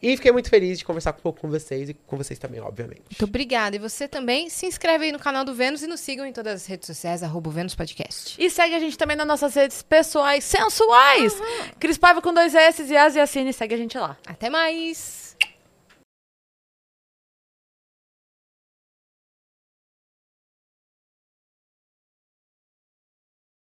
[0.01, 3.01] E fiquei muito feliz de conversar um pouco com vocês e com vocês também, obviamente.
[3.09, 3.75] Muito obrigada.
[3.75, 6.53] E você também se inscreve aí no canal do Vênus e nos sigam em todas
[6.53, 8.35] as redes sociais, arroba Vênus Podcast.
[8.41, 11.33] E segue a gente também nas nossas redes pessoais sensuais.
[11.79, 13.51] Cris Paiva com dois S e As e Assine.
[13.51, 14.17] Segue a gente lá.
[14.25, 15.28] Até mais!